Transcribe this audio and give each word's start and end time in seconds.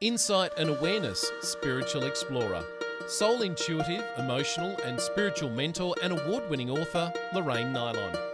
Insight 0.00 0.52
and 0.56 0.70
Awareness 0.70 1.30
Spiritual 1.42 2.04
Explorer. 2.04 2.64
Soul 3.06 3.42
intuitive, 3.42 4.02
emotional, 4.16 4.74
and 4.82 4.98
spiritual 4.98 5.50
mentor 5.50 5.94
and 6.02 6.18
award 6.18 6.48
winning 6.48 6.70
author 6.70 7.12
Lorraine 7.34 7.70
Nilon. 7.74 8.29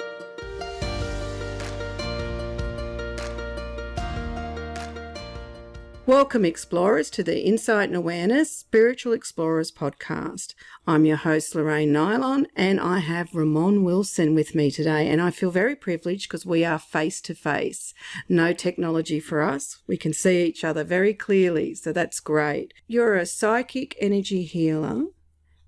Welcome, 6.06 6.44
explorers, 6.44 7.10
to 7.10 7.24
the 7.24 7.44
Insight 7.44 7.88
and 7.88 7.96
Awareness 7.96 8.56
Spiritual 8.56 9.12
Explorers 9.12 9.72
podcast. 9.72 10.54
I'm 10.86 11.04
your 11.04 11.16
host, 11.16 11.52
Lorraine 11.52 11.92
Nilon, 11.92 12.46
and 12.54 12.78
I 12.78 13.00
have 13.00 13.34
Ramon 13.34 13.82
Wilson 13.82 14.32
with 14.32 14.54
me 14.54 14.70
today. 14.70 15.08
And 15.08 15.20
I 15.20 15.32
feel 15.32 15.50
very 15.50 15.74
privileged 15.74 16.28
because 16.28 16.46
we 16.46 16.64
are 16.64 16.78
face 16.78 17.20
to 17.22 17.34
face. 17.34 17.92
No 18.28 18.52
technology 18.52 19.18
for 19.18 19.42
us. 19.42 19.82
We 19.88 19.96
can 19.96 20.12
see 20.12 20.44
each 20.44 20.62
other 20.62 20.84
very 20.84 21.12
clearly, 21.12 21.74
so 21.74 21.92
that's 21.92 22.20
great. 22.20 22.72
You're 22.86 23.16
a 23.16 23.26
psychic 23.26 23.96
energy 24.00 24.44
healer 24.44 25.06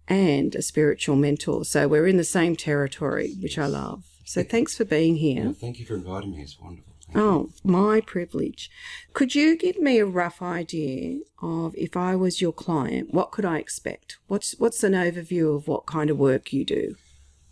and 0.07 0.55
a 0.55 0.63
spiritual 0.63 1.17
mentor, 1.17 1.65
so 1.65 1.89
we're 1.89 2.07
in 2.07 2.17
the 2.17 2.23
same 2.23 2.55
territory, 2.55 3.35
which 3.41 3.59
I 3.59 3.67
love. 3.67 4.05
So 4.25 4.45
thanks 4.45 4.77
for 4.77 4.85
being 4.85 5.17
here. 5.17 5.53
Thank 5.53 5.81
you 5.81 5.85
for 5.85 5.97
inviting 5.97 6.31
me. 6.31 6.43
It's 6.43 6.61
wonderful. 6.61 6.88
Oh, 7.15 7.51
my 7.65 8.01
privilege. 8.01 8.71
Could 9.13 9.35
you 9.35 9.57
give 9.57 9.79
me 9.79 9.99
a 9.99 10.07
rough 10.07 10.43
idea 10.43 11.21
of 11.41 11.75
if 11.77 11.97
I 11.97 12.15
was 12.17 12.41
your 12.41 12.53
client, 12.53 13.13
what 13.13 13.31
could 13.31 13.45
I 13.45 13.59
expect? 13.59 14.19
What's 14.27 14.55
what's 14.59 14.85
an 14.85 14.93
overview 14.93 15.57
of 15.57 15.69
what 15.69 15.87
kind 15.87 16.11
of 16.11 16.19
work 16.19 16.53
you 16.53 16.65
do? 16.65 16.97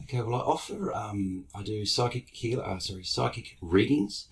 Okay, 0.02 0.22
well, 0.22 0.36
I 0.36 0.44
offer, 0.44 0.92
um, 0.92 1.46
I 1.52 1.62
do 1.62 1.84
psychic 1.84 2.28
heal, 2.32 2.60
uh, 2.60 2.78
sorry, 2.78 3.02
psychic 3.02 3.56
readings 3.60 4.28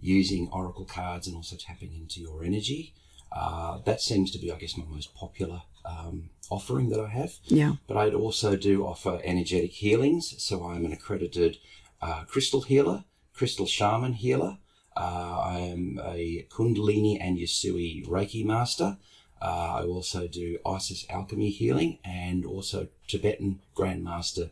using 0.00 0.50
oracle 0.52 0.84
cards 0.84 1.26
and 1.26 1.34
also 1.34 1.56
tapping 1.56 1.94
into 1.94 2.20
your 2.20 2.44
energy. 2.44 2.92
Uh, 3.32 3.78
that 3.86 4.02
seems 4.02 4.30
to 4.32 4.38
be, 4.38 4.52
I 4.52 4.56
guess, 4.56 4.76
my 4.76 4.84
most 4.84 5.14
popular 5.14 5.62
um, 5.86 6.28
offering 6.50 6.90
that 6.90 7.00
I 7.00 7.08
have. 7.08 7.34
Yeah. 7.44 7.76
But 7.86 7.96
I 7.96 8.10
also 8.10 8.54
do 8.54 8.86
offer 8.86 9.20
energetic 9.24 9.72
healings. 9.72 10.34
So 10.42 10.66
I'm 10.66 10.84
an 10.84 10.92
accredited 10.92 11.56
uh, 12.02 12.24
crystal 12.24 12.60
healer, 12.60 13.04
crystal 13.32 13.66
shaman 13.66 14.14
healer. 14.14 14.58
Uh, 14.96 15.40
I 15.44 15.58
am 15.58 16.00
a 16.04 16.46
Kundalini 16.50 17.18
and 17.20 17.38
Usui 17.38 18.06
Reiki 18.06 18.44
master. 18.44 18.98
Uh, 19.42 19.80
I 19.80 19.82
also 19.84 20.26
do 20.26 20.58
Isis 20.64 21.04
alchemy 21.10 21.50
healing 21.50 21.98
and 22.04 22.46
also 22.46 22.88
Tibetan 23.08 23.60
Grandmaster 23.76 24.50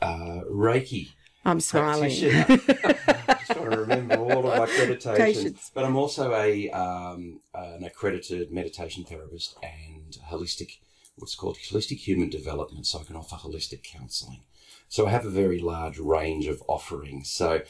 uh, 0.00 0.42
Reiki 0.50 1.08
I'm 1.48 1.60
smiling. 1.60 2.10
Just 2.10 2.66
trying 2.66 3.70
to 3.70 3.76
remember 3.78 4.16
all 4.16 4.46
of 4.46 4.58
my 4.58 4.66
accreditations. 4.66 5.16
Accreditations. 5.16 5.70
But 5.72 5.84
I'm 5.84 5.96
also 5.96 6.34
a 6.34 6.68
um, 6.70 7.40
an 7.54 7.84
accredited 7.84 8.52
meditation 8.52 9.04
therapist 9.04 9.56
and 9.62 10.18
holistic, 10.30 10.78
what's 11.16 11.34
called 11.34 11.56
holistic 11.56 11.98
human 11.98 12.28
development. 12.28 12.86
So 12.86 13.00
I 13.00 13.04
can 13.04 13.16
offer 13.16 13.36
holistic 13.36 13.82
counselling. 13.82 14.42
So 14.88 15.06
I 15.06 15.10
have 15.10 15.24
a 15.24 15.30
very 15.30 15.58
large 15.58 15.98
range 15.98 16.46
of 16.46 16.62
offerings. 16.66 17.30
So 17.30 17.62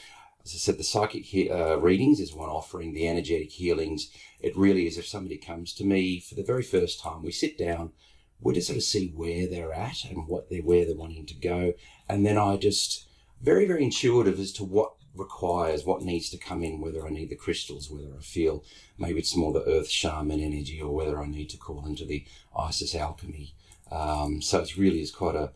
as 0.44 0.54
I 0.54 0.58
said, 0.58 0.78
the 0.78 0.84
psychic 0.84 1.24
he- 1.26 1.50
uh, 1.50 1.76
readings 1.76 2.20
is 2.20 2.34
one 2.34 2.48
offering. 2.48 2.94
The 2.94 3.08
energetic 3.08 3.50
healings, 3.50 4.10
it 4.40 4.56
really 4.56 4.86
is 4.86 4.96
if 4.96 5.06
somebody 5.06 5.36
comes 5.36 5.72
to 5.74 5.84
me 5.84 6.20
for 6.20 6.34
the 6.34 6.44
very 6.44 6.62
first 6.62 7.00
time, 7.00 7.22
we 7.22 7.32
sit 7.32 7.58
down, 7.58 7.92
we 8.40 8.54
just 8.54 8.68
sort 8.68 8.76
of 8.76 8.82
see 8.84 9.12
where 9.14 9.46
they're 9.46 9.72
at 9.72 10.04
and 10.04 10.26
what 10.28 10.48
they're 10.48 10.62
where 10.62 10.86
they're 10.86 10.94
wanting 10.94 11.26
to 11.26 11.34
go, 11.34 11.74
and 12.08 12.24
then 12.24 12.38
I 12.38 12.56
just 12.56 13.08
very 13.40 13.66
very 13.66 13.84
intuitive 13.84 14.38
as 14.38 14.52
to 14.52 14.64
what 14.64 14.94
requires 15.14 15.84
what 15.84 16.02
needs 16.02 16.30
to 16.30 16.38
come 16.38 16.62
in 16.62 16.80
whether 16.80 17.06
i 17.06 17.10
need 17.10 17.28
the 17.28 17.36
crystals 17.36 17.90
whether 17.90 18.14
i 18.16 18.20
feel 18.20 18.62
maybe 18.98 19.18
it's 19.18 19.36
more 19.36 19.52
the 19.52 19.64
earth 19.64 19.88
shaman 19.88 20.40
energy 20.40 20.80
or 20.80 20.94
whether 20.94 21.20
i 21.20 21.26
need 21.26 21.48
to 21.48 21.56
call 21.56 21.84
into 21.86 22.04
the 22.04 22.24
isis 22.56 22.94
alchemy 22.94 23.54
um, 23.90 24.42
so 24.42 24.60
it's 24.60 24.76
really 24.76 25.00
is 25.00 25.10
quite 25.10 25.34
a 25.34 25.50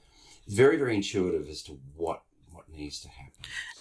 very 0.49 0.77
very 0.77 0.97
intuitive 0.97 1.49
as 1.49 1.63
to 1.63 1.79
what 1.97 2.23
needs 2.83 3.01
to 3.05 3.09
happen 3.09 3.33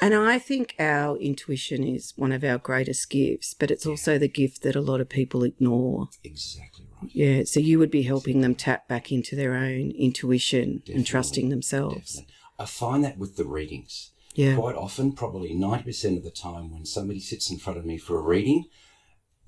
And 0.03 0.13
I 0.15 0.37
think 0.39 0.75
our 0.79 1.17
intuition 1.17 1.83
is 1.95 2.13
one 2.23 2.31
of 2.37 2.43
our 2.43 2.57
greatest 2.69 3.09
gifts, 3.09 3.49
but 3.59 3.69
it's 3.73 3.85
also 3.91 4.11
the 4.17 4.27
gift 4.41 4.57
that 4.63 4.75
a 4.81 4.81
lot 4.91 5.01
of 5.03 5.09
people 5.19 5.41
ignore. 5.51 6.09
exactly 6.23 6.85
right 7.01 7.11
Yeah. 7.23 7.39
So 7.51 7.59
you 7.59 7.75
would 7.79 7.91
be 7.99 8.03
helping 8.13 8.37
them 8.41 8.55
tap 8.55 8.81
back 8.93 9.05
into 9.11 9.35
their 9.35 9.53
own 9.67 9.85
intuition 10.07 10.67
and 10.93 11.05
trusting 11.05 11.47
themselves. 11.49 12.13
Definitely. 12.13 12.35
i 12.59 12.65
find 12.83 12.99
that 13.05 13.17
with 13.17 13.33
the 13.39 13.45
readings 13.59 13.93
Yeah. 14.41 14.55
quite 14.63 14.77
often, 14.85 15.05
probably 15.23 15.51
90% 15.53 16.17
of 16.19 16.23
the 16.23 16.35
time, 16.47 16.65
when 16.73 16.85
somebody 16.85 17.19
sits 17.31 17.45
in 17.53 17.57
front 17.63 17.77
of 17.79 17.85
me 17.91 17.97
for 18.05 18.15
a 18.17 18.27
reading, 18.35 18.61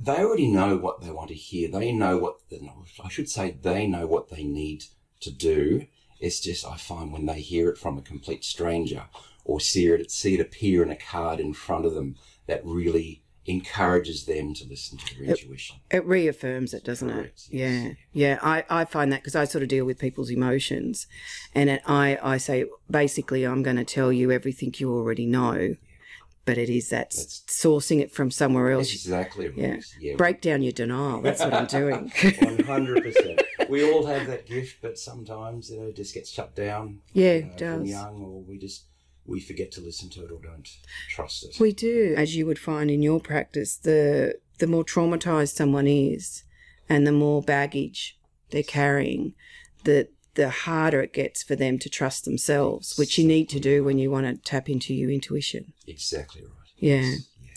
they 0.07 0.19
already 0.25 0.49
know 0.59 0.71
what 0.85 0.97
they 1.01 1.11
want 1.17 1.29
to 1.29 1.35
hear. 1.49 1.65
They 1.77 1.91
know 2.03 2.15
what, 2.23 2.35
the, 2.49 2.57
I 3.07 3.09
should 3.15 3.29
say, 3.29 3.45
they 3.69 3.81
know 3.93 4.05
what 4.13 4.25
they 4.29 4.43
need 4.43 4.79
to 5.25 5.31
do. 5.31 5.61
It's 6.19 6.39
just, 6.47 6.65
I 6.65 6.77
find 6.77 7.07
when 7.13 7.25
they 7.29 7.41
hear 7.51 7.65
it 7.71 7.77
from 7.83 7.97
a 7.97 8.01
complete 8.13 8.43
stranger 8.55 9.03
or 9.45 9.59
see 9.59 9.87
it, 9.87 10.11
see 10.11 10.35
it 10.35 10.39
appear 10.39 10.83
in 10.83 10.89
a 10.89 10.95
card 10.95 11.39
in 11.39 11.53
front 11.53 11.85
of 11.85 11.93
them, 11.93 12.15
that 12.47 12.61
really 12.65 13.21
encourages 13.45 14.25
them 14.25 14.53
to 14.53 14.65
listen 14.67 14.97
to 14.97 15.15
their 15.19 15.25
intuition. 15.35 15.75
It 15.91 16.05
reaffirms 16.05 16.73
it, 16.73 16.83
doesn't 16.85 17.09
Correct, 17.09 17.47
it? 17.51 17.55
yes, 17.57 17.83
Yeah, 18.13 18.29
yeah. 18.29 18.39
I, 18.41 18.63
I 18.69 18.85
find 18.85 19.11
that 19.11 19.21
because 19.21 19.35
I 19.35 19.43
sort 19.45 19.63
of 19.63 19.67
deal 19.69 19.83
with 19.85 19.99
people's 19.99 20.29
emotions, 20.29 21.07
and 21.53 21.69
it, 21.69 21.81
I 21.85 22.17
I 22.23 22.37
say 22.37 22.65
basically 22.89 23.43
I'm 23.43 23.61
going 23.61 23.75
to 23.75 23.83
tell 23.83 24.13
you 24.13 24.31
everything 24.31 24.73
you 24.77 24.93
already 24.93 25.25
know, 25.25 25.75
but 26.45 26.57
it 26.57 26.69
is 26.69 26.89
that 26.89 27.07
s- 27.07 27.43
sourcing 27.47 27.99
it 27.99 28.11
from 28.13 28.31
somewhere 28.31 28.71
else. 28.71 28.93
Exactly. 28.93 29.51
Yeah. 29.55 29.77
yeah 29.99 30.15
Break 30.15 30.39
down 30.39 30.61
your 30.61 30.71
denial. 30.71 31.21
That's 31.21 31.41
what 31.41 31.53
I'm 31.53 31.65
doing. 31.67 32.11
One 32.39 32.59
hundred 32.59 33.03
percent. 33.03 33.41
We 33.69 33.83
all 33.91 34.05
have 34.05 34.25
that 34.27 34.45
gift, 34.45 34.77
but 34.81 34.97
sometimes 34.97 35.69
you 35.69 35.81
know 35.81 35.87
it 35.87 35.97
just 35.97 36.13
gets 36.13 36.29
shut 36.29 36.55
down. 36.55 36.99
Yeah, 37.11 37.23
you 37.33 37.37
it 37.39 37.43
know, 37.45 37.49
From 37.57 37.79
does. 37.81 37.89
young, 37.89 38.21
or 38.23 38.41
we 38.41 38.57
just 38.57 38.85
we 39.25 39.39
forget 39.39 39.71
to 39.73 39.81
listen 39.81 40.09
to 40.09 40.23
it 40.23 40.31
or 40.31 40.39
don't 40.41 40.69
trust 41.09 41.43
it. 41.45 41.59
we 41.59 41.71
do, 41.71 42.13
as 42.17 42.35
you 42.35 42.45
would 42.45 42.59
find 42.59 42.91
in 42.91 43.01
your 43.01 43.19
practice, 43.19 43.77
the 43.77 44.35
the 44.59 44.67
more 44.67 44.83
traumatized 44.83 45.55
someone 45.55 45.87
is, 45.87 46.43
and 46.89 47.07
the 47.07 47.11
more 47.11 47.41
baggage 47.41 48.17
they're 48.51 48.63
carrying, 48.63 49.33
the 49.83 50.09
the 50.35 50.49
harder 50.49 51.01
it 51.01 51.13
gets 51.13 51.43
for 51.43 51.55
them 51.55 51.77
to 51.79 51.89
trust 51.89 52.25
themselves, 52.25 52.97
which 52.97 53.17
you 53.17 53.25
need 53.27 53.49
to 53.49 53.59
do 53.59 53.83
when 53.83 53.99
you 53.99 54.09
want 54.09 54.25
to 54.25 54.35
tap 54.49 54.69
into 54.69 54.93
your 54.93 55.11
intuition. 55.11 55.73
exactly 55.87 56.41
right. 56.41 56.49
Yeah. 56.77 57.01
Yeah. 57.41 57.51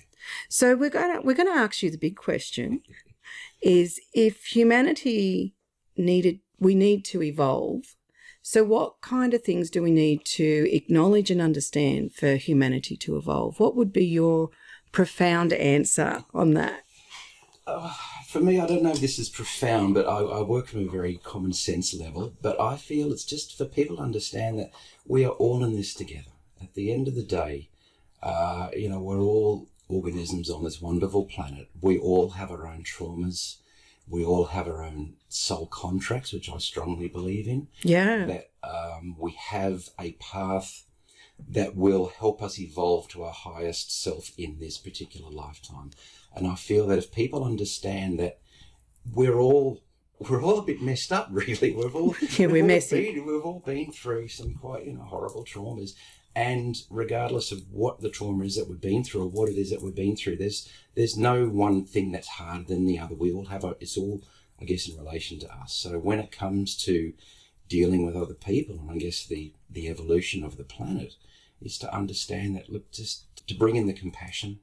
So 0.49 0.77
we're 0.77 0.91
gonna 0.91 1.21
we're 1.23 1.37
gonna 1.37 1.51
ask 1.51 1.83
you 1.83 1.91
the 1.91 1.99
big 1.99 2.17
question: 2.17 2.83
is 3.63 4.01
if 4.13 4.45
humanity 4.47 5.55
needed 5.97 6.41
we 6.59 6.75
need 6.75 7.05
to 7.07 7.23
evolve. 7.23 7.97
So 8.49 8.63
what 8.63 9.01
kind 9.01 9.35
of 9.35 9.43
things 9.43 9.71
do 9.71 9.83
we 9.83 9.91
need 9.91 10.25
to 10.27 10.69
acknowledge 10.71 11.33
and 11.33 11.43
understand 11.43 12.15
for 12.15 12.37
humanity 12.37 12.97
to 12.99 13.17
evolve? 13.17 13.59
What 13.59 13.75
would 13.75 13.93
be 13.93 14.07
your 14.07 14.51
profound 14.93 15.53
answer 15.53 16.25
on 16.33 16.55
that? 16.55 16.85
For 18.29 18.39
me, 18.39 18.61
I 18.61 18.67
don't 18.69 18.85
know 18.85 18.93
if 18.93 19.01
this 19.01 19.19
is 19.19 19.29
profound, 19.29 19.95
but 19.95 20.07
I, 20.07 20.21
I 20.21 20.43
work 20.43 20.69
from 20.69 20.87
a 20.87 20.91
very 20.91 21.17
common 21.17 21.55
sense 21.55 21.93
level. 21.93 22.35
But 22.41 22.61
I 22.61 22.77
feel 22.77 23.11
it's 23.11 23.25
just 23.25 23.59
for 23.59 23.65
people 23.65 23.97
to 23.97 24.03
understand 24.03 24.61
that 24.61 24.71
we 25.05 25.25
are 25.25 25.33
all 25.33 25.65
in 25.65 25.75
this 25.75 25.93
together. 25.93 26.31
At 26.63 26.75
the 26.75 26.93
end 26.93 27.09
of 27.09 27.17
the 27.17 27.25
day, 27.25 27.69
uh, 28.23 28.69
you 28.77 28.89
know, 28.89 29.01
we're 29.01 29.19
all 29.19 29.67
organisms 29.89 30.51
on 30.51 30.63
this 30.63 30.81
wonderful 30.81 31.25
planet. 31.25 31.69
We 31.81 31.99
all 31.99 32.31
have 32.31 32.53
our 32.53 32.69
own 32.69 32.85
traumas. 32.85 33.57
We 34.09 34.25
all 34.25 34.47
have 34.47 34.69
our 34.69 34.85
own 34.85 35.15
soul 35.29 35.67
contracts, 35.67 36.33
which 36.33 36.51
I 36.51 36.59
strongly 36.59 37.09
believe 37.09 37.49
in. 37.49 37.69
Yeah. 37.83 38.25
that 38.27 38.51
um, 38.63 39.17
we 39.19 39.33
have 39.33 39.89
a 39.99 40.13
path 40.13 40.85
that 41.49 41.77
will 41.77 42.07
help 42.19 42.43
us 42.43 42.59
evolve 42.59 43.09
to 43.09 43.23
our 43.25 43.33
highest 43.33 44.03
self 44.03 44.33
in 44.39 44.59
this 44.59 44.79
particular 44.79 45.31
lifetime. 45.31 45.91
And 46.35 46.47
I 46.47 46.55
feel 46.55 46.87
that 46.87 46.99
if 46.99 47.13
people 47.13 47.45
understand 47.45 48.19
that 48.21 48.39
we're 49.13 49.39
all 49.39 49.83
we're 50.19 50.43
all 50.43 50.59
a 50.59 50.63
bit 50.63 50.81
messed 50.81 51.13
up, 51.13 51.29
really. 51.33 51.73
We've 51.73 51.95
all 51.95 52.15
Yeah, 52.39 52.47
we've 52.47 52.53
we're 52.53 52.61
all 52.63 52.67
messy. 52.67 53.15
Been, 53.15 53.27
we've 53.27 53.45
all 53.45 53.63
been 53.65 53.93
through 53.93 54.29
some 54.29 54.55
quite 54.55 54.87
you 54.87 54.95
know 54.95 55.03
horrible 55.03 55.45
traumas, 55.45 55.93
and 56.35 56.77
regardless 56.91 57.53
of 57.53 57.63
what 57.71 58.01
the 58.01 58.11
trauma 58.11 58.45
is 58.45 58.57
that 58.57 58.69
we've 58.69 58.81
been 58.81 59.05
through 59.05 59.25
or 59.25 59.29
what 59.29 59.49
it 59.49 59.57
is 59.57 59.71
that 59.71 59.83
we've 59.83 59.95
been 59.95 60.17
through, 60.17 60.37
there's 60.37 60.69
there's 60.97 61.17
no 61.17 61.47
one 61.47 61.85
thing 61.85 62.11
that's 62.13 62.29
harder 62.29 62.65
than 62.65 62.87
the 62.87 62.99
other. 62.99 63.15
We 63.15 63.33
all 63.33 63.47
have 63.47 63.65
a, 63.65 63.77
it's 63.81 63.97
all 63.97 64.23
I 64.61 64.65
guess 64.65 64.89
in 64.89 64.97
relation 64.97 65.39
to 65.41 65.53
us. 65.55 65.73
So 65.75 65.99
when 65.99 66.19
it 66.19 66.33
comes 66.33 66.77
to 66.85 67.13
dealing 67.69 68.07
with 68.07 68.17
other 68.17 68.35
people, 68.35 68.79
and 68.81 68.91
I 68.91 68.97
guess 68.97 69.27
the 69.27 69.53
the 69.71 69.89
evolution 69.89 70.43
of 70.43 70.57
the 70.57 70.65
planet 70.65 71.15
is 71.61 71.79
to 71.79 71.95
understand 71.95 72.57
that 72.57 72.71
look 72.71 72.91
just 72.93 73.47
to 73.47 73.55
bring 73.55 73.77
in 73.77 73.87
the 73.87 73.93
compassion, 73.93 74.61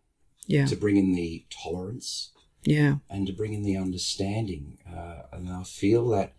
Yeah. 0.48 0.66
to 0.66 0.76
bring 0.76 0.98
in 0.98 1.14
the 1.16 1.46
tolerance, 1.50 2.32
Yeah. 2.66 2.98
and 3.10 3.26
to 3.28 3.34
bring 3.34 3.54
in 3.54 3.64
the 3.64 3.78
understanding. 3.78 4.78
Uh, 4.88 5.24
and 5.32 5.50
I 5.50 5.64
feel 5.64 6.08
that 6.10 6.34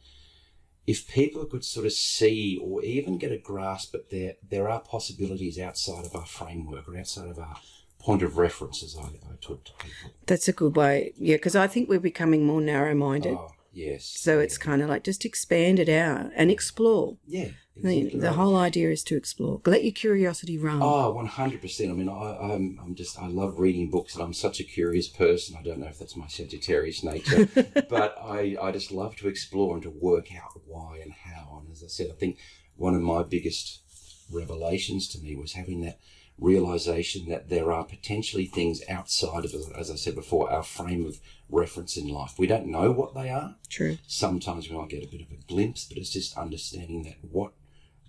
if 0.86 1.08
people 1.08 1.44
could 1.46 1.64
sort 1.64 1.86
of 1.86 1.92
see 1.92 2.58
or 2.62 2.82
even 2.84 3.16
get 3.18 3.32
a 3.32 3.38
grasp 3.38 3.92
that 3.92 4.10
there 4.10 4.36
there 4.48 4.68
are 4.68 4.80
possibilities 4.80 5.58
outside 5.58 6.04
of 6.04 6.14
our 6.14 6.26
framework 6.26 6.88
or 6.88 6.96
outside 6.96 7.28
of 7.28 7.38
our 7.38 7.56
point 8.04 8.22
of 8.22 8.36
reference 8.36 8.82
as 8.82 8.96
I, 8.96 9.04
I 9.04 9.36
talk 9.40 9.64
to 9.64 9.72
people. 9.78 10.10
That's 10.26 10.46
a 10.46 10.52
good 10.52 10.76
way. 10.76 11.14
Yeah, 11.16 11.36
because 11.36 11.56
I 11.56 11.66
think 11.66 11.88
we're 11.88 12.00
becoming 12.00 12.44
more 12.44 12.60
narrow 12.60 12.94
minded. 12.94 13.34
Oh, 13.34 13.46
ah, 13.48 13.54
yes. 13.72 14.04
so 14.04 14.38
it's 14.38 14.58
kind 14.58 14.82
of 14.82 14.90
like 14.90 15.04
just 15.04 15.24
expand 15.24 15.78
it 15.78 15.88
out 15.88 16.30
and 16.36 16.50
explore. 16.50 17.16
yeah. 17.26 17.48
The, 17.76 17.98
exactly 17.98 18.20
the 18.20 18.26
right. 18.28 18.36
whole 18.36 18.56
idea 18.56 18.90
is 18.92 19.02
to 19.02 19.16
explore. 19.16 19.60
Let 19.66 19.82
your 19.82 19.92
curiosity 19.92 20.56
run. 20.56 20.80
Ah, 20.80 21.06
oh, 21.06 21.14
100%. 21.14 21.90
I 21.90 21.92
mean, 21.92 22.08
I, 22.08 22.54
I'm, 22.54 22.78
I'm 22.80 22.94
just, 22.94 23.18
I 23.18 23.26
love 23.26 23.58
reading 23.58 23.90
books 23.90 24.14
and 24.14 24.22
I'm 24.22 24.32
such 24.32 24.60
a 24.60 24.64
curious 24.64 25.08
person. 25.08 25.56
I 25.58 25.62
don't 25.64 25.80
know 25.80 25.88
if 25.88 25.98
that's 25.98 26.14
my 26.14 26.28
Sagittarius 26.28 27.02
nature, 27.02 27.48
but 27.90 28.16
I, 28.22 28.56
I 28.62 28.70
just 28.70 28.92
love 28.92 29.16
to 29.16 29.26
explore 29.26 29.74
and 29.74 29.82
to 29.82 29.90
work 29.90 30.28
out 30.36 30.52
why 30.64 31.00
and 31.02 31.12
how. 31.12 31.62
And 31.62 31.72
as 31.72 31.82
I 31.82 31.88
said, 31.88 32.10
I 32.12 32.14
think 32.14 32.38
one 32.76 32.94
of 32.94 33.02
my 33.02 33.24
biggest 33.24 33.83
revelations 34.30 35.08
to 35.08 35.18
me 35.18 35.36
was 35.36 35.52
having 35.52 35.80
that 35.82 35.98
realization 36.38 37.28
that 37.28 37.48
there 37.48 37.70
are 37.70 37.84
potentially 37.84 38.46
things 38.46 38.82
outside 38.88 39.44
of, 39.44 39.54
as 39.76 39.90
I 39.90 39.94
said 39.94 40.14
before, 40.14 40.50
our 40.50 40.62
frame 40.62 41.06
of 41.06 41.20
reference 41.48 41.96
in 41.96 42.08
life. 42.08 42.34
We 42.38 42.46
don't 42.46 42.66
know 42.66 42.90
what 42.90 43.14
they 43.14 43.30
are. 43.30 43.56
True. 43.68 43.98
Sometimes 44.06 44.68
we 44.68 44.76
might 44.76 44.88
get 44.88 45.04
a 45.04 45.10
bit 45.10 45.20
of 45.20 45.30
a 45.30 45.42
glimpse, 45.46 45.84
but 45.84 45.98
it's 45.98 46.12
just 46.12 46.36
understanding 46.36 47.04
that 47.04 47.18
what 47.22 47.52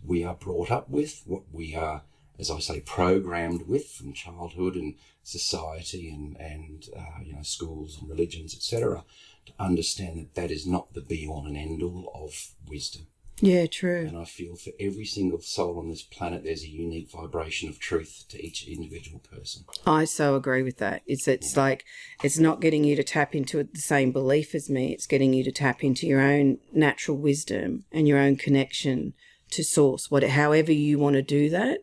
we 0.03 0.23
are 0.23 0.35
brought 0.35 0.71
up 0.71 0.89
with, 0.89 1.21
what 1.25 1.43
we 1.51 1.75
are, 1.75 2.01
as 2.39 2.49
I 2.49 2.59
say, 2.59 2.81
programmed 2.81 3.67
with 3.67 3.87
from 3.87 4.13
childhood 4.13 4.75
and 4.75 4.95
society 5.23 6.09
and 6.09 6.37
and 6.39 6.87
uh, 6.95 7.23
you 7.23 7.33
know 7.33 7.41
schools 7.41 7.97
and 7.99 8.09
religions, 8.09 8.55
etc. 8.55 9.03
To 9.47 9.53
understand 9.59 10.17
that 10.19 10.35
that 10.35 10.51
is 10.51 10.65
not 10.65 10.93
the 10.93 11.01
be 11.01 11.27
all 11.27 11.45
and 11.45 11.57
end 11.57 11.81
all 11.83 12.11
of 12.13 12.51
wisdom. 12.67 13.07
Yeah, 13.41 13.65
true. 13.65 14.05
And 14.07 14.17
I 14.17 14.23
feel 14.23 14.55
for 14.55 14.71
every 14.79 15.05
single 15.05 15.41
soul 15.41 15.77
on 15.79 15.89
this 15.89 16.01
planet, 16.03 16.43
there's 16.43 16.63
a 16.63 16.69
unique 16.69 17.11
vibration 17.11 17.67
of 17.67 17.79
truth 17.79 18.23
to 18.29 18.41
each 18.41 18.65
individual 18.67 19.19
person. 19.19 19.65
I 19.85 20.05
so 20.05 20.35
agree 20.35 20.63
with 20.63 20.77
that. 20.77 21.01
It's 21.05 21.27
it's 21.27 21.57
like 21.57 21.83
it's 22.23 22.39
not 22.39 22.61
getting 22.61 22.83
you 22.85 22.95
to 22.95 23.03
tap 23.03 23.35
into 23.35 23.61
the 23.63 23.79
same 23.79 24.11
belief 24.11 24.55
as 24.55 24.69
me. 24.69 24.93
It's 24.93 25.07
getting 25.07 25.33
you 25.33 25.43
to 25.43 25.51
tap 25.51 25.83
into 25.83 26.07
your 26.07 26.21
own 26.21 26.59
natural 26.73 27.17
wisdom 27.17 27.83
and 27.91 28.07
your 28.07 28.19
own 28.19 28.37
connection 28.37 29.13
to 29.51 29.63
source. 29.63 30.09
What 30.09 30.23
however 30.23 30.71
you 30.71 30.97
want 30.97 31.15
to 31.15 31.21
do 31.21 31.49
that 31.49 31.79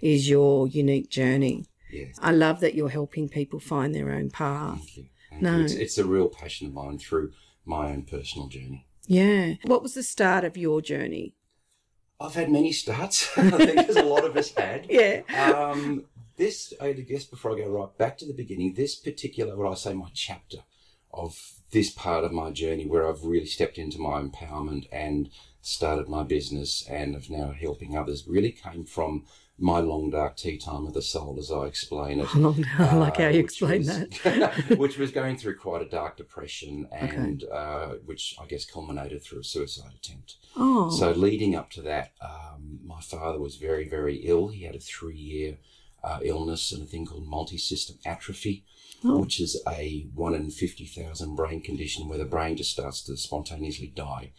is 0.00 0.28
your 0.30 0.66
unique 0.66 1.10
journey. 1.10 1.66
Yes. 1.92 2.16
I 2.20 2.32
love 2.32 2.60
that 2.60 2.74
you're 2.74 2.88
helping 2.88 3.28
people 3.28 3.60
find 3.60 3.94
their 3.94 4.10
own 4.10 4.30
path. 4.30 4.78
Thank 4.78 4.96
you. 4.96 5.04
Thank 5.30 5.42
No. 5.42 5.58
you. 5.58 5.64
It's, 5.64 5.74
it's 5.74 5.98
a 5.98 6.04
real 6.04 6.28
passion 6.28 6.66
of 6.66 6.72
mine 6.72 6.98
through 6.98 7.32
my 7.64 7.90
own 7.90 8.02
personal 8.04 8.48
journey. 8.48 8.86
Yeah. 9.06 9.54
What 9.64 9.82
was 9.82 9.94
the 9.94 10.02
start 10.02 10.44
of 10.44 10.56
your 10.56 10.80
journey? 10.80 11.34
I've 12.20 12.34
had 12.34 12.50
many 12.50 12.72
starts. 12.72 13.30
I 13.38 13.50
think 13.50 13.74
there's 13.74 13.96
a 13.96 14.02
lot 14.02 14.24
of 14.24 14.36
us 14.36 14.52
had. 14.52 14.86
Yeah. 14.90 15.22
Um, 15.52 16.04
this, 16.36 16.72
I 16.80 16.92
guess, 16.92 17.24
before 17.24 17.52
I 17.52 17.58
go 17.58 17.68
right 17.68 17.96
back 17.98 18.18
to 18.18 18.26
the 18.26 18.32
beginning, 18.32 18.74
this 18.74 18.96
particular, 18.96 19.56
what 19.56 19.70
I 19.70 19.74
say, 19.74 19.94
my 19.94 20.08
chapter 20.14 20.58
of 21.12 21.36
this 21.70 21.90
part 21.90 22.24
of 22.24 22.32
my 22.32 22.50
journey 22.50 22.86
where 22.86 23.08
I've 23.08 23.24
really 23.24 23.46
stepped 23.46 23.78
into 23.78 24.00
my 24.00 24.20
empowerment 24.20 24.86
and 24.90 25.30
started 25.62 26.08
my 26.08 26.22
business 26.22 26.84
and 26.88 27.14
of 27.14 27.30
now 27.30 27.52
helping 27.52 27.96
others 27.96 28.26
really 28.26 28.52
came 28.52 28.84
from 28.84 29.24
my 29.58 29.78
long 29.78 30.10
dark 30.10 30.36
tea 30.36 30.58
time 30.58 30.86
of 30.86 30.94
the 30.94 31.02
soul, 31.02 31.36
as 31.38 31.50
I 31.50 31.66
explain 31.66 32.20
it. 32.20 32.34
Long, 32.34 32.64
I 32.78 32.96
like 32.96 33.18
how 33.18 33.26
uh, 33.26 33.28
you 33.28 33.40
explain 33.40 33.78
was- 33.86 34.08
that. 34.24 34.74
which 34.78 34.98
was 34.98 35.12
going 35.12 35.36
through 35.36 35.56
quite 35.58 35.80
a 35.82 35.88
dark 35.88 36.16
depression 36.16 36.88
and 36.90 37.44
uh, 37.52 37.94
which 38.04 38.34
I 38.40 38.46
guess 38.46 38.64
culminated 38.64 39.22
through 39.22 39.40
a 39.40 39.44
suicide 39.44 39.92
attempt. 39.94 40.36
Oh. 40.56 40.90
So 40.90 41.12
leading 41.12 41.54
up 41.54 41.70
to 41.70 41.82
that, 41.82 42.12
um, 42.20 42.80
my 42.84 43.00
father 43.00 43.38
was 43.38 43.56
very, 43.56 43.88
very 43.88 44.16
ill. 44.24 44.48
He 44.48 44.64
had 44.64 44.74
a 44.74 44.80
three-year 44.80 45.58
uh, 46.02 46.18
illness 46.22 46.72
and 46.72 46.82
a 46.82 46.86
thing 46.86 47.06
called 47.06 47.26
multi-system 47.26 47.98
atrophy, 48.04 48.64
Oh. 49.06 49.18
which 49.18 49.38
is 49.38 49.62
a 49.68 50.06
one 50.14 50.34
in 50.34 50.50
fifty 50.50 50.86
thousand 50.86 51.36
brain 51.36 51.60
condition 51.60 52.08
where 52.08 52.16
the 52.18 52.24
brain 52.24 52.56
just 52.56 52.70
starts 52.70 53.02
to 53.02 53.16
spontaneously 53.18 53.92
die, 53.94 54.32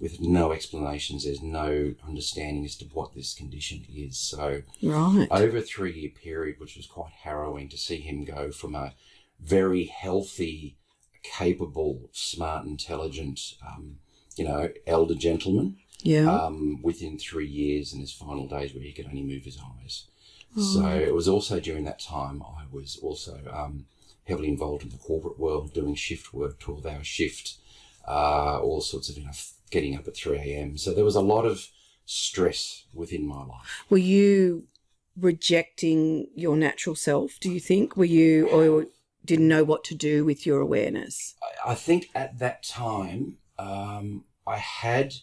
with 0.00 0.20
no 0.20 0.52
explanations. 0.52 1.24
There's 1.24 1.42
no 1.42 1.94
understanding 2.06 2.64
as 2.64 2.76
to 2.76 2.86
what 2.86 3.14
this 3.14 3.34
condition 3.34 3.84
is. 3.94 4.18
So 4.18 4.62
right. 4.82 5.28
over 5.30 5.58
a 5.58 5.62
three-year 5.62 6.10
period, 6.10 6.58
which 6.58 6.76
was 6.76 6.86
quite 6.86 7.12
harrowing 7.22 7.68
to 7.68 7.76
see 7.76 8.00
him 8.00 8.24
go 8.24 8.50
from 8.50 8.74
a 8.74 8.94
very 9.38 9.84
healthy, 9.84 10.76
capable, 11.22 12.08
smart, 12.12 12.66
intelligent, 12.66 13.40
um, 13.66 13.96
you 14.36 14.44
know, 14.44 14.70
elder 14.86 15.14
gentleman 15.14 15.76
yeah. 16.02 16.30
um, 16.30 16.80
within 16.82 17.18
three 17.18 17.46
years 17.46 17.92
in 17.92 18.00
his 18.00 18.12
final 18.12 18.46
days 18.48 18.74
where 18.74 18.82
he 18.82 18.92
could 18.92 19.06
only 19.06 19.22
move 19.22 19.44
his 19.44 19.58
eyes. 19.82 20.06
So 20.56 20.84
it 20.84 21.14
was 21.14 21.28
also 21.28 21.60
during 21.60 21.84
that 21.84 22.00
time 22.00 22.42
I 22.42 22.64
was 22.72 22.98
also 23.00 23.40
um, 23.52 23.86
heavily 24.24 24.48
involved 24.48 24.82
in 24.82 24.88
the 24.88 24.96
corporate 24.96 25.38
world, 25.38 25.72
doing 25.72 25.94
shift 25.94 26.34
work, 26.34 26.58
12 26.58 26.86
hour 26.86 27.04
shift, 27.04 27.58
uh, 28.08 28.58
all 28.60 28.80
sorts 28.80 29.08
of, 29.08 29.16
you 29.16 29.24
know, 29.24 29.30
getting 29.70 29.96
up 29.96 30.06
at 30.08 30.16
3 30.16 30.38
a.m. 30.38 30.76
So 30.76 30.92
there 30.94 31.04
was 31.04 31.16
a 31.16 31.20
lot 31.20 31.44
of 31.46 31.66
stress 32.04 32.84
within 32.92 33.26
my 33.26 33.44
life. 33.44 33.84
Were 33.88 33.98
you 33.98 34.64
rejecting 35.16 36.26
your 36.34 36.56
natural 36.56 36.96
self, 36.96 37.38
do 37.40 37.50
you 37.50 37.60
think? 37.60 37.96
Were 37.96 38.04
you, 38.04 38.48
or 38.48 38.86
didn't 39.24 39.48
know 39.48 39.64
what 39.64 39.84
to 39.84 39.94
do 39.94 40.24
with 40.24 40.44
your 40.46 40.60
awareness? 40.60 41.34
I- 41.42 41.72
I 41.72 41.74
think 41.74 42.08
at 42.14 42.38
that 42.38 42.62
time 42.62 43.36
um, 43.58 44.24
I 44.46 44.56
had 44.56 45.14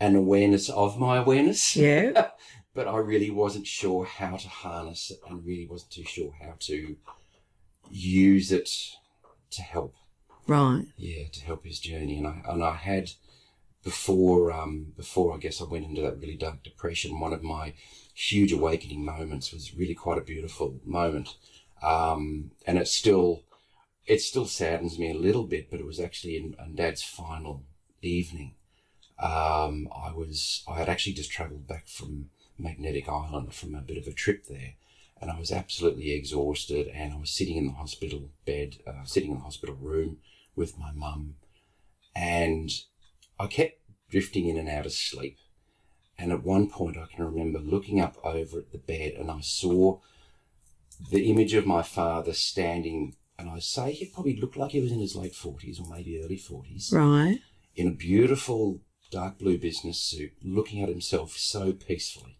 an 0.00 0.14
awareness 0.16 0.68
of 0.68 0.98
my 0.98 1.16
awareness. 1.18 1.76
Yeah. 1.86 2.28
but 2.74 2.88
I 2.88 2.96
really 2.98 3.30
wasn't 3.30 3.66
sure 3.66 4.04
how 4.04 4.36
to 4.36 4.48
harness 4.48 5.10
it 5.10 5.18
and 5.28 5.44
really 5.44 5.66
wasn't 5.66 5.92
too 5.92 6.04
sure 6.04 6.32
how 6.40 6.54
to 6.60 6.96
use 7.90 8.50
it 8.52 8.68
to 9.50 9.62
help. 9.62 9.94
Right. 10.46 10.84
Yeah, 10.96 11.24
to 11.32 11.40
help 11.44 11.64
his 11.64 11.78
journey. 11.78 12.18
And 12.18 12.26
I 12.26 12.42
and 12.48 12.62
I 12.62 12.74
had 12.74 13.10
before 13.84 14.50
um 14.50 14.92
before 14.96 15.34
I 15.34 15.38
guess 15.38 15.60
I 15.60 15.64
went 15.64 15.84
into 15.84 16.02
that 16.02 16.18
really 16.18 16.36
dark 16.36 16.62
depression, 16.62 17.20
one 17.20 17.32
of 17.32 17.42
my 17.42 17.74
huge 18.14 18.52
awakening 18.52 19.04
moments 19.04 19.52
was 19.52 19.74
really 19.74 19.94
quite 19.94 20.18
a 20.18 20.22
beautiful 20.22 20.80
moment. 20.84 21.36
Um 21.82 22.50
and 22.66 22.78
it 22.78 22.88
still 22.88 23.44
it 24.06 24.20
still 24.20 24.46
saddens 24.46 24.98
me 24.98 25.10
a 25.10 25.14
little 25.18 25.44
bit, 25.44 25.70
but 25.70 25.80
it 25.80 25.86
was 25.86 26.00
actually 26.00 26.36
in, 26.36 26.54
in 26.64 26.74
Dad's 26.74 27.02
final 27.02 27.64
evening. 28.02 28.54
Um, 29.18 29.88
I 29.94 30.12
was 30.12 30.62
I 30.68 30.78
had 30.78 30.88
actually 30.88 31.14
just 31.14 31.30
travelled 31.30 31.66
back 31.66 31.88
from 31.88 32.30
Magnetic 32.58 33.08
Island 33.08 33.54
from 33.54 33.74
a 33.74 33.80
bit 33.80 33.96
of 33.96 34.06
a 34.06 34.12
trip 34.12 34.46
there, 34.46 34.74
and 35.20 35.30
I 35.30 35.38
was 35.38 35.52
absolutely 35.52 36.12
exhausted. 36.12 36.88
And 36.88 37.12
I 37.12 37.16
was 37.16 37.30
sitting 37.30 37.56
in 37.56 37.66
the 37.66 37.72
hospital 37.72 38.30
bed, 38.44 38.76
uh, 38.86 39.04
sitting 39.04 39.30
in 39.30 39.38
the 39.38 39.44
hospital 39.44 39.76
room 39.76 40.18
with 40.56 40.78
my 40.78 40.92
mum, 40.92 41.36
and 42.14 42.70
I 43.38 43.46
kept 43.46 43.80
drifting 44.10 44.48
in 44.48 44.56
and 44.56 44.68
out 44.68 44.86
of 44.86 44.92
sleep. 44.92 45.38
And 46.16 46.30
at 46.30 46.44
one 46.44 46.68
point, 46.70 46.96
I 46.96 47.06
can 47.12 47.24
remember 47.24 47.58
looking 47.58 48.00
up 48.00 48.16
over 48.24 48.58
at 48.58 48.70
the 48.70 48.78
bed, 48.78 49.14
and 49.18 49.30
I 49.30 49.40
saw 49.40 49.98
the 51.10 51.28
image 51.30 51.54
of 51.54 51.66
my 51.66 51.82
father 51.82 52.32
standing. 52.32 53.16
And 53.36 53.50
I 53.50 53.58
say 53.58 53.92
he 53.92 54.06
probably 54.06 54.36
looked 54.36 54.56
like 54.56 54.70
he 54.70 54.80
was 54.80 54.92
in 54.92 55.00
his 55.00 55.16
late 55.16 55.34
forties 55.34 55.80
or 55.80 55.88
maybe 55.88 56.22
early 56.22 56.36
forties 56.36 56.90
Right. 56.92 57.40
in 57.74 57.88
a 57.88 57.92
beautiful 57.92 58.80
dark 59.10 59.38
blue 59.38 59.58
business 59.58 59.98
suit, 59.98 60.32
looking 60.42 60.82
at 60.82 60.88
himself 60.88 61.32
so 61.36 61.72
peacefully 61.72 62.38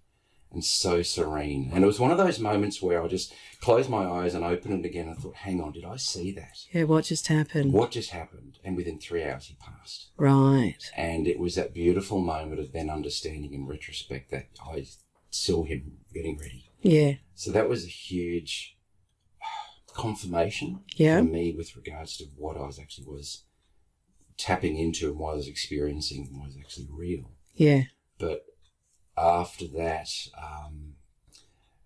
and 0.54 0.64
so 0.64 1.02
serene. 1.02 1.70
And 1.74 1.84
it 1.84 1.86
was 1.86 2.00
one 2.00 2.10
of 2.10 2.16
those 2.18 2.38
moments 2.38 2.80
where 2.80 3.02
I 3.02 3.08
just 3.08 3.34
closed 3.60 3.90
my 3.90 4.04
eyes 4.04 4.34
and 4.34 4.44
opened 4.44 4.84
it 4.84 4.88
again 4.88 5.08
and 5.08 5.18
thought, 5.18 5.36
hang 5.36 5.60
on, 5.60 5.72
did 5.72 5.84
I 5.84 5.96
see 5.96 6.32
that? 6.32 6.56
Yeah. 6.72 6.84
What 6.84 7.04
just 7.04 7.26
happened? 7.26 7.72
What 7.72 7.90
just 7.90 8.10
happened? 8.10 8.58
And 8.64 8.76
within 8.76 8.98
three 8.98 9.24
hours, 9.24 9.46
he 9.46 9.56
passed. 9.56 10.10
Right. 10.16 10.78
And 10.96 11.26
it 11.26 11.38
was 11.38 11.56
that 11.56 11.74
beautiful 11.74 12.20
moment 12.20 12.60
of 12.60 12.72
then 12.72 12.88
understanding 12.88 13.52
in 13.52 13.66
retrospect 13.66 14.30
that 14.30 14.46
I 14.64 14.86
saw 15.30 15.64
him 15.64 15.98
getting 16.14 16.38
ready. 16.38 16.70
Yeah. 16.82 17.14
So 17.34 17.50
that 17.50 17.68
was 17.68 17.84
a 17.84 17.88
huge 17.88 18.76
uh, 19.42 19.92
confirmation 19.94 20.80
Yeah. 20.96 21.18
for 21.18 21.24
me 21.24 21.52
with 21.56 21.74
regards 21.76 22.16
to 22.18 22.24
what 22.36 22.56
I 22.56 22.60
was 22.66 22.78
actually 22.78 23.06
was 23.08 23.44
tapping 24.36 24.76
into 24.76 25.08
and 25.10 25.18
what 25.18 25.32
I 25.32 25.36
was 25.36 25.48
experiencing 25.48 26.28
was 26.44 26.56
actually 26.58 26.88
real. 26.90 27.30
Yeah. 27.54 27.82
But 28.18 28.44
after 29.16 29.66
that, 29.68 30.08
um, 30.40 30.94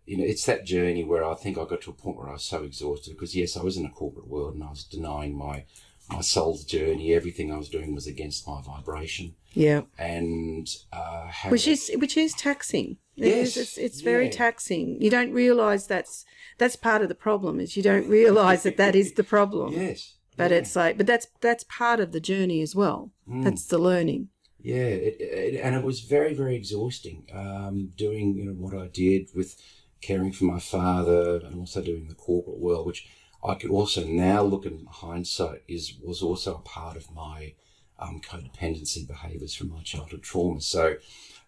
you 0.06 0.16
know, 0.16 0.24
it's 0.24 0.46
that 0.46 0.64
journey 0.64 1.04
where 1.04 1.24
I 1.24 1.34
think 1.34 1.58
I 1.58 1.64
got 1.64 1.82
to 1.82 1.90
a 1.90 1.94
point 1.94 2.16
where 2.16 2.28
I 2.28 2.32
was 2.32 2.44
so 2.44 2.62
exhausted 2.62 3.12
because 3.14 3.36
yes, 3.36 3.56
I 3.56 3.62
was 3.62 3.76
in 3.76 3.84
a 3.84 3.90
corporate 3.90 4.28
world 4.28 4.54
and 4.54 4.64
I 4.64 4.70
was 4.70 4.84
denying 4.84 5.36
my 5.36 5.64
my 6.10 6.22
soul's 6.22 6.64
journey. 6.64 7.12
Everything 7.12 7.52
I 7.52 7.58
was 7.58 7.68
doing 7.68 7.94
was 7.94 8.06
against 8.06 8.48
my 8.48 8.62
vibration, 8.62 9.34
Yeah. 9.52 9.82
and 9.98 10.66
uh, 10.90 11.30
Which 11.50 11.68
is 11.68 11.90
which 11.96 12.16
is 12.16 12.32
taxing. 12.32 12.96
Yes, 13.14 13.56
it's 13.58 13.76
it's 13.76 14.00
very 14.00 14.26
yeah. 14.26 14.30
taxing. 14.30 15.02
You 15.02 15.10
don't 15.10 15.32
realise 15.32 15.84
that's 15.86 16.24
that's 16.56 16.76
part 16.76 17.02
of 17.02 17.08
the 17.10 17.14
problem. 17.14 17.60
Is 17.60 17.76
you 17.76 17.82
don't 17.82 18.08
realise 18.08 18.62
that 18.62 18.78
that 18.78 18.94
is 18.96 19.12
the 19.12 19.24
problem. 19.34 19.74
yes, 19.74 20.14
But 20.38 20.50
yeah. 20.50 20.58
it's 20.58 20.74
like, 20.74 20.96
but 20.96 21.06
that's 21.06 21.26
that's 21.42 21.64
part 21.68 22.00
of 22.00 22.12
the 22.12 22.20
journey 22.20 22.62
as 22.62 22.74
well. 22.74 23.10
Mm. 23.28 23.44
That's 23.44 23.66
the 23.66 23.78
learning. 23.78 24.28
Yeah, 24.68 24.92
it, 25.08 25.16
it, 25.18 25.60
and 25.64 25.74
it 25.74 25.82
was 25.82 26.00
very, 26.00 26.34
very 26.34 26.54
exhausting. 26.54 27.26
Um, 27.32 27.92
doing 27.96 28.34
you 28.36 28.44
know 28.44 28.52
what 28.52 28.74
I 28.74 28.88
did 28.88 29.30
with 29.34 29.56
caring 30.02 30.32
for 30.32 30.44
my 30.44 30.60
father 30.60 31.36
and 31.44 31.58
also 31.58 31.80
doing 31.80 32.06
the 32.06 32.14
corporate 32.14 32.58
world, 32.58 32.86
which 32.86 33.08
I 33.42 33.54
could 33.54 33.70
also 33.70 34.04
now 34.04 34.42
look 34.42 34.66
in 34.66 34.86
hindsight 34.90 35.62
is 35.68 35.94
was 36.02 36.20
also 36.22 36.56
a 36.56 36.68
part 36.76 36.98
of 36.98 37.10
my 37.10 37.54
um, 37.98 38.20
codependency 38.20 39.06
behaviours 39.06 39.54
from 39.54 39.70
my 39.70 39.82
childhood 39.82 40.22
trauma. 40.22 40.60
So 40.60 40.96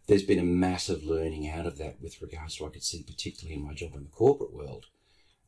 there's 0.06 0.22
been 0.22 0.38
a 0.38 0.54
massive 0.66 1.04
learning 1.04 1.46
out 1.46 1.66
of 1.66 1.76
that 1.76 2.00
with 2.00 2.22
regards 2.22 2.56
to 2.56 2.66
I 2.66 2.70
could 2.70 2.82
see 2.82 3.02
particularly 3.02 3.56
in 3.60 3.66
my 3.66 3.74
job 3.74 3.94
in 3.94 4.04
the 4.04 4.08
corporate 4.08 4.54
world, 4.54 4.86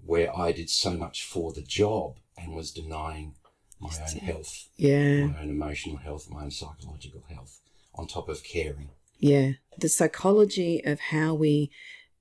where 0.04 0.30
I 0.36 0.52
did 0.52 0.68
so 0.68 0.90
much 0.90 1.24
for 1.24 1.54
the 1.54 1.62
job 1.62 2.16
and 2.36 2.54
was 2.54 2.70
denying 2.70 3.36
my 3.80 3.88
own 3.88 4.18
health, 4.18 4.68
Yeah. 4.76 5.26
my 5.26 5.40
own 5.40 5.50
emotional 5.50 5.96
health, 5.96 6.30
my 6.30 6.42
own 6.44 6.50
psychological 6.50 7.22
health, 7.28 7.61
on 7.94 8.06
top 8.06 8.28
of 8.28 8.42
caring. 8.44 8.90
Yeah. 9.18 9.52
The 9.78 9.88
psychology 9.88 10.82
of 10.84 11.00
how 11.00 11.34
we 11.34 11.70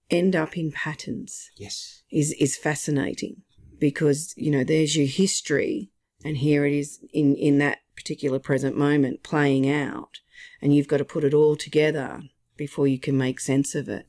end 0.09 0.35
up 0.35 0.57
in 0.57 0.71
patterns 0.71 1.49
Yes. 1.57 2.03
is 2.11 2.33
is 2.33 2.57
fascinating 2.57 3.43
because 3.79 4.33
you 4.37 4.51
know 4.51 4.63
there's 4.63 4.95
your 4.97 5.07
history 5.07 5.89
and 6.25 6.37
here 6.37 6.65
it 6.65 6.73
is 6.73 6.99
in 7.13 7.35
in 7.35 7.57
that 7.59 7.79
particular 7.95 8.37
present 8.39 8.77
moment 8.77 9.23
playing 9.23 9.69
out 9.69 10.19
and 10.61 10.75
you've 10.75 10.87
got 10.89 10.97
to 10.97 11.05
put 11.05 11.23
it 11.23 11.33
all 11.33 11.55
together 11.55 12.23
before 12.57 12.87
you 12.87 12.99
can 12.99 13.17
make 13.17 13.39
sense 13.39 13.73
of 13.73 13.87
it 13.87 14.05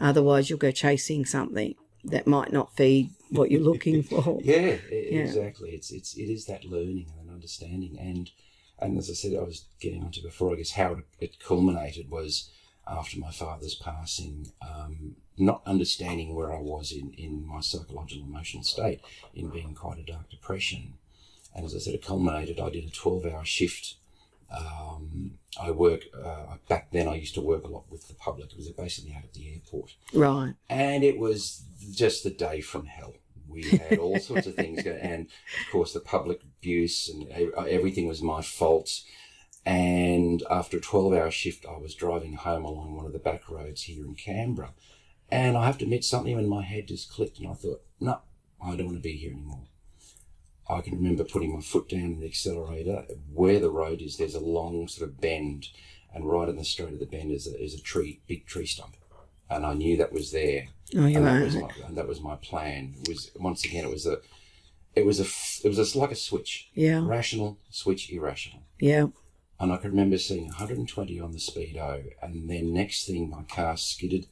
otherwise 0.00 0.48
you'll 0.48 0.58
go 0.58 0.70
chasing 0.70 1.24
something 1.24 1.74
that 2.04 2.26
might 2.26 2.52
not 2.52 2.74
feed 2.76 3.10
what 3.30 3.50
you're 3.50 3.60
looking 3.60 4.02
for 4.10 4.38
Yeah, 4.42 4.76
Yeah. 4.90 5.22
exactly. 5.22 5.70
It's 5.70 5.90
it's 5.90 6.16
it 6.16 6.30
is 6.30 6.46
that 6.46 6.64
learning 6.64 7.08
and 7.20 7.28
understanding, 7.30 7.96
and 7.98 8.30
and 8.78 8.98
as 8.98 9.10
I 9.10 9.14
said, 9.14 9.34
I 9.34 9.42
was 9.42 9.66
getting 9.80 10.02
onto 10.02 10.22
before. 10.22 10.52
I 10.52 10.56
guess 10.56 10.72
how 10.72 10.98
it, 11.20 11.38
culminated 11.40 12.10
was 12.10 12.50
after 12.86 13.18
my 13.18 13.30
father's 13.30 13.74
passing, 13.74 14.52
um, 14.62 15.16
not 15.36 15.62
understanding 15.66 16.34
where 16.34 16.52
I 16.52 16.60
was 16.60 16.92
in 16.92 17.12
in 17.14 17.46
my 17.46 17.60
psychological 17.60 18.24
emotional 18.26 18.62
state, 18.62 19.00
in 19.34 19.48
being 19.50 19.74
quite 19.74 19.98
a 19.98 20.02
dark 20.02 20.30
depression, 20.30 20.94
and 21.54 21.64
as 21.64 21.74
I 21.74 21.78
said, 21.78 21.94
it 21.94 22.04
culminated. 22.04 22.60
I 22.60 22.70
did 22.70 22.84
a 22.84 22.90
twelve 22.90 23.24
hour 23.26 23.44
shift. 23.44 23.96
Um, 24.48 25.38
I 25.60 25.72
work 25.72 26.02
uh, 26.24 26.56
back 26.68 26.92
then. 26.92 27.08
I 27.08 27.16
used 27.16 27.34
to 27.34 27.40
work 27.40 27.64
a 27.64 27.68
lot 27.68 27.84
with 27.90 28.06
the 28.06 28.14
public. 28.14 28.52
It 28.52 28.56
was 28.56 28.68
basically 28.70 29.12
out 29.12 29.24
at 29.24 29.32
the 29.32 29.52
airport 29.52 29.94
right 30.14 30.54
and 30.70 31.02
it 31.02 31.18
was 31.18 31.64
just 31.92 32.22
the 32.22 32.30
day 32.30 32.60
from 32.60 32.86
hell. 32.86 33.14
We 33.56 33.78
had 33.78 33.98
all 33.98 34.20
sorts 34.20 34.46
of 34.46 34.54
things 34.54 34.82
go, 34.82 34.92
and 34.92 35.26
of 35.26 35.72
course 35.72 35.92
the 35.92 36.00
public 36.00 36.42
abuse 36.42 37.08
and 37.08 37.28
everything 37.68 38.06
was 38.06 38.22
my 38.22 38.42
fault. 38.42 39.00
And 39.64 40.44
after 40.48 40.76
a 40.76 40.80
twelve-hour 40.80 41.32
shift, 41.32 41.66
I 41.66 41.76
was 41.76 41.96
driving 41.96 42.34
home 42.34 42.64
along 42.64 42.94
one 42.94 43.06
of 43.06 43.12
the 43.12 43.18
back 43.18 43.50
roads 43.50 43.82
here 43.82 44.04
in 44.04 44.14
Canberra, 44.14 44.74
and 45.28 45.56
I 45.56 45.66
have 45.66 45.78
to 45.78 45.84
admit 45.84 46.04
something 46.04 46.38
in 46.38 46.48
my 46.48 46.62
head 46.62 46.86
just 46.86 47.10
clicked, 47.10 47.40
and 47.40 47.48
I 47.48 47.54
thought, 47.54 47.82
no, 47.98 48.20
I 48.64 48.76
don't 48.76 48.86
want 48.86 48.98
to 48.98 49.02
be 49.02 49.16
here 49.16 49.32
anymore. 49.32 49.64
I 50.68 50.82
can 50.82 50.94
remember 50.94 51.24
putting 51.24 51.54
my 51.54 51.62
foot 51.62 51.88
down 51.88 52.00
in 52.00 52.20
the 52.20 52.26
accelerator. 52.26 53.06
Where 53.32 53.58
the 53.58 53.70
road 53.70 54.02
is, 54.02 54.16
there's 54.16 54.34
a 54.36 54.40
long 54.40 54.86
sort 54.86 55.08
of 55.08 55.20
bend, 55.20 55.68
and 56.14 56.28
right 56.28 56.48
in 56.48 56.56
the 56.56 56.64
straight 56.64 56.92
of 56.92 57.00
the 57.00 57.06
bend 57.06 57.32
is 57.32 57.46
a, 57.46 57.60
is 57.60 57.74
a 57.74 57.80
tree, 57.82 58.20
big 58.28 58.46
tree 58.46 58.66
stump, 58.66 58.96
and 59.50 59.64
I 59.64 59.74
knew 59.74 59.96
that 59.96 60.12
was 60.12 60.32
there 60.32 60.68
oh 60.96 61.06
you 61.06 61.18
and 61.18 61.26
that 61.26 61.42
was 61.42 61.56
my 61.56 61.70
and 61.86 61.96
that 61.96 62.08
was 62.08 62.20
my 62.20 62.36
plan. 62.36 62.94
It 63.00 63.08
was 63.08 63.30
once 63.36 63.64
again 63.64 63.84
it 63.84 63.90
was 63.90 64.06
a 64.06 64.18
it 64.94 65.04
was 65.04 65.20
a 65.20 65.66
it 65.66 65.68
was 65.68 65.94
a, 65.94 65.98
like 65.98 66.10
a 66.10 66.16
switch, 66.16 66.70
yeah 66.74 67.00
rational 67.06 67.58
switch, 67.70 68.10
irrational. 68.10 68.62
yeah 68.80 69.06
And 69.60 69.72
I 69.72 69.76
can 69.76 69.90
remember 69.90 70.18
seeing 70.18 70.46
120 70.46 71.20
on 71.20 71.32
the 71.32 71.38
speedo, 71.38 72.04
and 72.22 72.48
then 72.48 72.72
next 72.72 73.06
thing 73.06 73.30
my 73.30 73.42
car 73.42 73.76
skidded 73.76 74.26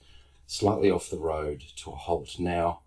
slightly 0.47 0.91
off 0.91 1.11
the 1.11 1.19
road 1.19 1.65
to 1.77 1.91
a 1.91 1.97
halt. 1.97 2.39
Now, 2.39 2.81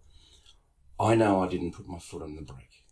I 1.00 1.16
know 1.16 1.44
I 1.44 1.48
didn't 1.48 1.74
put 1.74 1.88
my 1.88 2.00
foot 2.00 2.22
on 2.22 2.36
the 2.36 2.42
brake. 2.42 2.84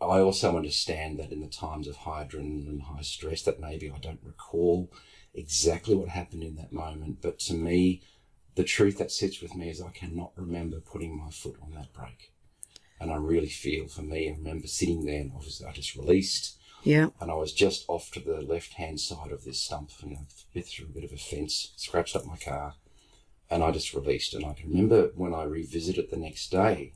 I 0.00 0.18
also 0.18 0.56
understand 0.56 1.18
that 1.18 1.30
in 1.30 1.40
the 1.40 1.48
times 1.48 1.86
of 1.86 1.96
high 1.98 2.24
adrenaline 2.24 2.68
and 2.68 2.82
high 2.82 3.02
stress, 3.02 3.42
that 3.42 3.60
maybe 3.60 3.88
I 3.90 3.98
don't 3.98 4.18
recall 4.24 4.92
exactly 5.32 5.94
what 5.94 6.08
happened 6.08 6.42
in 6.42 6.56
that 6.56 6.72
moment, 6.72 7.18
but 7.22 7.38
to 7.40 7.54
me, 7.54 8.02
the 8.54 8.64
truth 8.64 8.98
that 8.98 9.10
sits 9.10 9.40
with 9.40 9.54
me 9.54 9.70
is 9.70 9.80
I 9.80 9.90
cannot 9.90 10.32
remember 10.36 10.80
putting 10.80 11.16
my 11.16 11.30
foot 11.30 11.56
on 11.62 11.72
that 11.74 11.92
brake. 11.92 12.32
And 13.00 13.10
I 13.10 13.16
really 13.16 13.48
feel 13.48 13.88
for 13.88 14.02
me, 14.02 14.28
I 14.28 14.32
remember 14.36 14.66
sitting 14.66 15.04
there 15.04 15.20
and 15.20 15.32
obviously 15.34 15.66
I 15.66 15.72
just 15.72 15.96
released 15.96 16.58
yeah 16.84 17.10
and 17.20 17.30
I 17.30 17.34
was 17.34 17.52
just 17.52 17.84
off 17.86 18.10
to 18.10 18.20
the 18.20 18.40
left 18.42 18.74
hand 18.74 19.00
side 19.00 19.30
of 19.32 19.44
this 19.44 19.60
stump, 19.60 19.90
you 20.02 20.10
know, 20.10 20.26
bit 20.52 20.66
through 20.66 20.86
a 20.86 20.88
bit 20.88 21.04
of 21.04 21.12
a 21.12 21.16
fence, 21.16 21.72
scratched 21.76 22.16
up 22.16 22.26
my 22.26 22.36
car, 22.36 22.74
and 23.50 23.62
I 23.62 23.70
just 23.70 23.94
released. 23.94 24.34
And 24.34 24.44
I 24.44 24.52
can 24.54 24.70
remember 24.70 25.10
when 25.14 25.34
I 25.34 25.44
revisited 25.44 26.10
the 26.10 26.16
next 26.16 26.50
day, 26.50 26.92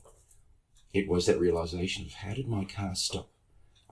it 0.93 1.07
was 1.07 1.25
that 1.25 1.39
realization 1.39 2.05
of 2.05 2.13
how 2.13 2.33
did 2.33 2.47
my 2.47 2.65
car 2.65 2.95
stop? 2.95 3.29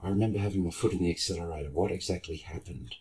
I 0.02 0.08
remember 0.08 0.38
having 0.38 0.64
my 0.64 0.70
foot 0.70 0.92
in 0.92 0.98
the 0.98 1.10
accelerator. 1.10 1.70
What 1.70 1.92
exactly 1.92 2.36
happened? 2.36 2.96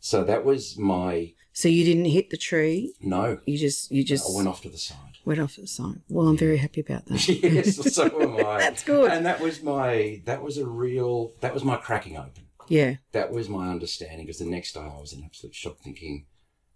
So 0.00 0.24
that 0.24 0.44
was 0.44 0.78
my 0.78 1.32
so 1.52 1.68
you 1.68 1.84
didn't 1.84 2.04
hit 2.04 2.30
the 2.30 2.36
tree 2.36 2.94
no. 3.00 3.40
you 3.44 3.58
just 3.58 3.90
you 3.90 4.04
just 4.04 4.30
I 4.30 4.36
went 4.36 4.46
off 4.48 4.62
to 4.62 4.68
the 4.68 4.78
side. 4.78 5.18
went 5.24 5.40
off 5.40 5.56
to 5.56 5.62
the 5.62 5.66
side 5.66 6.00
well 6.08 6.28
i'm 6.28 6.36
very 6.36 6.58
happy 6.58 6.80
about 6.80 7.06
that 7.06 7.28
yes, 7.42 7.94
so 7.94 8.04
am 8.04 8.36
I. 8.46 8.58
That's 8.58 8.84
good. 8.84 9.10
And 9.10 9.26
that 9.26 9.40
was 9.40 9.60
my 9.62 10.22
that 10.24 10.40
was 10.42 10.56
a 10.56 10.66
real 10.66 11.32
that 11.40 11.52
was 11.52 11.64
my 11.64 11.76
cracking 11.76 12.16
open. 12.16 12.44
yeah 12.68 12.96
that 13.12 13.32
was 13.32 13.48
my 13.48 13.68
understanding 13.70 14.24
because 14.26 14.38
the 14.38 14.44
next 14.44 14.72
day 14.74 14.80
I 14.80 15.00
was 15.00 15.12
in 15.12 15.24
absolute 15.24 15.54
shock 15.54 15.78
thinking, 15.80 16.26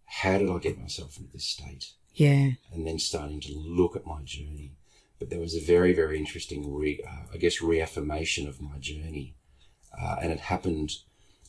how 0.04 0.38
did 0.38 0.50
I 0.50 0.58
get 0.58 0.78
myself 0.80 1.16
into 1.16 1.32
this 1.32 1.44
state? 1.46 1.92
yeah 2.14 2.50
And 2.72 2.84
then 2.86 2.98
starting 2.98 3.40
to 3.42 3.52
look 3.54 3.94
at 3.94 4.04
my 4.06 4.20
journey. 4.24 4.72
But 5.18 5.30
there 5.30 5.38
was 5.38 5.54
a 5.54 5.60
very, 5.60 5.92
very 5.92 6.18
interesting, 6.18 6.74
re, 6.74 7.00
uh, 7.06 7.26
I 7.32 7.36
guess, 7.36 7.62
reaffirmation 7.62 8.48
of 8.48 8.60
my 8.60 8.76
journey. 8.78 9.36
Uh, 9.96 10.16
and 10.20 10.32
it 10.32 10.40
happened 10.40 10.90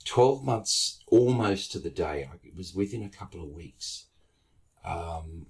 12 0.05 0.43
months 0.43 0.99
almost 1.07 1.71
to 1.71 1.79
the 1.79 1.89
day. 1.89 2.29
It 2.43 2.55
was 2.55 2.73
within 2.73 3.03
a 3.03 3.09
couple 3.09 3.41
of 3.41 3.49
weeks. 3.49 4.05
Um, 4.85 5.47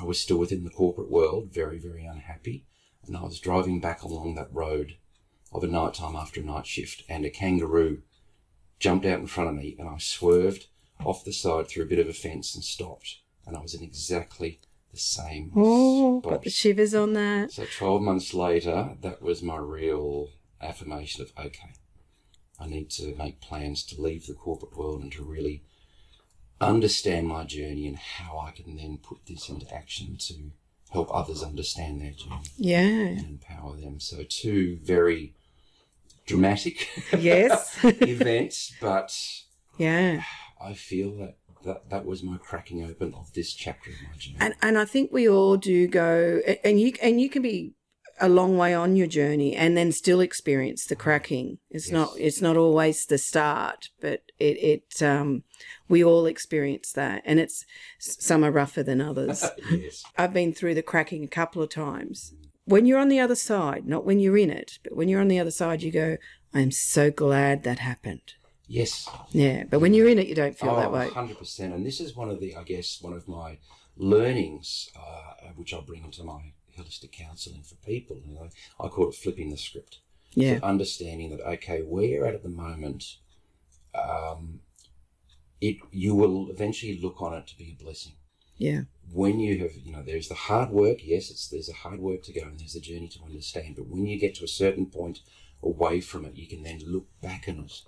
I 0.00 0.04
was 0.04 0.20
still 0.20 0.38
within 0.38 0.64
the 0.64 0.70
corporate 0.70 1.10
world, 1.10 1.52
very, 1.52 1.78
very 1.78 2.04
unhappy. 2.04 2.66
And 3.06 3.16
I 3.16 3.22
was 3.22 3.38
driving 3.38 3.80
back 3.80 4.02
along 4.02 4.34
that 4.34 4.52
road 4.52 4.96
of 5.52 5.62
a 5.62 5.68
night 5.68 5.94
time 5.94 6.16
after 6.16 6.40
a 6.40 6.44
night 6.44 6.66
shift, 6.66 7.04
and 7.08 7.24
a 7.24 7.30
kangaroo 7.30 8.02
jumped 8.80 9.06
out 9.06 9.20
in 9.20 9.26
front 9.26 9.50
of 9.50 9.56
me, 9.56 9.76
and 9.78 9.88
I 9.88 9.98
swerved 9.98 10.66
off 11.04 11.24
the 11.24 11.32
side 11.32 11.68
through 11.68 11.84
a 11.84 11.88
bit 11.88 11.98
of 11.98 12.08
a 12.08 12.12
fence 12.12 12.54
and 12.54 12.64
stopped. 12.64 13.18
And 13.46 13.56
I 13.56 13.60
was 13.60 13.74
in 13.74 13.82
exactly 13.82 14.60
the 14.90 14.98
same 14.98 15.52
oh 15.54 16.20
spot. 16.20 16.32
got 16.32 16.42
the 16.42 16.50
shivers 16.50 16.94
on 16.94 17.12
that 17.12 17.52
So 17.52 17.64
12 17.64 18.02
months 18.02 18.32
later, 18.32 18.96
that 19.02 19.22
was 19.22 19.42
my 19.42 19.56
real 19.56 20.30
affirmation 20.60 21.22
of 21.22 21.32
okay, 21.38 21.74
I 22.58 22.66
need 22.66 22.90
to 22.90 23.14
make 23.16 23.40
plans 23.40 23.82
to 23.84 24.00
leave 24.00 24.26
the 24.26 24.34
corporate 24.34 24.76
world 24.76 25.02
and 25.02 25.12
to 25.12 25.24
really 25.24 25.62
understand 26.60 27.26
my 27.26 27.44
journey 27.44 27.86
and 27.86 27.96
how 27.96 28.38
I 28.38 28.52
can 28.52 28.76
then 28.76 28.98
put 29.02 29.26
this 29.26 29.48
into 29.48 29.72
action 29.74 30.16
to 30.18 30.52
help 30.90 31.12
others 31.12 31.42
understand 31.42 32.00
their 32.00 32.12
journey 32.12 32.42
yeah 32.56 32.80
and 32.80 33.26
empower 33.26 33.76
them. 33.76 34.00
So, 34.00 34.22
two 34.28 34.78
very 34.82 35.34
dramatic 36.26 36.88
yes 37.18 37.78
events, 37.84 38.72
but 38.80 39.16
yeah 39.76 40.22
I 40.60 40.74
feel 40.74 41.16
that, 41.18 41.36
that 41.64 41.90
that 41.90 42.06
was 42.06 42.22
my 42.22 42.38
cracking 42.38 42.84
open 42.84 43.12
of 43.14 43.32
this 43.34 43.52
chapter 43.52 43.90
of 43.90 43.96
my 44.08 44.16
journey. 44.16 44.36
and 44.40 44.54
and 44.62 44.78
I 44.78 44.84
think 44.84 45.12
we 45.12 45.28
all 45.28 45.56
do 45.56 45.88
go 45.88 46.40
and 46.62 46.80
you 46.80 46.92
and 47.02 47.20
you 47.20 47.28
can 47.28 47.42
be 47.42 47.74
a 48.20 48.28
long 48.28 48.56
way 48.56 48.72
on 48.74 48.94
your 48.96 49.06
journey 49.06 49.54
and 49.56 49.76
then 49.76 49.90
still 49.90 50.20
experience 50.20 50.86
the 50.86 50.94
cracking 50.96 51.58
it's 51.70 51.90
not 51.90 52.12
it's 52.18 52.40
not 52.40 52.56
always 52.56 53.06
the 53.06 53.18
start 53.18 53.88
but 54.00 54.22
it 54.38 54.56
it 54.62 55.02
um 55.02 55.42
we 55.88 56.02
all 56.04 56.24
experience 56.26 56.92
that 56.92 57.22
and 57.24 57.40
it's 57.40 57.64
some 57.98 58.44
are 58.44 58.52
rougher 58.52 58.82
than 58.84 59.00
others 59.00 59.44
yes. 59.70 60.02
I've 60.16 60.32
been 60.32 60.52
through 60.54 60.74
the 60.74 60.82
cracking 60.82 61.24
a 61.24 61.28
couple 61.28 61.60
of 61.62 61.70
times 61.70 62.34
when 62.66 62.86
you're 62.86 63.00
on 63.00 63.08
the 63.08 63.20
other 63.20 63.34
side 63.34 63.86
not 63.86 64.04
when 64.04 64.20
you're 64.20 64.38
in 64.38 64.50
it 64.50 64.78
but 64.84 64.94
when 64.96 65.08
you're 65.08 65.20
on 65.20 65.28
the 65.28 65.40
other 65.40 65.50
side 65.50 65.82
you 65.82 65.90
go 65.90 66.16
I'm 66.52 66.70
so 66.70 67.10
glad 67.10 67.64
that 67.64 67.80
happened 67.80 68.34
Yes. 68.68 69.08
yeah 69.30 69.64
but 69.68 69.80
when 69.80 69.92
you're 69.92 70.08
in 70.08 70.18
it 70.18 70.28
you 70.28 70.34
don't 70.34 70.56
feel 70.58 70.70
Oh, 70.70 70.76
that 70.76 70.92
way 70.92 71.08
100%. 71.08 71.58
And 71.74 71.84
this 71.84 72.00
is 72.00 72.14
one 72.16 72.30
of 72.30 72.40
the, 72.40 72.54
I 72.56 72.62
guess, 72.62 72.98
one 73.02 73.12
of 73.12 73.28
my 73.28 73.58
learnings, 73.96 74.88
uh, 74.96 75.48
which 75.56 75.74
I 75.74 75.80
bring 75.80 76.04
into 76.04 76.24
my 76.24 76.52
holistic 76.76 77.12
counselling 77.12 77.62
for 77.62 77.76
people. 77.76 78.20
You 78.26 78.34
know, 78.34 78.48
I 78.80 78.88
call 78.88 79.08
it 79.08 79.14
flipping 79.14 79.50
the 79.50 79.56
script. 79.56 79.98
yeah 80.34 80.58
So 80.58 80.64
understanding 80.66 81.30
that, 81.30 81.46
okay, 81.54 81.82
where 81.82 82.04
you're 82.04 82.26
at 82.26 82.34
at 82.34 82.42
the 82.42 82.48
moment, 82.48 83.16
um, 83.94 84.60
it 85.60 85.76
you 85.90 86.14
will 86.14 86.50
eventually 86.50 86.98
look 87.00 87.20
on 87.22 87.34
it 87.34 87.46
to 87.48 87.56
be 87.56 87.76
a 87.78 87.82
blessing. 87.82 88.12
yeah 88.58 88.82
When 89.12 89.38
you 89.40 89.58
have, 89.60 89.72
you 89.84 89.92
know, 89.92 90.02
there's 90.02 90.28
the 90.28 90.34
hard 90.34 90.70
work. 90.70 90.98
Yes, 91.02 91.30
it's 91.30 91.48
there's 91.48 91.68
a 91.68 91.74
hard 91.74 92.00
work 92.00 92.22
to 92.24 92.32
go, 92.32 92.42
and 92.42 92.58
there's 92.58 92.74
a 92.76 92.80
journey 92.80 93.08
to 93.08 93.24
understand. 93.24 93.76
But 93.76 93.86
when 93.86 94.06
you 94.06 94.18
get 94.18 94.34
to 94.36 94.44
a 94.44 94.48
certain 94.48 94.86
point 94.86 95.20
away 95.62 96.00
from 96.00 96.24
it, 96.24 96.36
you 96.36 96.46
can 96.46 96.62
then 96.62 96.80
look 96.86 97.06
back 97.22 97.44
on 97.48 97.60
it 97.64 97.82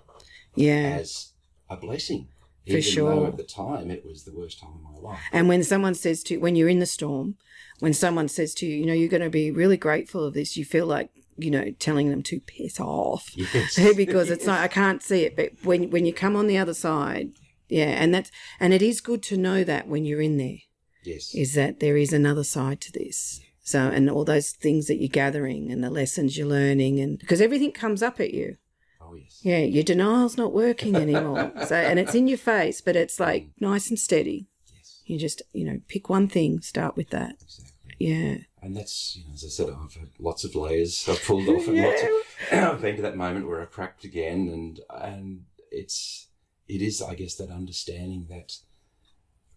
yeah 0.55 0.99
as 1.01 1.33
a 1.69 1.77
blessing. 1.77 2.29
For 2.67 2.73
Even 2.73 2.83
sure. 2.83 3.15
though 3.15 3.27
at 3.27 3.37
the 3.37 3.45
time 3.45 3.91
it 3.91 4.05
was 4.05 4.25
the 4.25 4.33
worst 4.33 4.59
time 4.61 4.71
of 4.75 5.03
my 5.03 5.11
life. 5.11 5.21
And 5.33 5.47
when 5.49 5.63
someone 5.63 5.95
says 5.95 6.23
to 6.25 6.39
when 6.39 6.57
you're 6.57 6.69
in 6.69 6.81
the 6.81 6.87
storm, 6.87 7.37
when 7.79 7.93
someone 7.95 8.29
says 8.29 8.55
to 8.55 8.67
you, 8.67 8.77
you 8.79 8.87
know, 8.87 8.93
you're 8.93 9.09
going 9.09 9.23
to 9.23 9.31
be 9.31 9.51
really 9.51 9.77
grateful 9.77 10.25
of 10.25 10.35
this, 10.35 10.57
you 10.57 10.65
feel 10.65 10.87
like, 10.87 11.11
you 11.37 11.51
know, 11.51 11.71
telling 11.79 12.11
them 12.11 12.23
to 12.25 12.41
piss 12.41 12.81
off. 12.81 13.31
Yes. 13.37 13.77
because 13.97 14.31
it's 14.31 14.47
not 14.47 14.61
I 14.61 14.69
can't 14.69 15.03
see 15.03 15.23
it, 15.23 15.37
but 15.37 15.53
when 15.63 15.91
when 15.91 16.07
you 16.07 16.13
come 16.13 16.35
on 16.35 16.49
the 16.49 16.59
other 16.59 16.75
side, 16.75 17.31
yeah, 17.69 17.85
and 18.03 18.13
that's 18.15 18.31
and 18.59 18.73
it 18.73 18.83
is 18.83 19.01
good 19.01 19.23
to 19.25 19.37
know 19.37 19.63
that 19.63 19.87
when 19.87 20.05
you're 20.05 20.23
in 20.23 20.37
there 20.39 20.59
Yes. 21.05 21.35
is 21.35 21.55
that 21.55 21.79
there 21.81 21.97
is 21.97 22.13
another 22.13 22.45
side 22.45 22.81
to 22.83 22.93
this. 22.93 23.41
So 23.63 23.81
and 23.81 24.11
all 24.11 24.25
those 24.25 24.51
things 24.51 24.87
that 24.87 24.97
you're 24.97 25.09
gathering 25.09 25.71
and 25.71 25.85
the 25.85 25.91
lessons 25.91 26.37
you're 26.37 26.47
learning 26.49 26.99
and 27.01 27.19
because 27.19 27.41
everything 27.41 27.71
comes 27.73 28.03
up 28.03 28.19
at 28.19 28.35
you. 28.35 28.57
Oh 29.09 29.15
yes. 29.15 29.41
Yeah, 29.43 29.59
your 29.59 29.85
denial's 29.85 30.37
not 30.37 30.53
working 30.53 30.97
anymore. 30.97 31.53
so 31.67 31.75
and 31.75 31.99
it's 31.99 32.15
in 32.15 32.29
your 32.29 32.39
face, 32.39 32.81
but 32.81 32.97
it's 32.97 33.21
like 33.21 33.45
mm. 33.45 33.51
nice 33.61 33.89
and 33.89 33.99
steady. 33.99 34.47
Yes. 34.75 35.03
You 35.07 35.19
just, 35.19 35.43
you 35.53 35.65
know, 35.65 35.81
pick 35.89 36.09
one 36.09 36.29
thing, 36.29 36.61
start 36.61 36.97
with 36.97 37.11
that. 37.11 37.37
Exactly. 37.43 37.73
Yeah. 37.99 38.37
And 38.63 38.77
that's, 38.77 39.17
you 39.17 39.25
know, 39.25 39.35
as 39.35 39.45
I 39.45 39.49
said, 39.49 39.69
I've 39.71 39.95
had 39.95 40.11
lots 40.19 40.45
of 40.45 40.55
layers 40.55 41.09
I've 41.09 41.23
pulled 41.25 41.49
off, 41.49 41.69
and 41.69 41.81
lots 41.81 42.03
of, 42.03 42.09
I've 42.53 42.83
been 42.83 42.97
to 42.97 43.03
that 43.03 43.17
moment 43.17 43.47
where 43.47 43.63
I 43.63 43.67
cracked 43.67 44.05
again, 44.05 44.49
and 44.49 44.81
and 44.91 45.45
it's 45.71 46.29
it 46.69 46.83
is, 46.83 47.01
I 47.01 47.15
guess, 47.15 47.37
that 47.37 47.51
understanding 47.51 48.27
that 48.29 48.55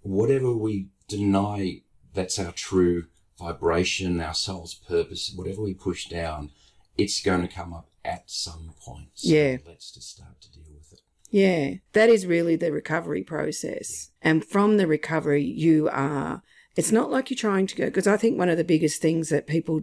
whatever 0.02 0.56
we 0.56 0.90
deny, 1.08 1.82
that's 2.14 2.38
our 2.38 2.52
true 2.52 3.06
vibration, 3.38 4.22
our 4.22 4.34
soul's 4.34 4.76
purpose, 4.76 5.34
whatever 5.36 5.62
we 5.62 5.74
push 5.74 6.08
down, 6.08 6.52
it's 6.98 7.22
going 7.24 7.42
to 7.42 7.48
come 7.48 7.74
up 7.74 7.90
at 8.10 8.30
some 8.30 8.74
point. 8.82 9.10
So 9.14 9.34
Yeah. 9.34 9.58
let's 9.66 9.92
just 9.92 10.10
start 10.10 10.42
to 10.42 10.52
deal 10.52 10.72
with 10.74 10.92
it. 10.94 11.02
Yeah. 11.30 11.76
That 11.94 12.10
is 12.10 12.26
really 12.26 12.56
the 12.56 12.72
recovery 12.72 13.24
process. 13.24 14.12
And 14.22 14.44
from 14.44 14.78
the 14.78 14.88
recovery, 14.88 15.44
you 15.44 15.90
are, 15.92 16.42
it's 16.76 16.92
not 16.92 17.12
like 17.12 17.30
you're 17.30 17.38
trying 17.38 17.68
to 17.68 17.76
go, 17.76 17.86
because 17.86 18.08
I 18.08 18.18
think 18.18 18.38
one 18.38 18.50
of 18.50 18.58
the 18.58 18.64
biggest 18.64 19.02
things 19.02 19.30
that 19.30 19.48
people 19.48 19.82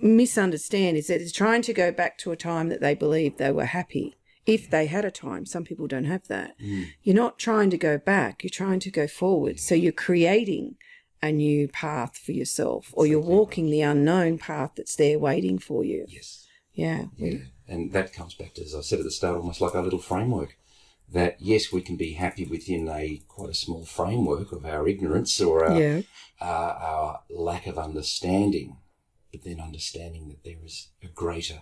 misunderstand 0.00 0.96
is 0.96 1.06
that 1.06 1.20
it's 1.20 1.32
trying 1.32 1.62
to 1.62 1.72
go 1.72 1.90
back 1.90 2.18
to 2.18 2.32
a 2.32 2.36
time 2.36 2.68
that 2.68 2.80
they 2.80 2.94
believed 2.94 3.38
they 3.38 3.52
were 3.52 3.64
happy. 3.64 4.14
If 4.44 4.66
mm. 4.66 4.70
they 4.70 4.86
had 4.86 5.04
a 5.04 5.10
time, 5.10 5.46
some 5.46 5.64
people 5.64 5.86
don't 5.86 6.04
have 6.04 6.28
that. 6.28 6.58
Mm. 6.60 6.88
You're 7.02 7.16
not 7.16 7.38
trying 7.38 7.70
to 7.70 7.78
go 7.78 7.98
back, 7.98 8.42
you're 8.42 8.50
trying 8.50 8.80
to 8.80 8.90
go 8.90 9.06
forward. 9.06 9.58
So 9.60 9.74
you're 9.74 9.92
creating 9.92 10.76
a 11.22 11.32
new 11.32 11.68
path 11.68 12.18
for 12.18 12.32
yourself, 12.32 12.92
or 12.94 13.06
you're 13.06 13.20
walking 13.20 13.70
the 13.70 13.80
unknown 13.80 14.38
path 14.38 14.72
that's 14.76 14.96
there 14.96 15.18
waiting 15.18 15.58
for 15.58 15.84
you. 15.84 16.04
Yes. 16.08 16.46
Yeah. 16.74 17.04
Yeah. 17.16 17.38
And 17.68 17.92
that 17.92 18.12
comes 18.12 18.34
back 18.34 18.54
to, 18.54 18.62
as 18.62 18.74
I 18.74 18.80
said 18.80 18.98
at 18.98 19.04
the 19.04 19.10
start, 19.10 19.36
almost 19.36 19.60
like 19.60 19.74
our 19.74 19.82
little 19.82 19.98
framework. 19.98 20.56
That 21.10 21.36
yes, 21.40 21.70
we 21.70 21.82
can 21.82 21.96
be 21.96 22.14
happy 22.14 22.46
within 22.46 22.88
a 22.88 23.20
quite 23.28 23.50
a 23.50 23.54
small 23.54 23.84
framework 23.84 24.50
of 24.52 24.64
our 24.64 24.88
ignorance 24.88 25.40
or 25.42 25.64
our, 25.66 25.78
Yeah. 25.80 26.02
uh, 26.40 26.44
our 26.44 27.20
lack 27.28 27.66
of 27.66 27.76
understanding, 27.78 28.78
but 29.30 29.44
then 29.44 29.60
understanding 29.60 30.28
that 30.28 30.42
there 30.42 30.64
is 30.64 30.88
a 31.02 31.08
greater 31.08 31.60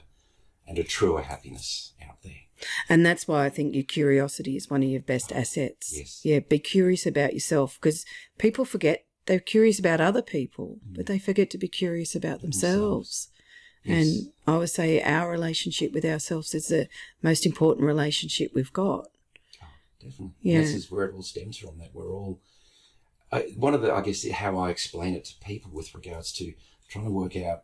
and 0.68 0.78
a 0.78 0.84
truer 0.84 1.22
happiness 1.22 1.94
out 2.08 2.22
there. 2.22 2.42
And 2.88 3.04
that's 3.04 3.26
why 3.26 3.44
I 3.46 3.48
think 3.48 3.74
your 3.74 3.82
curiosity 3.84 4.54
is 4.56 4.70
one 4.70 4.84
of 4.84 4.88
your 4.88 5.00
best 5.00 5.32
assets. 5.32 5.96
Yes. 5.96 6.20
Yeah, 6.22 6.38
be 6.40 6.60
curious 6.60 7.04
about 7.04 7.32
yourself 7.34 7.76
because 7.80 8.04
people 8.38 8.64
forget 8.64 9.04
they're 9.26 9.40
curious 9.40 9.78
about 9.80 10.00
other 10.00 10.22
people, 10.22 10.78
but 10.86 11.06
they 11.06 11.18
forget 11.18 11.50
to 11.50 11.58
be 11.58 11.68
curious 11.68 12.14
about 12.14 12.40
themselves. 12.40 13.28
And 13.84 14.32
I 14.46 14.58
would 14.58 14.70
say 14.70 15.02
our 15.02 15.30
relationship 15.30 15.92
with 15.92 16.04
ourselves 16.04 16.54
is 16.54 16.68
the 16.68 16.88
most 17.22 17.46
important 17.46 17.86
relationship 17.86 18.52
we've 18.54 18.72
got. 18.72 19.06
Definitely. 20.00 20.34
Yeah. 20.42 20.60
This 20.60 20.74
is 20.74 20.90
where 20.90 21.06
it 21.06 21.14
all 21.14 21.22
stems 21.22 21.56
from. 21.56 21.78
That 21.78 21.94
we're 21.94 22.12
all. 22.12 22.40
I, 23.32 23.52
one 23.56 23.74
of 23.74 23.82
the, 23.82 23.92
I 23.92 24.02
guess, 24.02 24.28
how 24.28 24.58
I 24.58 24.70
explain 24.70 25.14
it 25.14 25.24
to 25.26 25.34
people 25.40 25.70
with 25.72 25.94
regards 25.94 26.32
to 26.32 26.52
trying 26.88 27.04
to 27.04 27.10
work 27.10 27.36
out, 27.36 27.62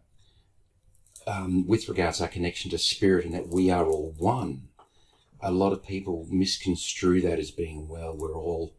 um, 1.27 1.67
with 1.67 1.89
regards 1.89 2.19
to 2.19 2.25
our 2.25 2.31
connection 2.31 2.71
to 2.71 2.79
spirit 2.79 3.25
and 3.25 3.35
that 3.35 3.49
we 3.49 3.71
are 3.71 3.85
all 3.85 4.15
one. 4.17 4.69
A 5.41 5.51
lot 5.51 5.73
of 5.73 5.85
people 5.85 6.27
misconstrue 6.31 7.21
that 7.23 7.39
as 7.39 7.51
being, 7.51 7.89
well, 7.89 8.17
we're 8.17 8.37
all, 8.37 8.75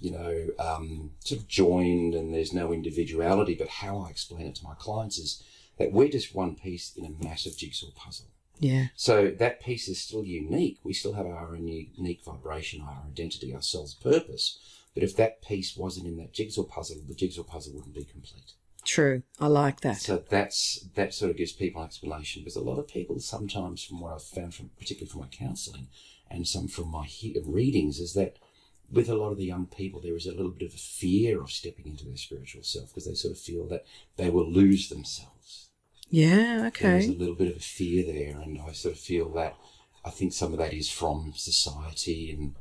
you 0.00 0.10
know, 0.10 0.48
um, 0.58 1.12
sort 1.20 1.40
of 1.40 1.48
joined 1.48 2.14
and 2.14 2.34
there's 2.34 2.52
no 2.52 2.72
individuality. 2.72 3.54
But 3.54 3.68
how 3.68 4.00
I 4.00 4.10
explain 4.10 4.46
it 4.46 4.56
to 4.56 4.64
my 4.64 4.74
clients 4.74 5.16
is 5.18 5.42
that 5.78 5.92
we're 5.92 6.08
just 6.08 6.34
one 6.34 6.54
piece 6.54 6.92
in 6.96 7.04
a 7.04 7.24
massive 7.24 7.56
jigsaw 7.56 7.90
puzzle. 7.96 8.26
Yeah. 8.58 8.86
So 8.94 9.30
that 9.38 9.60
piece 9.60 9.88
is 9.88 10.00
still 10.00 10.24
unique. 10.24 10.78
We 10.84 10.92
still 10.92 11.14
have 11.14 11.26
our 11.26 11.54
own 11.54 11.66
unique 11.66 12.22
vibration, 12.24 12.80
our 12.82 13.02
identity, 13.06 13.52
our 13.54 13.62
soul's 13.62 13.94
purpose. 13.94 14.58
But 14.94 15.02
if 15.02 15.16
that 15.16 15.42
piece 15.42 15.76
wasn't 15.76 16.06
in 16.06 16.16
that 16.18 16.32
jigsaw 16.32 16.64
puzzle, 16.64 17.02
the 17.08 17.14
jigsaw 17.14 17.42
puzzle 17.42 17.74
wouldn't 17.74 17.94
be 17.94 18.04
complete. 18.04 18.52
True. 18.84 19.22
I 19.40 19.46
like 19.46 19.80
that. 19.80 19.96
So 19.98 20.22
that's 20.28 20.86
that 20.94 21.14
sort 21.14 21.30
of 21.30 21.36
gives 21.36 21.52
people 21.52 21.80
an 21.80 21.86
explanation 21.86 22.42
because 22.42 22.56
a 22.56 22.60
lot 22.62 22.78
of 22.78 22.88
people 22.88 23.18
sometimes, 23.20 23.82
from 23.82 24.00
what 24.00 24.12
I've 24.12 24.22
found, 24.22 24.54
from 24.54 24.70
particularly 24.78 25.10
from 25.10 25.20
my 25.22 25.28
counselling 25.28 25.88
and 26.30 26.46
some 26.46 26.68
from 26.68 26.88
my 26.88 27.04
he- 27.04 27.36
readings, 27.44 27.98
is 27.98 28.14
that 28.14 28.36
with 28.92 29.08
a 29.08 29.14
lot 29.14 29.30
of 29.30 29.38
the 29.38 29.46
young 29.46 29.66
people, 29.66 30.00
there 30.00 30.16
is 30.16 30.26
a 30.26 30.32
little 30.32 30.50
bit 30.50 30.68
of 30.68 30.74
a 30.74 30.78
fear 30.78 31.40
of 31.40 31.50
stepping 31.50 31.86
into 31.86 32.04
their 32.04 32.16
spiritual 32.16 32.62
self 32.62 32.88
because 32.88 33.06
they 33.06 33.14
sort 33.14 33.32
of 33.32 33.40
feel 33.40 33.66
that 33.68 33.86
they 34.16 34.28
will 34.28 34.50
lose 34.50 34.88
themselves. 34.88 35.70
Yeah. 36.10 36.64
Okay. 36.66 36.88
There's 36.88 37.08
a 37.08 37.12
little 37.12 37.34
bit 37.34 37.50
of 37.50 37.56
a 37.56 37.60
fear 37.60 38.04
there, 38.04 38.38
and 38.40 38.60
I 38.60 38.72
sort 38.72 38.94
of 38.94 39.00
feel 39.00 39.30
that 39.30 39.56
I 40.04 40.10
think 40.10 40.34
some 40.34 40.52
of 40.52 40.58
that 40.58 40.74
is 40.74 40.90
from 40.90 41.32
society, 41.34 42.30
and 42.30 42.54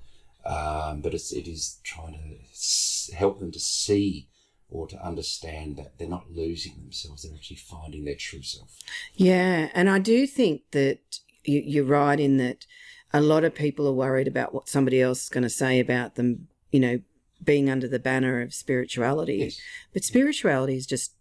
um, 0.45 1.01
but 1.01 1.13
it's, 1.13 1.33
it 1.33 1.47
is 1.47 1.79
trying 1.83 2.13
to 2.13 3.15
help 3.15 3.39
them 3.39 3.51
to 3.51 3.59
see 3.59 4.29
or 4.69 4.87
to 4.87 5.05
understand 5.05 5.75
that 5.75 5.97
they're 5.97 6.07
not 6.07 6.31
losing 6.31 6.75
themselves; 6.77 7.23
they're 7.23 7.35
actually 7.35 7.57
finding 7.57 8.05
their 8.05 8.15
true 8.15 8.41
self. 8.41 8.77
Yeah. 9.15 9.69
And 9.73 9.89
I 9.89 9.99
do 9.99 10.25
think 10.25 10.61
that 10.71 11.19
you're 11.43 11.83
right 11.83 12.19
in 12.19 12.37
that 12.37 12.65
a 13.13 13.21
lot 13.21 13.43
of 13.43 13.53
people 13.55 13.87
are 13.87 13.93
worried 13.93 14.27
about 14.27 14.53
what 14.53 14.69
somebody 14.69 15.01
else 15.01 15.23
is 15.23 15.29
going 15.29 15.43
to 15.43 15.49
say 15.49 15.79
about 15.79 16.15
them, 16.15 16.47
you 16.71 16.79
know, 16.79 16.99
being 17.43 17.69
under 17.69 17.87
the 17.87 17.99
banner 17.99 18.41
of 18.41 18.53
spirituality. 18.53 19.37
Yes, 19.37 19.59
But 19.93 20.03
spirituality 20.03 20.75
is 20.75 20.85
just 20.85 21.13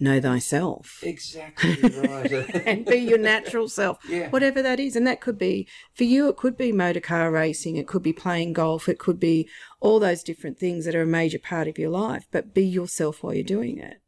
know 0.00 0.20
thyself 0.20 0.98
exactly 1.04 1.76
right. 2.00 2.32
and 2.66 2.84
be 2.84 2.96
your 2.96 3.18
natural 3.18 3.68
self, 3.68 3.98
Yeah. 4.08 4.28
whatever 4.30 4.60
that 4.62 4.80
is. 4.80 4.96
And 4.96 5.06
that 5.06 5.20
could 5.20 5.38
be, 5.38 5.68
for 5.94 6.04
you, 6.04 6.28
it 6.28 6.36
could 6.36 6.56
be 6.56 6.72
motor 6.72 7.00
car 7.00 7.30
racing, 7.30 7.76
it 7.76 7.86
could 7.86 8.02
be 8.02 8.12
playing 8.12 8.52
golf, 8.54 8.88
it 8.88 8.98
could 8.98 9.20
be 9.20 9.48
all 9.80 10.00
those 10.00 10.22
different 10.22 10.58
things 10.58 10.84
that 10.84 10.94
are 10.94 11.02
a 11.02 11.06
major 11.06 11.38
part 11.38 11.68
of 11.68 11.78
your 11.78 11.90
life. 11.90 12.26
But 12.30 12.54
be 12.54 12.64
yourself 12.64 13.22
while 13.22 13.34
you're 13.34 13.44
doing 13.44 13.78
it. 13.78 14.00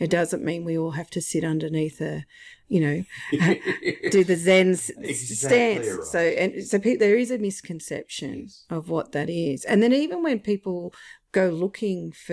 It 0.00 0.10
doesn't 0.10 0.42
mean 0.42 0.64
we 0.64 0.76
all 0.78 0.92
have 0.92 1.10
to 1.10 1.20
sit 1.20 1.44
underneath 1.44 2.00
a, 2.00 2.24
you 2.68 2.80
know, 2.80 3.04
do 4.10 4.24
the 4.24 4.34
Zen 4.36 4.70
Exactly 4.98 5.14
stance. 5.14 5.86
right. 5.86 6.04
So, 6.04 6.18
and 6.18 6.64
so 6.66 6.78
pe- 6.78 6.96
there 6.96 7.16
is 7.16 7.30
a 7.30 7.38
misconception 7.38 8.34
Yes. 8.44 8.64
of 8.70 8.88
what 8.88 9.12
that 9.12 9.28
is. 9.28 9.64
And 9.64 9.82
then 9.82 9.92
even 9.92 10.22
when 10.22 10.40
people 10.40 10.94
go 11.32 11.48
looking 11.50 12.12
for 12.12 12.32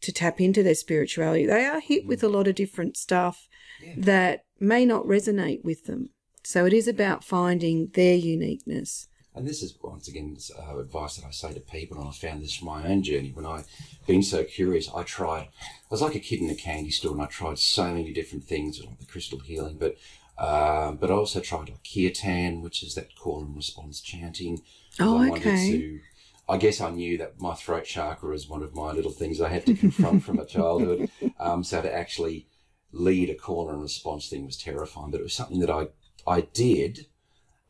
to 0.00 0.12
tap 0.12 0.40
into 0.40 0.62
their 0.62 0.74
spirituality, 0.74 1.46
they 1.46 1.64
are 1.66 1.80
hit 1.80 2.06
with 2.06 2.22
a 2.22 2.26
mm. 2.26 2.32
lot 2.32 2.48
of 2.48 2.54
different 2.54 2.96
stuff 2.96 3.48
Yeah. 3.82 3.94
that 3.98 4.44
may 4.58 4.84
not 4.84 5.04
resonate 5.04 5.62
with 5.64 5.84
them. 5.84 6.10
So 6.42 6.64
it 6.66 6.72
is 6.72 6.88
about 6.88 7.22
finding 7.22 7.90
their 7.94 8.16
uniqueness. 8.16 9.08
And 9.40 9.48
this 9.48 9.62
is 9.62 9.74
once 9.82 10.06
again 10.06 10.36
uh, 10.58 10.76
advice 10.76 11.16
that 11.16 11.26
I 11.26 11.30
say 11.30 11.54
to 11.54 11.60
people, 11.60 11.98
and 11.98 12.06
I 12.06 12.12
found 12.12 12.42
this 12.42 12.56
from 12.56 12.66
my 12.66 12.86
own 12.86 13.02
journey. 13.02 13.30
When 13.32 13.46
I've 13.46 13.66
been 14.06 14.22
so 14.22 14.44
curious, 14.44 14.90
I 14.94 15.02
tried. 15.02 15.44
I 15.44 15.88
was 15.88 16.02
like 16.02 16.14
a 16.14 16.20
kid 16.20 16.42
in 16.42 16.50
a 16.50 16.54
candy 16.54 16.90
store, 16.90 17.12
and 17.12 17.22
I 17.22 17.24
tried 17.24 17.58
so 17.58 17.84
many 17.84 18.12
different 18.12 18.44
things, 18.44 18.84
like 18.84 18.98
the 18.98 19.06
crystal 19.06 19.38
healing, 19.38 19.78
but 19.80 19.96
uh, 20.36 20.92
but 20.92 21.10
I 21.10 21.14
also 21.14 21.40
tried 21.40 21.70
like 21.70 21.82
kirtan, 21.90 22.60
which 22.60 22.82
is 22.82 22.94
that 22.96 23.16
call 23.16 23.42
and 23.42 23.56
response 23.56 24.02
chanting. 24.02 24.60
Oh, 25.00 25.16
I 25.16 25.30
okay. 25.30 25.70
to. 25.70 26.00
I 26.46 26.58
guess 26.58 26.82
I 26.82 26.90
knew 26.90 27.16
that 27.16 27.40
my 27.40 27.54
throat 27.54 27.84
chakra 27.86 28.34
is 28.34 28.46
one 28.46 28.62
of 28.62 28.74
my 28.74 28.92
little 28.92 29.10
things 29.10 29.40
I 29.40 29.48
had 29.48 29.64
to 29.64 29.74
confront 29.74 30.22
from 30.22 30.38
a 30.38 30.44
childhood. 30.44 31.10
Um, 31.40 31.64
so 31.64 31.80
to 31.80 31.90
actually 31.90 32.46
lead 32.92 33.30
a 33.30 33.34
call 33.34 33.70
and 33.70 33.80
response 33.80 34.28
thing 34.28 34.44
was 34.44 34.58
terrifying, 34.58 35.10
but 35.10 35.20
it 35.20 35.22
was 35.22 35.32
something 35.32 35.60
that 35.60 35.70
I 35.70 35.88
I 36.26 36.42
did 36.42 37.06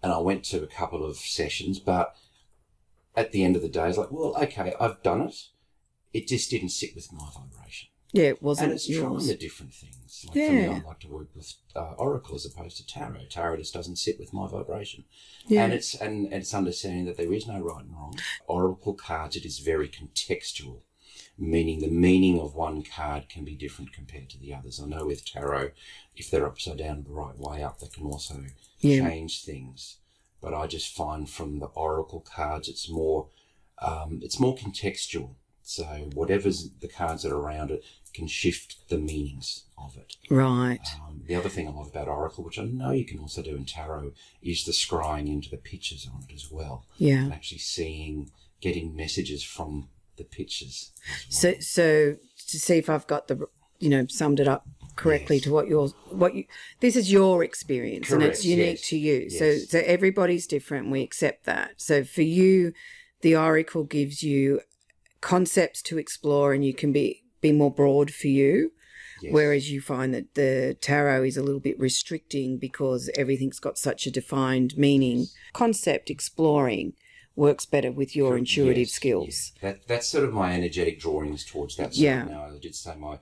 and 0.03 0.13
I 0.13 0.19
went 0.19 0.45
to 0.47 0.63
a 0.63 0.67
couple 0.67 1.05
of 1.05 1.17
sessions, 1.17 1.79
but 1.79 2.15
at 3.17 3.33
the 3.33 3.45
end 3.45 3.57
of 3.57 3.63
the 3.63 3.69
day, 3.69 3.83
I 3.83 3.89
was 3.89 3.99
like, 3.99 4.11
well, 4.11 4.37
okay, 4.43 4.75
I've 4.81 5.03
done 5.03 5.23
it. 5.23 5.37
It 6.13 6.27
just 6.27 6.51
didn't 6.51 6.71
sit 6.71 6.95
with 6.95 7.13
my 7.13 7.27
vibration. 7.35 7.89
Yeah, 8.13 8.25
it 8.25 8.43
wasn't 8.43 8.71
And 8.71 8.75
it's 8.75 8.89
trying 8.89 9.25
the 9.25 9.37
different 9.37 9.73
things. 9.73 10.25
Like 10.27 10.33
for 10.35 10.53
me, 10.53 10.63
Yeah. 10.63 10.81
I 10.85 10.89
like 10.89 10.99
to 11.01 11.09
work 11.09 11.29
with 11.35 11.55
uh, 11.77 11.93
Oracle 11.97 12.35
as 12.35 12.45
opposed 12.45 12.77
to 12.79 12.87
Tarot. 12.87 13.27
Tarot 13.31 13.59
just 13.59 13.73
doesn't 13.73 13.97
sit 13.97 14.19
with 14.19 14.33
my 14.33 14.49
vibration. 14.49 15.05
Yeah. 15.47 15.65
And 15.65 15.73
it's 15.73 15.95
and, 15.95 16.25
and 16.27 16.35
it's 16.35 16.53
understanding 16.53 17.05
that 17.05 17.17
there 17.17 17.33
is 17.33 17.47
no 17.47 17.61
right 17.61 17.85
and 17.85 17.93
wrong. 17.93 18.19
Oracle 18.47 18.95
cards, 18.95 19.37
it 19.37 19.45
is 19.45 19.61
very 19.61 19.89
contextual, 19.89 20.81
meaning 21.39 21.81
the 21.81 21.89
meaning 21.89 22.39
of 22.41 22.55
one 22.55 22.83
card 22.83 23.29
can 23.29 23.45
be 23.45 23.55
different 23.55 23.93
compared 23.93 24.29
to 24.31 24.39
the 24.39 24.55
others. 24.55 24.81
I 24.81 24.87
know 24.87 25.07
with 25.07 25.25
tarot, 25.25 25.71
if 26.15 26.31
they're 26.31 26.47
upside 26.47 26.79
down 26.79 27.03
the 27.05 27.11
right 27.11 27.39
way 27.39 27.63
up, 27.63 27.79
they 27.79 27.89
can 27.89 28.07
also 28.07 28.45
Yeah. 28.81 29.09
change 29.09 29.43
things. 29.45 29.97
But 30.41 30.55
I 30.55 30.67
just 30.67 30.95
find 30.95 31.29
from 31.29 31.59
the 31.59 31.67
Oracle 31.67 32.21
cards, 32.21 32.69
it's 32.69 32.89
more 32.89 33.29
um, 33.83 34.21
it's 34.23 34.39
more 34.39 34.55
contextual. 34.55 35.37
So 35.63 35.85
whatever's 36.15 36.69
the 36.81 36.89
cards 36.89 37.23
that 37.23 37.33
are 37.33 37.39
around 37.39 37.71
it 37.71 37.83
can 38.13 38.27
shift 38.27 38.89
the 38.91 38.99
meanings 38.99 39.65
of 39.79 39.97
it. 39.97 40.17
Right. 40.29 40.87
Um, 41.07 41.23
the 41.27 41.35
other 41.37 41.49
thing 41.49 41.67
I 41.67 41.71
love 41.71 41.87
about 41.89 42.09
Oracle, 42.09 42.45
which 42.45 42.59
I 42.59 42.65
know 42.65 42.91
you 42.91 43.07
can 43.07 43.19
also 43.21 43.41
do 43.41 43.57
in 43.57 43.65
tarot, 43.65 44.13
is 44.43 44.65
the 44.65 44.73
scrying 44.73 45.29
into 45.29 45.49
the 45.49 45.57
pictures 45.57 46.07
on 46.13 46.25
it 46.29 46.35
as 46.35 46.51
well. 46.51 46.85
Yeah. 46.99 47.23
And 47.25 47.33
actually 47.33 47.59
seeing, 47.59 48.31
getting 48.61 48.95
messages 48.95 49.43
from 49.43 49.89
the 50.17 50.25
pictures. 50.25 50.93
So, 51.29 51.55
so 51.61 52.17
to 52.49 52.59
see 52.59 52.77
if 52.77 52.91
I've 52.91 53.07
got 53.07 53.29
the, 53.29 53.47
you 53.79 53.89
know, 53.89 54.07
summed 54.09 54.41
it 54.41 54.49
up 54.49 54.67
correctly 54.97 55.37
Yes. 55.37 55.45
to 55.45 55.53
what 55.53 55.69
your 55.69 55.89
what 56.11 56.35
you. 56.35 56.45
This 56.81 56.97
is 56.97 57.11
your 57.11 57.43
experience, 57.43 58.11
and 58.11 58.23
it's 58.23 58.45
unique 58.45 58.79
yes, 58.81 58.89
to 58.89 58.99
you. 58.99 59.31
So, 59.31 59.45
yes. 59.45 59.71
so 59.71 59.79
everybody's 59.85 60.47
different. 60.47 60.91
We 60.91 61.03
accept 61.03 61.45
that. 61.47 61.81
So 61.81 62.05
for 62.05 62.23
you, 62.23 62.73
the 63.23 63.37
oracle 63.37 63.85
gives 63.85 64.23
you 64.23 64.61
concepts 65.21 65.83
to 65.83 65.99
explore, 65.99 66.53
and 66.53 66.65
you 66.65 66.75
can 66.75 66.93
be 66.93 67.25
be 67.41 67.53
more 67.53 67.73
broad 67.73 68.13
for 68.13 68.29
you. 68.29 68.73
Yes. 69.23 69.35
Whereas 69.35 69.71
you 69.71 69.83
find 69.83 70.15
that 70.15 70.35
the 70.35 70.79
tarot 70.81 71.25
is 71.25 71.37
a 71.37 71.43
little 71.43 71.61
bit 71.61 71.79
restricting 71.79 72.57
because 72.57 73.11
everything's 73.17 73.61
got 73.61 73.77
such 73.77 74.07
a 74.07 74.11
defined 74.11 74.79
meaning. 74.79 75.27
Concept 75.53 76.09
exploring 76.09 76.95
works 77.37 77.65
better 77.67 77.91
with 77.93 78.15
your 78.17 78.37
intuitive 78.37 78.89
Yes, 78.89 78.93
skills. 78.93 79.53
That 79.63 79.87
that's 79.87 80.09
sort 80.09 80.25
of 80.25 80.33
my 80.33 80.53
energetic 80.55 81.01
drawings 81.01 81.45
towards 81.45 81.77
that. 81.77 81.97
Yeah. 81.97 82.25
Now 82.25 82.45
I 82.55 82.59
did 82.59 82.75
say 82.75 82.95
my, 82.97 83.19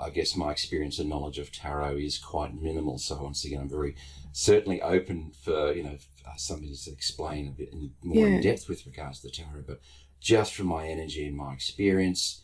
I 0.00 0.10
guess 0.10 0.36
my 0.36 0.50
experience 0.50 0.98
and 0.98 1.08
knowledge 1.08 1.38
of 1.38 1.52
tarot 1.52 1.96
is 1.96 2.18
quite 2.18 2.60
minimal. 2.60 2.98
So 2.98 3.22
once 3.22 3.44
again, 3.44 3.60
I'm 3.60 3.68
very 3.68 3.94
certainly 4.32 4.82
open 4.82 5.32
for 5.42 5.72
you 5.72 5.82
know 5.84 5.96
uh, 6.26 6.36
somebody 6.36 6.74
to 6.74 6.90
explain 6.90 7.48
a 7.48 7.52
bit 7.52 7.72
in, 7.72 7.92
more 8.02 8.28
Yeah. 8.28 8.36
in 8.36 8.42
depth 8.42 8.68
with 8.68 8.84
regards 8.86 9.20
to 9.20 9.28
the 9.28 9.32
tarot. 9.32 9.64
But 9.66 9.80
just 10.20 10.54
from 10.54 10.66
my 10.66 10.86
energy 10.88 11.26
and 11.26 11.36
my 11.36 11.52
experience, 11.52 12.42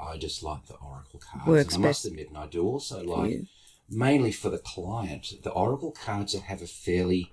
I 0.00 0.16
just 0.18 0.42
like 0.42 0.66
the 0.66 0.74
oracle 0.76 1.20
cards. 1.20 1.46
Works 1.48 1.74
and 1.74 1.84
I 1.84 1.88
must 1.88 2.04
best 2.04 2.06
admit, 2.12 2.28
and 2.28 2.38
I 2.38 2.46
do 2.46 2.62
also 2.64 3.02
like 3.02 3.30
you. 3.32 3.46
mainly 3.90 4.30
for 4.32 4.50
the 4.50 4.58
client, 4.58 5.32
the 5.42 5.50
oracle 5.50 5.90
cards 5.90 6.32
that 6.34 6.42
have 6.42 6.62
a 6.62 6.66
fairly 6.66 7.32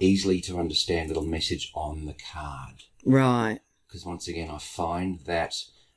easily 0.00 0.40
to 0.42 0.58
understand 0.58 1.08
little 1.08 1.24
message 1.24 1.70
on 1.74 2.06
the 2.06 2.16
card 2.32 2.84
Right. 3.04 3.60
because 3.86 4.04
once 4.04 4.26
again 4.28 4.50
I 4.50 4.58
find 4.58 5.20
that 5.26 5.54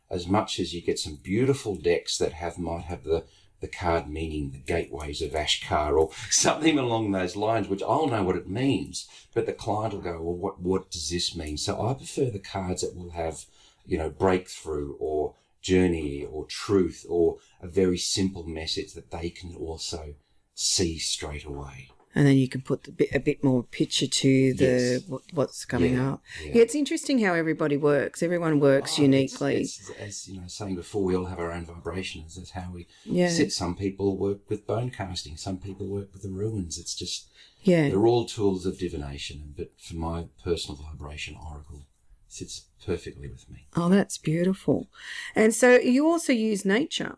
as 0.10 0.28
much 0.28 0.60
as 0.60 0.74
you 0.74 0.82
get 0.82 1.00
some 1.00 1.16
beautiful 1.16 1.76
decks 1.76 2.18
that 2.18 2.34
have 2.34 2.58
might 2.60 2.86
have 2.86 3.04
the 3.04 3.24
the 3.62 3.68
card 3.70 4.10
meaning 4.10 4.52
the 4.52 4.58
gateways 4.58 5.22
of 5.22 5.32
Ashkar 5.32 5.98
or 5.98 6.10
something 6.30 6.78
along 6.78 7.12
those 7.12 7.38
lines, 7.38 7.70
which 7.70 7.82
I'll 7.82 8.08
know 8.08 8.22
what 8.22 8.36
it 8.36 8.50
means, 8.50 9.08
but 9.34 9.46
the 9.46 9.54
client 9.54 9.94
will 9.94 10.02
go, 10.02 10.22
well, 10.22 10.36
what 10.36 10.60
what 10.60 10.92
does 10.92 11.10
this 11.10 11.34
mean? 11.34 11.58
So 11.58 11.82
I 11.82 11.94
prefer 11.94 12.30
the 12.30 12.39
cards 12.39 12.82
that 12.82 12.94
will 12.94 13.12
have, 13.12 13.46
you 13.86 13.98
know, 13.98 14.10
breakthrough 14.10 14.96
or 15.00 15.36
journey 15.62 16.26
or 16.30 16.46
truth 16.46 17.06
or 17.08 17.38
a 17.62 17.68
very 17.68 17.98
simple 17.98 18.44
message 18.44 18.92
that 18.96 19.12
they 19.12 19.30
can 19.30 19.56
also 19.56 20.16
see 20.54 21.00
straight 21.00 21.46
away. 21.46 21.89
And 22.15 22.28
then 22.28 22.38
you 22.38 22.47
can 22.47 22.62
put 22.62 22.84
the 22.84 22.91
bit, 22.91 23.10
a 23.13 23.19
bit 23.19 23.43
more 23.43 23.63
picture 23.63 24.06
to 24.08 24.54
the 24.54 24.65
Yes. 24.65 25.08
what, 25.08 25.23
what's 25.34 25.65
coming 25.65 25.95
Yeah, 25.95 26.12
up. 26.13 26.21
yeah. 26.43 26.52
Yeah. 26.54 26.62
it's 26.62 26.76
interesting 26.76 27.17
how 27.19 27.34
everybody 27.34 27.76
works. 27.76 28.21
Everyone 28.21 28.60
works 28.60 28.91
Oh, 28.91 28.93
it's- 28.93 28.99
uniquely. 28.99 29.62
It's, 29.62 29.89
as 29.99 30.28
you 30.28 30.39
know, 30.39 30.47
saying 30.47 30.76
before, 30.76 31.04
we 31.04 31.15
all 31.15 31.26
have 31.26 31.39
our 31.39 31.52
own 31.52 31.65
vibrations. 31.65 32.36
That's 32.36 32.52
how 32.52 32.71
we 32.71 32.88
Yeah. 33.04 33.30
sit. 33.30 33.52
Some 33.52 33.76
people 33.76 34.15
work 34.17 34.47
with 34.49 34.67
bone 34.67 34.91
casting. 34.91 35.38
Some 35.38 35.58
people 35.58 35.88
work 35.88 36.13
with 36.13 36.21
the 36.21 36.30
runes. 36.30 36.78
It's 36.78 36.93
just 36.95 37.30
yeah, 37.63 37.89
they're 37.89 38.06
all 38.06 38.26
tools 38.26 38.65
of 38.65 38.78
divination. 38.78 39.54
But 39.58 39.71
for 39.80 39.95
my 39.95 40.26
personal 40.43 40.80
vibration, 40.82 41.36
Oracle 41.49 41.88
sits 42.28 42.65
perfectly 42.86 43.28
with 43.30 43.49
me. 43.49 43.67
oh, 43.76 43.89
that's 43.89 44.17
beautiful. 44.17 44.88
And 45.36 45.54
so 45.54 45.78
you 45.78 46.06
also 46.08 46.34
use 46.34 46.63
nature. 46.65 47.17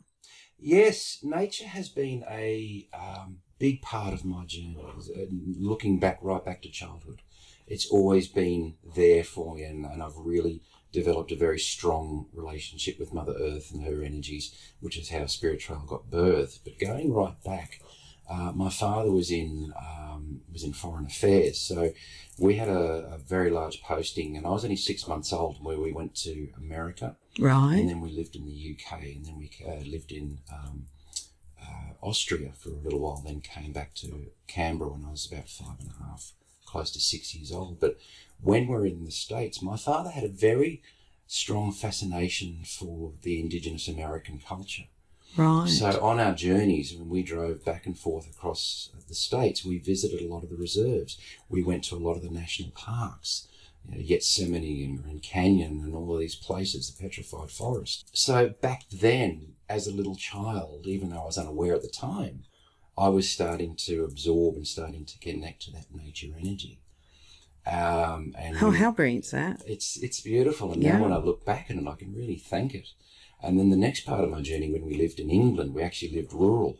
Yes, 0.58 1.19
nature 1.21 1.67
has 1.67 1.89
been 1.89 2.23
a 2.29 2.88
um, 2.93 3.39
big 3.60 3.82
part 3.82 4.13
of 4.13 4.26
my 4.26 4.46
journey. 4.46 4.78
Uh, 4.80 5.22
Looking 5.60 6.00
back, 6.00 6.20
right 6.22 6.44
back 6.44 6.62
to 6.63 6.70
childhood, 6.70 7.22
it's 7.68 7.88
always 7.88 8.28
been 8.28 8.76
there 8.96 9.24
for 9.24 9.56
me, 9.56 9.63
and, 9.63 9.86
and 9.86 10.04
I've 10.04 10.18
really 10.18 10.62
developed 10.91 11.32
a 11.32 11.36
very 11.36 11.60
strong 11.60 12.28
relationship 12.34 13.00
with 13.00 13.13
Mother 13.13 13.36
Earth 13.39 13.72
and 13.74 13.84
her 13.84 14.02
energies, 14.02 14.56
which 14.80 14.98
is 14.98 15.10
how 15.10 15.26
Spirit 15.26 15.60
Trail 15.60 15.84
got 15.86 16.10
birthed. 16.10 16.60
But 16.63 16.80
going 16.80 17.12
right 17.12 17.41
back, 17.44 17.82
uh, 18.30 18.52
my 18.56 18.70
father 18.70 19.12
was 19.12 19.30
in 19.32 19.74
um, 19.78 20.41
was 20.52 20.63
in 20.63 20.74
foreign 20.74 21.06
affairs, 21.06 21.60
so 21.60 21.91
we 22.39 22.56
had 22.56 22.70
a, 22.70 23.13
a 23.13 23.18
very 23.18 23.52
large 23.52 23.82
posting, 23.84 24.36
and 24.36 24.48
I 24.48 24.50
was 24.50 24.63
only 24.63 24.78
six 24.78 25.08
months 25.08 25.32
old 25.32 25.63
where 25.63 25.80
we 25.80 25.91
went 25.91 26.15
to 26.24 26.50
America 26.58 27.18
right, 27.39 27.76
and 27.76 27.89
then 27.89 28.02
we 28.02 28.12
lived 28.12 28.36
in 28.36 28.46
the 28.46 28.78
UK, 28.78 29.04
and 29.04 29.26
then 29.26 29.38
we 29.38 29.52
uh, 29.68 29.84
lived 29.86 30.12
in 30.12 30.39
um, 30.52 30.88
uh, 31.67 31.93
Austria 32.01 32.51
for 32.58 32.69
a 32.69 32.84
little 32.84 32.99
while. 32.99 33.21
Then 33.25 33.41
came 33.41 33.71
back 33.71 33.93
to 33.95 34.28
Canberra 34.47 34.91
when 34.91 35.06
I 35.06 35.12
was 35.12 35.30
about 35.32 35.49
five 35.49 35.80
and 35.80 35.89
a 35.89 36.04
half, 36.04 36.34
close 36.65 36.91
to 36.91 36.99
six 36.99 37.34
years 37.36 37.51
old. 37.51 37.80
But 37.80 37.97
when 38.41 38.67
we're 38.67 38.86
in 38.86 39.06
the 39.06 39.12
states, 39.12 39.62
my 39.62 39.78
father 39.78 40.10
had 40.10 40.23
a 40.23 40.30
very 40.30 40.82
strong 41.28 41.71
fascination 41.71 42.60
for 42.65 43.13
the 43.23 43.39
Indigenous 43.39 43.88
American 43.88 44.39
culture. 44.47 44.84
Right. 45.38 45.67
So 45.67 46.01
on 46.01 46.19
our 46.19 46.34
journeys, 46.34 46.95
when 46.95 47.10
we 47.10 47.21
drove 47.21 47.65
back 47.65 47.86
and 47.86 47.97
forth 47.97 48.30
across 48.30 48.89
the 49.08 49.15
states, 49.15 49.65
we 49.65 49.78
visited 49.80 50.21
a 50.21 50.28
lot 50.34 50.43
of 50.43 50.49
the 50.49 50.56
reserves. 50.56 51.17
We 51.49 51.63
went 51.63 51.84
to 51.86 51.95
a 51.95 51.97
lot 51.97 52.15
of 52.15 52.23
the 52.23 52.30
national 52.30 52.71
parks, 52.71 53.47
you 53.84 53.95
know, 53.95 54.01
Yosemite 54.01 54.86
and 54.86 55.01
Grand 55.01 55.23
Canyon, 55.23 55.82
and 55.84 55.93
all 55.93 56.13
of 56.13 56.19
these 56.19 56.36
places, 56.36 56.89
the 56.89 57.04
Petrified 57.04 57.51
Forest. 57.51 58.10
So 58.13 58.49
back 58.62 58.84
then, 58.89 59.55
as 59.69 59.88
a 59.88 59.91
little 59.91 60.15
child, 60.15 60.86
even 60.86 61.10
though 61.10 61.21
I 61.21 61.25
was 61.25 61.38
unaware 61.38 61.75
at 61.75 61.82
the 61.82 61.89
time, 61.89 62.43
I 62.97 63.10
was 63.10 63.30
starting 63.30 63.75
to 63.78 64.04
absorb 64.04 64.56
and 64.56 64.67
starting 64.67 65.06
to 65.06 65.19
connect 65.19 65.63
to 65.63 65.71
that 65.71 65.93
nature 65.93 66.34
energy. 66.39 66.80
Um, 67.65 68.36
and 68.38 68.56
how 68.58 68.69
we- 68.69 68.78
how 68.78 68.91
brilliant's 68.91 69.32
that? 69.32 69.62
it's 69.65 69.97
it's 69.97 70.21
beautiful, 70.21 70.71
and 70.71 70.84
Yeah. 70.84 70.97
now 70.97 71.04
when 71.04 71.13
I 71.13 71.17
look 71.17 71.43
back 71.45 71.67
on 71.69 71.80
it, 71.80 71.88
I 71.88 71.95
can 71.95 72.13
really 72.13 72.38
thank 72.38 72.75
it. 72.75 72.89
And 73.41 73.60
then 73.60 73.69
the 73.69 73.75
next 73.78 74.06
part 74.06 74.23
of 74.23 74.30
my 74.30 74.41
journey, 74.41 74.71
when 74.71 74.86
we 74.86 74.95
lived 74.95 75.19
in 75.19 75.30
England, 75.30 75.73
we 75.73 75.82
actually 75.82 76.12
lived 76.12 76.32
rural, 76.34 76.80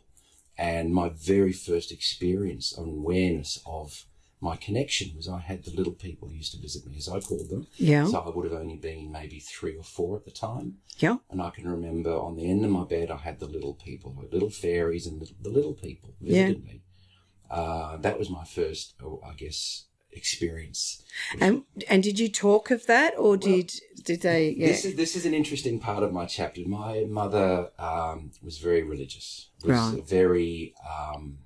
and 0.56 0.94
my 0.94 1.08
very 1.08 1.52
first 1.52 1.90
experience 1.92 2.72
and 2.76 2.88
awareness 2.88 3.60
of 3.66 4.06
my 4.40 4.56
connection 4.56 5.16
was 5.16 5.28
I 5.28 5.40
had 5.40 5.64
the 5.64 5.70
little 5.70 5.92
people 5.94 6.28
who 6.28 6.34
used 6.34 6.52
to 6.52 6.60
visit 6.60 6.86
me, 6.86 6.96
as 6.98 7.08
I 7.08 7.20
called 7.20 7.48
them. 7.48 7.66
Yeah. 7.76 8.06
So 8.06 8.18
I 8.20 8.28
would 8.28 8.44
have 8.50 8.60
only 8.60 8.76
been 8.76 9.10
maybe 9.10 9.40
three 9.40 9.76
or 9.76 9.82
four 9.82 10.16
at 10.16 10.24
the 10.24 10.30
time, 10.30 10.78
Yeah. 10.98 11.16
and 11.30 11.40
I 11.40 11.50
can 11.50 11.66
remember 11.68 12.12
on 12.12 12.36
the 12.36 12.48
end 12.50 12.64
of 12.64 12.70
my 12.70 12.84
bed 12.84 13.10
I 13.10 13.16
had 13.16 13.40
the 13.40 13.46
little 13.46 13.74
people, 13.74 14.14
little 14.30 14.50
fairies, 14.50 15.06
and 15.06 15.20
the, 15.20 15.28
the 15.40 15.50
little 15.50 15.74
people 15.74 16.10
Yeah. 16.20 16.46
visited 16.48 16.64
me. 16.64 16.82
Uh, 17.50 17.96
that 17.98 18.18
was 18.18 18.28
my 18.28 18.44
first, 18.44 18.94
oh, 19.02 19.20
I 19.24 19.32
guess, 19.34 19.84
experience. 20.12 21.02
And 21.40 21.62
and 21.88 22.02
did 22.02 22.18
you 22.18 22.28
talk 22.28 22.70
of 22.70 22.86
that, 22.86 23.14
or 23.18 23.36
did 23.36 23.72
did 24.04 24.20
they? 24.22 24.50
Yeah. 24.50 24.68
This 24.68 24.84
is 24.84 24.94
this 24.96 25.16
is 25.16 25.24
an 25.26 25.34
interesting 25.34 25.78
part 25.78 26.02
of 26.02 26.12
my 26.12 26.26
chapter. 26.26 26.60
My 26.66 27.04
mother 27.08 27.70
um, 27.78 28.32
was 28.42 28.58
very 28.58 28.82
religious, 28.82 29.48
was 29.62 29.70
Right. 29.70 30.04
very 30.08 30.74
um, 30.92 31.38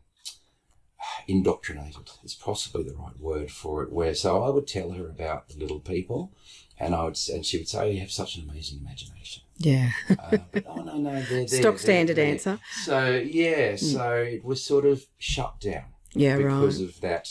indoctrinated. 1.29 2.11
Is 2.25 2.35
possibly 2.35 2.83
the 2.85 2.95
right 2.95 3.19
word 3.19 3.51
for 3.51 3.83
it. 3.83 3.93
Where 3.93 4.15
so 4.15 4.43
I 4.43 4.51
would 4.51 4.67
tell 4.67 4.91
her 4.93 5.09
about 5.09 5.49
the 5.49 5.59
little 5.59 5.81
people, 5.81 6.33
and 6.79 6.95
I 6.95 7.05
would 7.05 7.19
and 7.33 7.45
she 7.45 7.59
would 7.59 7.69
say, 7.69 7.79
oh, 7.81 7.91
"You 7.91 8.01
have 8.01 8.11
such 8.13 8.37
an 8.37 8.49
amazing 8.49 8.81
imagination." 8.81 9.43
yeah. 9.59 9.91
Uh, 10.09 10.39
but 10.53 10.65
oh 10.67 10.77
no, 10.83 10.97
no, 10.97 11.13
they're 11.13 11.45
there. 11.45 11.49
Stock 11.49 11.63
they're 11.75 11.79
standard 11.79 12.19
answer. 12.19 12.53
Hmm. 12.53 12.81
So 12.85 13.11
yeah, 13.25 13.77
so 13.77 14.13
it 14.15 14.45
was 14.45 14.63
sort 14.65 14.87
of 14.87 15.07
shut 15.19 15.61
down 15.61 15.85
Yeah. 16.15 16.37
because 16.37 16.81
Right. 16.81 16.89
of 16.89 17.01
that. 17.01 17.29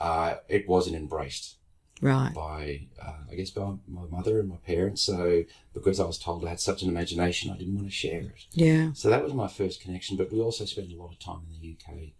Uh, 0.00 0.34
it 0.48 0.68
wasn't 0.68 0.96
embraced 0.96 1.56
Right. 2.02 2.34
by, 2.34 2.88
uh, 3.00 3.20
I 3.30 3.36
guess, 3.36 3.50
by 3.50 3.74
my 3.86 4.02
mother 4.10 4.40
and 4.40 4.48
my 4.48 4.56
parents. 4.56 5.02
So 5.02 5.44
because 5.72 6.00
I 6.00 6.04
was 6.04 6.18
told 6.18 6.44
I 6.44 6.48
had 6.50 6.60
such 6.60 6.82
an 6.82 6.88
imagination, 6.88 7.50
I 7.52 7.56
didn't 7.56 7.76
want 7.76 7.86
to 7.86 7.92
share 7.94 8.20
it. 8.20 8.44
Yeah. 8.52 8.92
So 8.92 9.08
that 9.08 9.22
was 9.22 9.32
my 9.32 9.46
first 9.48 9.80
connection. 9.80 10.16
But 10.16 10.32
we 10.32 10.40
also 10.40 10.64
spent 10.64 10.92
a 10.92 10.96
lot 10.96 11.12
of 11.12 11.18
time 11.20 11.42
in 11.46 11.60
the 11.60 11.68
UK 11.78 12.12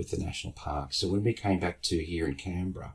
with 0.00 0.10
the 0.10 0.24
national 0.24 0.54
parks. 0.54 0.96
So 0.96 1.08
when 1.08 1.22
we 1.22 1.34
came 1.34 1.60
back 1.60 1.82
to 1.82 2.02
here 2.02 2.26
in 2.26 2.34
Canberra, 2.34 2.94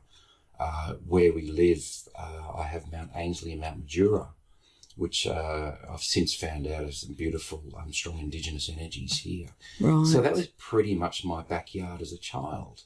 uh, 0.58 0.94
where 1.06 1.32
we 1.32 1.48
live, 1.48 1.84
uh, 2.18 2.58
I 2.58 2.64
have 2.64 2.90
Mount 2.90 3.12
Ainslie 3.14 3.52
and 3.52 3.60
Mount 3.60 3.86
Majura, 3.86 4.30
which 4.96 5.24
uh, 5.24 5.76
I've 5.88 6.02
since 6.02 6.34
found 6.34 6.66
out 6.66 6.82
are 6.82 6.90
some 6.90 7.14
beautiful, 7.14 7.62
um, 7.80 7.92
strong 7.92 8.18
Indigenous 8.18 8.68
energies 8.68 9.18
here. 9.18 9.50
Right. 9.80 10.04
So 10.04 10.20
that 10.20 10.32
was 10.32 10.48
pretty 10.58 10.96
much 10.96 11.24
my 11.24 11.42
backyard 11.44 12.02
as 12.02 12.12
a 12.12 12.18
child. 12.18 12.82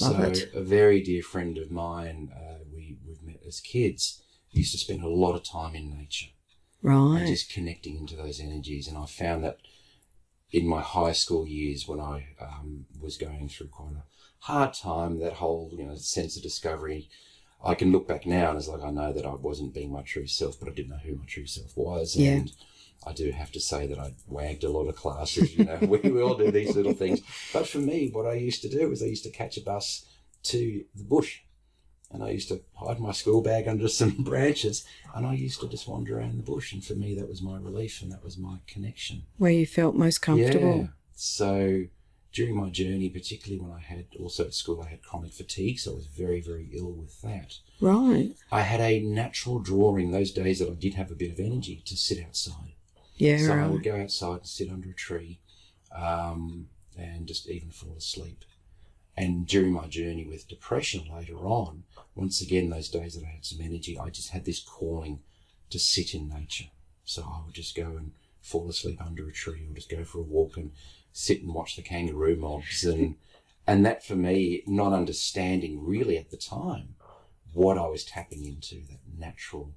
Love 0.00 0.16
so 0.16 0.22
it. 0.22 0.54
a 0.54 0.62
very 0.62 1.02
dear 1.02 1.24
friend 1.24 1.58
of 1.58 1.72
mine, 1.72 2.30
uh, 2.32 2.58
we 2.72 2.96
we've 3.04 3.24
met 3.24 3.42
as 3.44 3.58
kids, 3.60 4.22
used 4.52 4.70
to 4.70 4.78
spend 4.78 5.02
a 5.02 5.08
lot 5.08 5.34
of 5.34 5.42
time 5.42 5.74
in 5.74 5.90
nature 5.90 6.28
and 6.84 7.14
right. 7.14 7.26
just 7.26 7.52
connecting 7.52 7.96
into 7.96 8.14
those 8.14 8.38
energies. 8.38 8.86
And 8.86 8.96
I 8.96 9.06
found 9.06 9.42
that 9.42 9.58
in 10.52 10.66
my 10.66 10.80
high 10.80 11.12
school 11.12 11.46
years, 11.46 11.88
when 11.88 12.00
I 12.00 12.28
um, 12.40 12.86
was 13.00 13.16
going 13.16 13.48
through 13.48 13.68
quite 13.68 13.94
a 13.94 14.04
hard 14.40 14.74
time, 14.74 15.18
that 15.20 15.34
whole 15.34 15.70
you 15.72 15.84
know 15.84 15.94
sense 15.96 16.36
of 16.36 16.42
discovery, 16.42 17.08
I 17.64 17.74
can 17.74 17.92
look 17.92 18.06
back 18.06 18.26
now 18.26 18.50
and 18.50 18.58
it's 18.58 18.68
like 18.68 18.82
I 18.82 18.90
know 18.90 19.12
that 19.12 19.24
I 19.24 19.34
wasn't 19.34 19.74
being 19.74 19.92
my 19.92 20.02
true 20.02 20.26
self, 20.26 20.58
but 20.58 20.68
I 20.68 20.72
didn't 20.72 20.90
know 20.90 20.98
who 21.04 21.16
my 21.16 21.24
true 21.26 21.46
self 21.46 21.76
was. 21.76 22.16
Yeah. 22.16 22.32
And 22.32 22.52
I 23.06 23.12
do 23.12 23.30
have 23.32 23.50
to 23.52 23.60
say 23.60 23.86
that 23.86 23.98
I 23.98 24.14
wagged 24.26 24.64
a 24.64 24.70
lot 24.70 24.88
of 24.88 24.96
classes. 24.96 25.56
You 25.56 25.64
know, 25.64 25.78
we, 25.82 25.98
we 25.98 26.22
all 26.22 26.36
do 26.36 26.50
these 26.50 26.76
little 26.76 26.92
things. 26.92 27.20
But 27.52 27.66
for 27.66 27.78
me, 27.78 28.10
what 28.12 28.26
I 28.26 28.34
used 28.34 28.62
to 28.62 28.68
do 28.68 28.88
was 28.88 29.02
I 29.02 29.06
used 29.06 29.24
to 29.24 29.30
catch 29.30 29.56
a 29.56 29.62
bus 29.62 30.06
to 30.44 30.84
the 30.94 31.04
bush, 31.04 31.40
and 32.12 32.22
I 32.22 32.30
used 32.30 32.48
to 32.48 32.60
hide 32.74 33.00
my 33.00 33.12
school 33.12 33.42
bag 33.42 33.68
under 33.68 33.88
some 34.00 34.22
branches, 34.22 34.84
and 35.14 35.26
I 35.26 35.34
used 35.34 35.60
to 35.60 35.68
just 35.68 35.88
wander 35.88 36.18
around 36.18 36.38
the 36.38 36.42
bush. 36.42 36.72
And 36.72 36.84
for 36.84 36.94
me, 36.94 37.14
that 37.14 37.28
was 37.28 37.42
my 37.42 37.56
relief, 37.58 38.02
and 38.02 38.12
that 38.12 38.24
was 38.24 38.38
my 38.38 38.58
connection. 38.66 39.22
Where 39.38 39.52
you 39.52 39.66
felt 39.66 39.94
most 39.94 40.20
comfortable. 40.20 40.76
Yeah. 40.76 40.86
So 41.14 41.84
during 42.32 42.56
my 42.56 42.70
journey, 42.70 43.10
particularly 43.10 43.62
when 43.62 43.72
I 43.72 43.80
had 43.80 44.06
also 44.18 44.44
at 44.44 44.54
school, 44.54 44.82
I 44.82 44.88
had 44.88 45.02
chronic 45.02 45.32
fatigue, 45.32 45.78
so 45.78 45.92
I 45.92 45.94
was 45.96 46.06
very, 46.06 46.40
very 46.40 46.68
ill 46.72 46.92
with 46.92 47.20
that. 47.22 47.58
Right. 47.80 48.32
I 48.50 48.62
had 48.62 48.80
a 48.80 49.00
natural 49.00 49.58
drawing 49.58 50.10
those 50.10 50.32
days 50.32 50.58
that 50.58 50.70
I 50.70 50.74
did 50.74 50.94
have 50.94 51.10
a 51.10 51.14
bit 51.14 51.32
of 51.32 51.38
energy 51.38 51.82
to 51.84 51.96
sit 51.96 52.24
outside. 52.24 52.74
Yeah, 53.16 53.38
so 53.38 53.52
I 53.52 53.66
would 53.66 53.84
go 53.84 54.00
outside 54.00 54.38
and 54.38 54.46
sit 54.46 54.70
under 54.70 54.90
a 54.90 54.94
tree 54.94 55.38
um, 55.94 56.68
and 56.96 57.26
just 57.26 57.48
even 57.48 57.70
fall 57.70 57.94
asleep. 57.96 58.44
And 59.16 59.46
during 59.46 59.72
my 59.72 59.86
journey 59.86 60.24
with 60.24 60.48
depression 60.48 61.04
later 61.14 61.36
on, 61.38 61.84
once 62.14 62.40
again, 62.40 62.70
those 62.70 62.88
days 62.88 63.14
that 63.14 63.26
I 63.26 63.30
had 63.30 63.44
some 63.44 63.60
energy, 63.60 63.98
I 63.98 64.08
just 64.10 64.30
had 64.30 64.44
this 64.44 64.60
calling 64.60 65.20
to 65.70 65.78
sit 65.78 66.14
in 66.14 66.28
nature. 66.28 66.70
So 67.04 67.22
I 67.22 67.44
would 67.44 67.54
just 67.54 67.76
go 67.76 67.96
and 67.96 68.12
fall 68.40 68.68
asleep 68.68 69.00
under 69.04 69.28
a 69.28 69.32
tree 69.32 69.66
or 69.68 69.74
just 69.74 69.90
go 69.90 70.04
for 70.04 70.18
a 70.18 70.22
walk 70.22 70.56
and 70.56 70.72
sit 71.12 71.42
and 71.42 71.54
watch 71.54 71.76
the 71.76 71.82
kangaroo 71.82 72.36
mobs. 72.36 72.84
And, 72.84 73.16
and 73.66 73.84
that 73.84 74.04
for 74.04 74.16
me, 74.16 74.62
not 74.66 74.92
understanding 74.92 75.84
really 75.84 76.16
at 76.16 76.30
the 76.30 76.36
time 76.36 76.94
what 77.52 77.76
I 77.76 77.86
was 77.86 78.04
tapping 78.04 78.46
into, 78.46 78.76
that 78.88 79.00
natural 79.18 79.72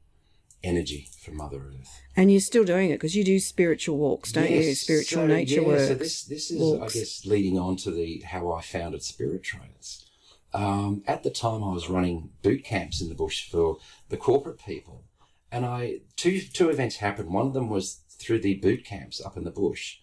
energy 0.63 1.09
from 1.21 1.37
Mother 1.37 1.57
Earth. 1.57 2.01
And 2.15 2.31
you're 2.31 2.41
still 2.41 2.63
doing 2.63 2.89
it 2.89 2.95
because 2.95 3.15
you 3.15 3.23
do 3.23 3.39
spiritual 3.39 3.97
walks, 3.97 4.31
don't 4.31 4.49
you? 4.49 4.75
Spiritual 4.75 5.23
so, 5.23 5.27
nature 5.27 5.61
yeah, 5.61 5.67
work. 5.67 5.79
So 5.79 5.95
this 5.95 6.23
this 6.23 6.51
is 6.51 6.59
walks. 6.59 6.95
I 6.95 6.99
guess 6.99 7.25
leading 7.25 7.59
on 7.59 7.75
to 7.77 7.91
the 7.91 8.21
how 8.25 8.51
I 8.51 8.61
founded 8.61 9.03
Spirit 9.03 9.43
Trails. 9.43 10.05
Um, 10.53 11.03
at 11.05 11.23
the 11.23 11.29
time, 11.29 11.63
I 11.63 11.73
was 11.73 11.89
running 11.89 12.29
boot 12.41 12.63
camps 12.63 13.01
in 13.01 13.09
the 13.09 13.15
bush 13.15 13.49
for 13.49 13.77
the 14.09 14.17
corporate 14.17 14.59
people, 14.63 15.03
and 15.51 15.65
I 15.65 15.99
two 16.15 16.39
two 16.41 16.69
events 16.69 16.97
happened. 16.97 17.29
One 17.29 17.47
of 17.47 17.53
them 17.53 17.69
was 17.69 18.01
through 18.09 18.39
the 18.39 18.55
boot 18.55 18.85
camps 18.85 19.23
up 19.23 19.35
in 19.35 19.43
the 19.43 19.51
bush. 19.51 19.97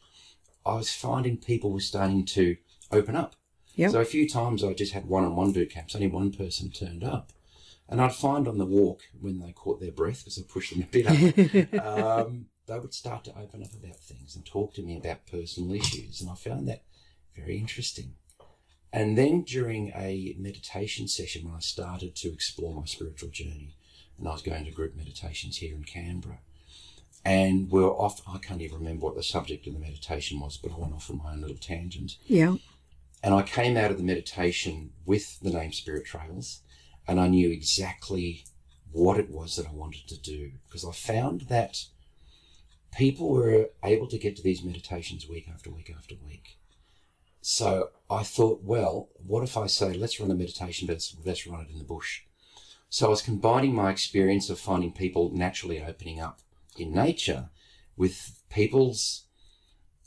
I 0.65 0.75
was 0.75 0.93
finding 0.93 1.39
people 1.39 1.73
were 1.73 1.81
starting 1.81 2.25
to 2.27 2.57
open 2.91 3.17
up. 3.17 3.35
Yep. 3.75 3.91
So 3.93 4.01
a 4.01 4.05
few 4.05 4.29
times 4.29 4.63
I 4.63 4.75
just 4.75 4.93
had 4.93 5.07
one-on-one 5.07 5.53
boot 5.53 5.71
camps. 5.71 5.95
Only 5.95 6.09
one 6.09 6.31
person 6.31 6.71
turned 6.71 7.03
up. 7.03 7.33
And 7.89 8.01
I'd 8.01 8.15
find 8.15 8.49
on 8.49 8.59
the 8.59 8.65
walk 8.65 9.03
when 9.21 9.41
they 9.41 9.53
caught 9.53 9.81
their 9.81 9.93
breath, 9.93 10.21
because 10.21 10.39
I 10.39 10.43
pushed 10.51 10.73
them 10.73 10.83
a 10.83 10.87
bit 10.87 11.75
up, 11.75 11.87
um, 12.27 12.47
they 12.67 12.79
would 12.79 12.95
start 12.95 13.25
to 13.25 13.39
open 13.39 13.63
up 13.63 13.73
about 13.75 13.99
things 13.99 14.35
and 14.35 14.47
talk 14.47 14.75
to 14.75 14.83
me 14.83 14.97
about 14.97 15.27
personal 15.27 15.75
issues. 15.75 16.21
And 16.21 16.31
I 16.31 16.35
found 16.35 16.69
that 16.69 16.85
very 17.37 17.59
interesting. 17.59 18.15
And 18.93 19.17
then 19.17 19.43
during 19.43 19.89
a 19.95 20.35
meditation 20.39 21.09
session, 21.09 21.47
when 21.47 21.55
I 21.57 21.61
started 21.61 22.15
to 22.17 22.33
explore 22.33 22.75
my 22.75 22.85
spiritual 22.85 23.31
journey, 23.31 23.77
and 24.19 24.29
I 24.29 24.33
was 24.33 24.43
going 24.43 24.65
to 24.65 24.71
group 24.71 24.95
meditations 24.95 25.59
here 25.59 25.75
in 25.75 25.85
Canberra, 25.85 26.41
and 27.25 27.71
we're 27.71 27.89
off, 27.89 28.21
I 28.29 28.39
can't 28.39 28.61
even 28.61 28.79
remember 28.79 29.07
what 29.07 29.17
the 29.17 29.23
subject 29.23 29.67
of 29.67 29.75
the 29.75 29.79
meditation 29.79 30.41
was, 30.41 30.57
but 30.57 30.73
I 30.73 30.77
went 30.77 30.93
off 30.93 31.11
on 31.11 31.19
my 31.19 31.33
own 31.33 31.41
little 31.41 31.57
tangent. 31.57 32.17
yeah. 32.27 32.57
And 33.25 33.35
I 33.35 33.43
came 33.43 33.77
out 33.77 33.93
of 33.93 33.99
the 33.99 34.03
meditation 34.03 34.91
with 35.07 35.39
the 35.39 35.51
name 35.51 35.73
Spirit 35.73 36.05
Trails, 36.05 36.63
and 37.07 37.21
I 37.21 37.29
knew 37.29 37.51
exactly 37.51 38.45
what 38.91 39.19
it 39.19 39.31
was 39.31 39.57
that 39.57 39.67
I 39.67 39.73
wanted 39.73 40.07
to 40.09 40.21
do 40.21 40.53
because 40.67 40.85
I 40.85 40.93
found 40.93 41.43
that 41.43 41.85
people 42.97 43.31
were 43.31 43.71
able 43.83 44.07
to 44.09 44.19
get 44.19 44.37
to 44.37 44.43
these 44.43 44.63
meditations 44.63 45.29
week 45.29 45.49
after 45.53 45.71
week 45.71 45.93
after 45.97 46.15
week. 46.25 46.59
So 47.41 47.91
I 48.09 48.23
thought, 48.23 48.63
well, 48.63 49.09
what 49.27 49.43
if 49.43 49.57
I 49.57 49.67
say, 49.67 49.95
let's 49.95 50.21
run 50.21 50.31
a 50.31 50.35
meditation, 50.35 50.87
but 50.87 50.95
let's, 50.95 51.17
let's 51.25 51.47
run 51.47 51.63
it 51.63 51.73
in 51.73 51.79
the 51.79 51.85
bush? 51.85 52.23
So 52.89 53.07
I 53.07 53.11
was 53.11 53.23
combining 53.23 53.75
my 53.75 53.91
experience 53.91 54.51
of 54.51 54.61
finding 54.61 54.93
people 54.93 55.31
naturally 55.33 55.83
opening 55.83 56.21
up 56.21 56.41
in 56.77 56.93
nature 56.93 57.49
with 57.97 58.43
people's, 58.51 59.25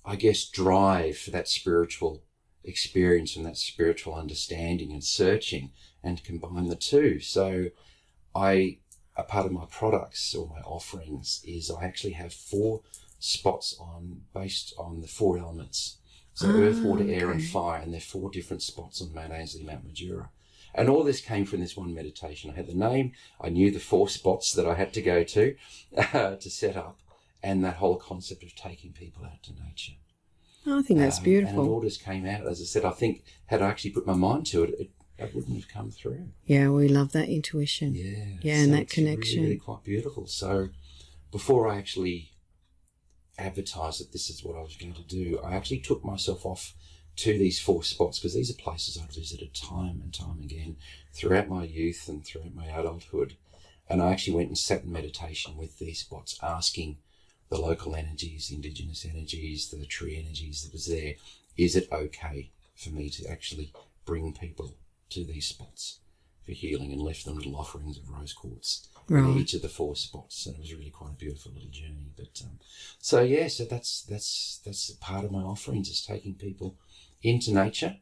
I 0.06 0.16
guess, 0.16 0.48
drive 0.48 1.18
for 1.18 1.32
that 1.32 1.48
spiritual 1.48 2.24
experience 2.64 3.36
and 3.36 3.46
that 3.46 3.58
spiritual 3.58 4.14
understanding 4.14 4.92
and 4.92 5.04
searching 5.04 5.72
and 6.06 6.24
combine 6.24 6.68
the 6.70 6.76
two. 6.76 7.20
So 7.20 7.68
I, 8.36 8.78
a 9.18 9.24
part 9.24 9.46
of 9.46 9.52
my 9.52 9.66
products 9.66 10.34
or 10.36 10.48
my 10.48 10.62
offerings 10.62 11.42
is 11.46 11.72
I 11.72 11.84
actually 11.84 12.14
have 12.14 12.34
four 12.34 12.82
spots 13.20 13.76
on 13.80 14.22
based 14.34 14.74
on 14.78 15.02
the 15.02 15.08
four 15.08 15.38
elements. 15.38 15.98
So 16.34 16.48
Ah, 16.50 16.54
earth, 16.58 16.84
water, 16.84 17.06
air, 17.08 17.32
and 17.32 17.42
fire, 17.44 17.82
and 17.82 17.94
they're 17.94 18.02
four 18.02 18.30
different 18.30 18.62
spots 18.62 19.02
on 19.02 19.14
Mount 19.14 19.32
Ainslie, 19.34 19.64
Mount 19.64 19.88
Majura. 19.88 20.30
And 20.74 20.90
all 20.90 21.04
this 21.06 21.22
came 21.22 21.46
from 21.46 21.62
this 21.62 21.78
one 21.78 21.94
meditation. 21.94 22.52
I 22.52 22.56
had 22.56 22.68
the 22.68 22.74
name, 22.74 23.14
I 23.40 23.48
knew 23.50 23.72
the 23.72 23.80
four 23.80 24.10
spots 24.10 24.52
that 24.54 24.68
I 24.68 24.76
had 24.76 24.94
to 24.96 25.02
go 25.02 25.24
to 25.24 25.56
to 26.12 26.50
set 26.50 26.76
up, 26.76 27.00
and 27.42 27.64
that 27.64 27.78
whole 27.78 27.96
concept 27.96 28.44
of 28.44 28.54
taking 28.56 28.92
people 28.92 29.24
out 29.24 29.42
to 29.44 29.54
nature. 29.54 29.94
I 30.68 30.82
think 30.82 31.00
that's 31.00 31.20
Um, 31.20 31.24
And 31.26 31.34
it 31.34 31.42
beautiful. 31.42 31.70
all 31.70 31.82
just 31.82 32.04
came 32.04 32.26
out. 32.26 32.46
As 32.46 32.60
I 32.60 32.66
said, 32.66 32.84
I 32.84 32.92
think 32.92 33.24
had 33.46 33.62
I 33.62 33.70
actually 33.70 33.92
put 33.92 34.06
my 34.06 34.14
mind 34.16 34.48
to 34.48 34.64
it, 34.64 34.72
it, 34.80 34.90
it 35.18 35.34
wouldn't 35.34 35.56
have 35.56 35.70
come 35.70 35.92
through. 35.92 36.28
Yeah, 36.46 36.70
we 36.70 36.88
love 36.88 37.12
that 37.14 37.30
intuition. 37.30 37.96
Yeah. 37.96 38.26
Yeah, 38.42 38.62
and 38.62 38.74
that 38.74 38.84
it's 38.84 38.98
really, 38.98 39.10
connection. 39.12 39.44
Really, 39.44 39.58
quite 39.58 39.84
beautiful. 39.84 40.28
So 40.28 40.70
before 41.32 41.68
I 41.68 41.78
actually 41.78 42.32
advertised 43.38 44.00
that 44.02 44.12
this 44.12 44.30
is 44.30 44.44
what 44.44 44.58
I 44.58 44.62
was 44.62 44.76
going 44.76 44.94
to 44.94 45.02
do, 45.04 45.40
I 45.44 45.56
actually 45.56 45.80
took 45.80 46.04
myself 46.04 46.46
off 46.46 46.74
to 47.18 47.38
these 47.38 47.60
four 47.60 47.84
spots 47.84 48.20
because 48.20 48.34
these 48.34 48.52
are 48.52 48.62
places 48.62 48.98
I'd 49.02 49.14
visited 49.14 49.54
time 49.54 50.02
and 50.04 50.14
time 50.14 50.42
again 50.44 50.76
throughout 51.14 51.48
my 51.48 51.64
youth 51.64 52.08
and 52.10 52.26
throughout 52.26 52.54
my 52.54 52.66
adulthood. 52.66 53.38
And 53.90 54.02
I 54.02 54.12
actually 54.12 54.36
went 54.36 54.50
and 54.50 54.58
sat 54.58 54.84
in 54.84 54.92
meditation 54.92 55.56
with 55.56 55.80
these 55.80 56.00
spots, 56.00 56.38
asking 56.42 56.98
the 57.50 57.58
local 57.58 57.96
energies, 57.96 58.50
the 58.50 58.56
indigenous 58.56 59.06
energies, 59.06 59.70
the 59.70 59.86
tree 59.86 60.18
energies 60.18 60.64
that 60.64 60.74
was 60.74 60.88
there, 60.88 61.14
is 61.56 61.76
it 61.76 61.88
okay 61.92 62.52
for 62.76 62.90
me 62.90 63.10
to 63.12 63.30
actually 63.30 63.72
bring 64.06 64.34
people 64.34 64.74
to 65.16 65.26
these 65.26 65.48
spots 65.48 66.00
for 66.46 66.52
healing 66.52 66.92
and 66.92 67.02
left 67.02 67.26
them 67.26 67.36
little 67.38 67.56
offerings 67.56 67.98
of 67.98 68.10
rose 68.10 68.34
quartz 68.34 68.88
in 69.10 69.38
each 69.40 69.54
of 69.54 69.62
the 69.62 69.70
four 69.70 69.96
spots, 69.96 70.46
and 70.46 70.56
it 70.56 70.62
was 70.62 70.74
really 70.74 70.90
quite 70.90 71.12
a 71.12 71.24
beautiful 71.24 71.52
little 71.54 71.70
journey. 71.70 72.12
But 72.16 72.42
um, 72.44 72.60
so 73.00 73.22
yeah, 73.22 73.48
so 73.48 73.66
that's 73.66 74.04
that's 74.04 74.62
that's 74.66 74.92
part 75.00 75.26
of 75.26 75.32
my 75.32 75.42
offerings 75.42 75.90
is 75.90 76.06
taking 76.06 76.36
people 76.36 76.78
into 77.22 77.54
nature. 77.54 77.98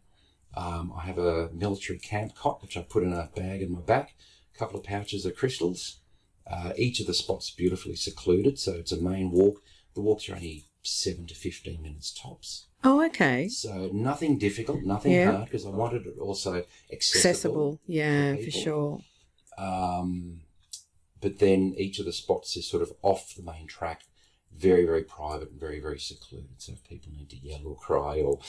Um, 0.56 0.94
I 0.96 1.02
have 1.06 1.18
a 1.18 1.50
military 1.54 2.00
camp 2.00 2.36
cot 2.36 2.62
which 2.62 2.78
I 2.78 2.82
put 2.84 3.04
in 3.04 3.14
a 3.14 3.30
bag 3.36 3.62
in 3.62 3.72
my 3.72 3.82
back, 3.82 4.16
a 4.56 4.60
couple 4.60 4.80
of 4.80 4.86
pouches 4.86 5.26
of 5.26 5.36
crystals. 5.36 6.00
Uh, 6.46 6.74
each 6.78 7.00
of 7.00 7.08
the 7.08 7.14
spots 7.14 7.50
beautifully 7.52 7.96
secluded, 7.96 8.60
so 8.60 8.74
it's 8.74 8.92
a 8.92 9.02
main 9.02 9.32
walk. 9.32 9.62
The 9.96 10.02
walks 10.02 10.30
are 10.30 10.36
only 10.36 10.66
seven 10.84 11.26
to 11.28 11.36
fifteen 11.36 11.82
minutes 11.82 12.12
tops. 12.14 12.68
Oh, 12.84 13.04
okay. 13.06 13.48
So 13.50 13.90
nothing 13.94 14.38
difficult, 14.38 14.84
nothing 14.84 15.14
Yeah. 15.14 15.32
hard, 15.32 15.46
because 15.46 15.66
I 15.66 15.70
wanted 15.70 16.06
it 16.06 16.18
also 16.20 16.64
accessible. 16.92 17.00
Accessible. 17.72 17.80
Yeah, 17.88 18.36
for 18.36 18.42
people. 18.44 18.62
sure. 18.62 19.00
Um, 19.58 20.42
but 21.22 21.40
then 21.40 21.74
each 21.78 22.00
of 22.00 22.06
the 22.06 22.14
spots 22.14 22.58
is 22.58 22.68
sort 22.68 22.84
of 22.84 22.92
off 23.02 23.34
the 23.36 23.44
main 23.44 23.68
track, 23.68 24.02
very, 24.56 24.86
very 24.86 25.04
private 25.04 25.52
and 25.52 25.60
very, 25.60 25.80
very 25.80 26.00
secluded. 26.00 26.50
So 26.62 26.74
if 26.74 26.84
people 26.84 27.12
need 27.16 27.30
to 27.30 27.38
yell 27.38 27.62
or 27.66 27.76
cry 27.76 28.20
or 28.22 28.40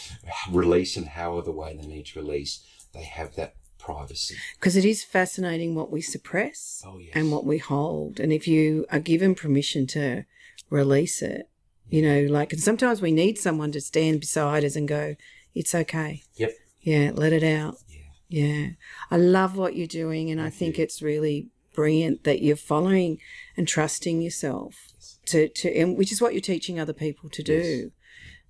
release 0.50 0.96
in 0.96 1.04
however 1.04 1.52
way 1.52 1.76
they 1.76 1.86
need 1.86 2.06
to 2.06 2.20
release, 2.20 2.64
they 2.92 3.04
have 3.04 3.36
that 3.36 3.54
privacy. 3.78 4.36
Because 4.58 4.76
it 4.76 4.84
is 4.84 5.04
fascinating 5.04 5.74
what 5.74 5.90
we 5.92 6.00
suppress 6.00 6.82
Oh, 6.86 6.98
yes. 6.98 7.10
and 7.14 7.30
what 7.30 7.44
we 7.44 7.58
hold. 7.58 8.18
And 8.18 8.32
if 8.32 8.48
you 8.48 8.86
are 8.90 8.98
given 8.98 9.34
permission 9.34 9.86
to 9.88 10.24
release 10.70 11.22
it, 11.22 11.48
you 11.88 12.02
know, 12.02 12.32
like, 12.32 12.52
and 12.52 12.62
sometimes 12.62 13.00
we 13.00 13.12
need 13.12 13.38
someone 13.38 13.72
to 13.72 13.80
stand 13.80 14.20
beside 14.20 14.64
us 14.64 14.76
and 14.76 14.88
go, 14.88 15.16
it's 15.54 15.74
okay. 15.74 16.22
Yep. 16.36 16.52
Yeah, 16.80 17.10
let 17.14 17.32
it 17.32 17.42
out. 17.42 17.76
Yeah. 17.88 18.00
Yeah. 18.28 18.68
I 19.10 19.16
love 19.16 19.56
what 19.56 19.76
you're 19.76 19.86
doing. 19.86 20.30
And 20.30 20.40
I 20.40 20.50
think 20.50 20.78
you. 20.78 20.84
it's 20.84 21.02
really 21.02 21.48
brilliant 21.74 22.24
that 22.24 22.42
you're 22.42 22.56
following 22.56 23.18
and 23.56 23.66
trusting 23.66 24.22
yourself 24.22 24.74
to, 25.26 25.48
to 25.48 25.76
and 25.76 25.96
which 25.96 26.12
is 26.12 26.20
what 26.20 26.32
you're 26.32 26.40
teaching 26.40 26.78
other 26.78 26.92
people 26.92 27.28
to 27.30 27.42
do. 27.42 27.90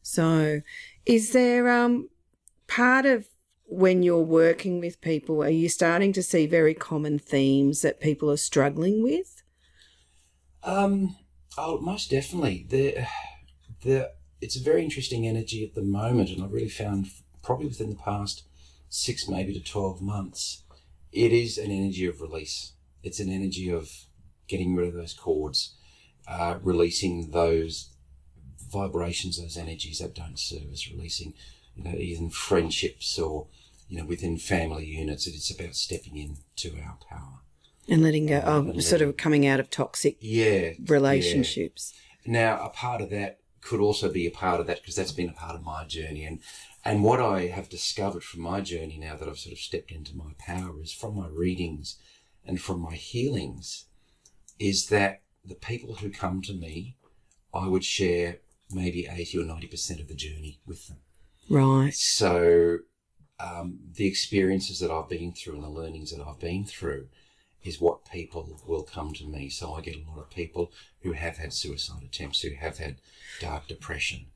So 0.03 0.61
is 1.07 1.33
there 1.33 1.71
um 1.71 2.09
part 2.67 3.07
of 3.07 3.27
when 3.67 4.03
you're 4.03 4.19
working 4.19 4.79
with 4.81 5.01
people, 5.01 5.43
are 5.43 5.49
you 5.49 5.69
starting 5.69 6.13
to 6.13 6.23
see 6.23 6.47
very 6.47 6.75
common 6.75 7.19
themes 7.19 7.81
that 7.83 8.01
people 8.01 8.31
are 8.31 8.37
struggling 8.37 9.03
with? 9.03 9.43
Um, 10.63 11.17
oh, 11.59 11.79
most 11.81 12.11
definitely. 12.11 12.67
The, 12.69 13.07
the, 13.83 14.13
it's 14.41 14.57
a 14.57 14.63
very 14.63 14.85
interesting 14.85 15.27
energy 15.27 15.65
at 15.65 15.75
the 15.75 15.83
moment, 15.83 16.31
and 16.31 16.43
I've 16.43 16.53
really 16.53 16.69
found 16.69 17.09
probably 17.43 17.67
within 17.67 17.91
the 17.91 17.97
past 17.97 18.45
six, 18.89 19.29
maybe 19.29 19.53
to 19.55 19.61
12 19.61 20.01
months, 20.01 20.63
it 21.13 21.33
is 21.33 21.59
an 21.59 21.71
energy 21.71 22.07
of 22.07 22.21
release. 22.21 22.73
It's 23.03 23.21
an 23.21 23.31
energy 23.31 23.71
of 23.71 23.91
getting 24.49 24.75
rid 24.75 24.89
of 24.89 24.95
those 24.95 25.15
cords, 25.15 25.75
uh, 26.27 26.59
releasing 26.63 27.31
those 27.31 27.91
vibrations, 28.71 29.41
those 29.41 29.57
energies 29.57 29.99
that 29.99 30.15
don't 30.15 30.39
serve 30.39 30.73
us, 30.73 30.91
releasing, 30.91 31.35
you 31.77 31.85
know, 31.85 31.97
even 31.97 32.31
friendships 32.31 33.19
or, 33.19 33.47
you 33.89 33.99
know, 33.99 34.05
within 34.05 34.39
family 34.39 34.87
units. 34.87 35.27
It's 35.27 35.51
about 35.51 35.75
stepping 35.75 36.17
into 36.17 36.77
our 36.83 36.99
power. 37.09 37.44
And 37.89 38.03
letting 38.03 38.27
go 38.27 38.39
of 38.39 38.83
sort 38.83 39.03
of 39.03 39.17
coming 39.17 39.47
out 39.47 39.61
of 39.61 39.71
toxic 39.71 40.17
Yeah. 40.21 40.71
relationships. 40.87 41.93
yeah. 42.25 42.33
Now, 42.33 42.65
a 42.65 42.71
part 42.71 43.03
of 43.03 43.11
that 43.11 43.41
could 43.61 43.81
also 43.81 44.11
be 44.11 44.27
a 44.27 44.31
part 44.31 44.61
of 44.61 44.67
that 44.67 44.81
because 44.81 44.95
that's 44.95 45.13
been 45.13 45.29
a 45.29 45.33
part 45.35 45.55
of 45.55 45.63
my 45.63 45.85
journey. 45.85 46.25
And, 46.25 46.41
and 46.85 47.03
what 47.03 47.21
I 47.21 47.47
have 47.47 47.69
discovered 47.69 48.23
from 48.25 48.41
my 48.41 48.61
journey 48.61 48.99
now 48.99 49.17
that 49.17 49.29
I've 49.29 49.39
sort 49.39 49.53
of 49.53 49.59
stepped 49.59 49.91
into 49.91 50.17
my 50.17 50.33
power 50.39 50.81
is 50.83 50.93
from 50.93 51.17
my 51.17 51.29
readings 51.29 51.99
and 52.47 52.61
from 52.61 52.81
my 52.81 52.95
healings 52.95 53.87
is 54.59 54.87
that 54.87 55.23
the 55.45 55.55
people 55.55 55.97
who 55.97 56.11
come 56.11 56.41
to 56.43 56.53
me, 56.55 56.97
I 57.53 57.69
would 57.69 57.85
share 57.85 58.39
maybe 58.71 59.07
80 59.11 59.39
or 59.41 59.45
90% 59.45 60.01
of 60.01 60.09
the 60.09 60.15
journey 60.15 60.61
with 60.67 60.89
them. 60.89 60.99
Right. 61.51 61.93
So 61.95 62.79
um, 63.41 63.79
the 63.95 64.07
experiences 64.07 64.79
that 64.81 64.91
I've 64.91 65.09
been 65.09 65.33
through 65.33 65.55
and 65.57 65.65
the 65.65 65.69
learnings 65.69 66.11
that 66.17 66.25
I've 66.27 66.41
been 66.41 66.65
through 66.65 67.09
is 67.65 67.81
what 67.81 68.11
people 68.11 68.61
will 68.67 68.83
come 68.83 69.13
to 69.15 69.25
me. 69.27 69.49
So 69.49 69.75
I 69.75 69.81
get 69.81 69.97
a 69.97 70.11
lot 70.11 70.19
of 70.19 70.31
people 70.31 70.73
who 71.03 71.13
have 71.13 71.39
had 71.39 71.53
suicide 71.53 72.03
attempts, 72.05 72.43
who 72.43 72.51
have 72.55 72.79
had 72.79 72.97
dark 73.41 73.67
depression, 73.67 74.27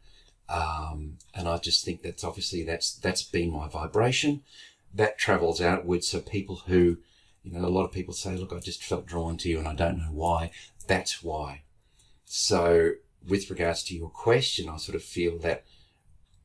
um, 0.48 1.18
and 1.34 1.46
I 1.46 1.58
just 1.58 1.84
think 1.84 2.02
that's 2.02 2.24
obviously 2.24 2.62
that's 2.62 2.94
that's 2.94 3.22
been 3.22 3.52
my 3.52 3.68
vibration. 3.68 4.42
That 4.94 5.18
travels 5.18 5.60
outwards. 5.60 6.08
So 6.08 6.20
people 6.20 6.62
who, 6.66 6.98
you 7.42 7.52
know, 7.52 7.66
a 7.66 7.68
lot 7.68 7.84
of 7.84 7.92
people 7.92 8.14
say, 8.14 8.34
"Look, 8.36 8.52
I 8.52 8.58
just 8.58 8.82
felt 8.82 9.06
drawn 9.06 9.36
to 9.38 9.48
you, 9.48 9.58
and 9.58 9.68
I 9.68 9.74
don't 9.74 9.98
know 9.98 10.12
why." 10.12 10.50
That's 10.86 11.22
why. 11.22 11.62
So 12.24 12.92
with 13.26 13.50
regards 13.50 13.82
to 13.84 13.94
your 13.94 14.08
question, 14.08 14.68
I 14.68 14.78
sort 14.78 14.96
of 14.96 15.02
feel 15.02 15.38
that 15.38 15.64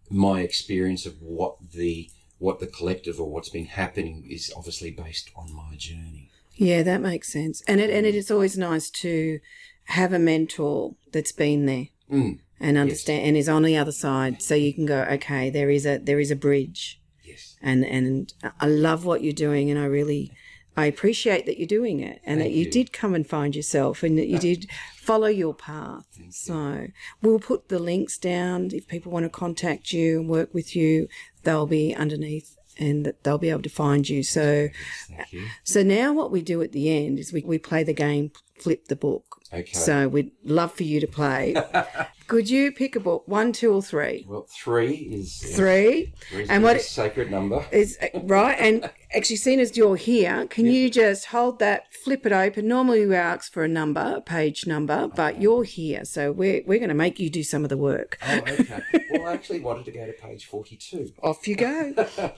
my 0.09 0.41
experience 0.41 1.05
of 1.05 1.21
what 1.21 1.55
the 1.71 2.09
what 2.39 2.59
the 2.59 2.67
collective 2.67 3.21
or 3.21 3.29
what's 3.29 3.49
been 3.49 3.67
happening 3.67 4.27
is 4.29 4.51
obviously 4.55 4.91
based 4.91 5.31
on 5.33 5.53
my 5.53 5.75
journey. 5.77 6.29
Yeah, 6.55 6.83
that 6.83 7.01
makes 7.01 7.31
sense. 7.31 7.61
And 7.67 7.79
it 7.81 7.89
and 7.89 8.05
it 8.05 8.15
is 8.15 8.29
always 8.31 8.57
nice 8.57 8.89
to 8.91 9.39
have 9.85 10.13
a 10.13 10.19
mentor 10.19 10.95
that's 11.11 11.31
been 11.31 11.65
there 11.65 11.87
Mm, 12.11 12.39
and 12.59 12.77
understand 12.77 13.25
and 13.25 13.35
is 13.37 13.49
on 13.49 13.63
the 13.63 13.75
other 13.77 13.91
side 13.91 14.41
so 14.41 14.53
you 14.55 14.73
can 14.73 14.85
go, 14.85 15.01
okay, 15.11 15.49
there 15.49 15.69
is 15.69 15.85
a 15.85 15.97
there 15.97 16.19
is 16.19 16.31
a 16.31 16.35
bridge. 16.35 17.01
yes. 17.23 17.55
And 17.61 17.83
and 17.85 18.33
I 18.59 18.67
love 18.67 19.03
what 19.05 19.23
you're 19.23 19.33
doing 19.33 19.69
and 19.71 19.79
I 19.79 19.85
really 19.85 20.31
I 20.75 20.85
appreciate 20.85 21.45
that 21.45 21.57
you're 21.59 21.67
doing 21.67 21.99
it 21.99 22.19
and 22.25 22.41
that 22.41 22.51
you, 22.51 22.65
you. 22.65 22.71
did 22.71 22.91
come 22.93 23.13
and 23.15 23.27
find 23.27 23.55
yourself 23.55 24.01
and 24.03 24.17
that 24.17 24.27
you 24.27 24.39
did 24.39 24.67
follow 24.97 25.27
your 25.27 25.53
path. 25.53 26.05
So 26.31 26.87
we'll 27.21 27.39
put 27.39 27.69
the 27.69 27.77
links 27.79 28.17
down 28.17 28.69
if 28.73 28.87
people 28.87 29.11
want 29.11 29.25
to 29.25 29.29
contact 29.29 29.93
you 29.93 30.19
and 30.19 30.29
work 30.29 30.51
with 30.53 30.75
you, 30.75 31.07
they'll 31.43 31.67
be 31.67 31.93
underneath 31.95 32.57
and 32.79 33.05
that 33.05 33.23
they'll 33.23 33.37
be 33.37 33.49
able 33.49 33.61
to 33.63 33.69
find 33.69 34.07
you. 34.09 34.23
So 34.23 34.69
Thank 35.09 35.33
you. 35.33 35.47
so 35.63 35.83
now 35.83 36.13
what 36.13 36.31
we 36.31 36.41
do 36.41 36.61
at 36.61 36.71
the 36.71 36.89
end 36.95 37.19
is 37.19 37.31
we, 37.33 37.41
we 37.45 37.57
play 37.57 37.83
the 37.83 37.93
game 37.93 38.31
Flip 38.59 38.87
the 38.87 38.95
Book. 38.95 39.39
Okay. 39.51 39.71
So 39.73 40.07
we'd 40.07 40.31
love 40.43 40.73
for 40.73 40.83
you 40.83 40.99
to 40.99 41.05
play. 41.07 41.55
Could 42.27 42.49
you 42.49 42.71
pick 42.71 42.95
a 42.95 42.99
book, 42.99 43.27
one, 43.27 43.51
two, 43.51 43.71
or 43.71 43.83
three? 43.83 44.25
well, 44.27 44.47
three 44.49 44.95
is 44.95 45.37
Three. 45.55 46.13
Three 46.31 46.43
is 46.43 46.49
And 46.49 46.63
a 46.63 46.67
what- 46.67 46.81
sacred 46.81 47.29
number. 47.29 47.63
Is 47.71 47.97
right, 48.23 48.55
and 48.59 48.89
actually, 49.13 49.35
seeing 49.35 49.59
as 49.59 49.77
you're 49.77 49.97
here, 49.97 50.47
can 50.47 50.65
you 50.65 50.89
just 50.89 51.25
hold 51.25 51.59
that, 51.59 51.93
flip 51.93 52.25
it 52.25 52.31
open? 52.31 52.67
Normally, 52.67 53.05
we 53.05 53.15
ask 53.15 53.53
for 53.53 53.63
a 53.63 53.67
number, 53.67 54.15
a 54.17 54.21
page 54.21 54.65
number, 54.65 55.09
but 55.15 55.39
you're 55.39 55.65
here, 55.65 56.03
so 56.05 56.31
we're 56.31 56.63
we're 56.65 56.79
going 56.79 56.89
to 56.89 56.95
make 56.95 57.19
you 57.19 57.29
do 57.29 57.43
some 57.43 57.63
of 57.63 57.69
the 57.69 57.77
work. 57.77 58.17
Oh, 58.25 58.37
okay. 58.37 58.81
well, 59.11 59.27
I 59.27 59.33
actually 59.33 59.59
wanted 59.59 59.85
to 59.85 59.91
go 59.91 60.07
to 60.07 60.13
page 60.13 60.45
forty-two. 60.47 61.11
Off 61.21 61.47
you 61.47 61.55
go. 61.55 61.93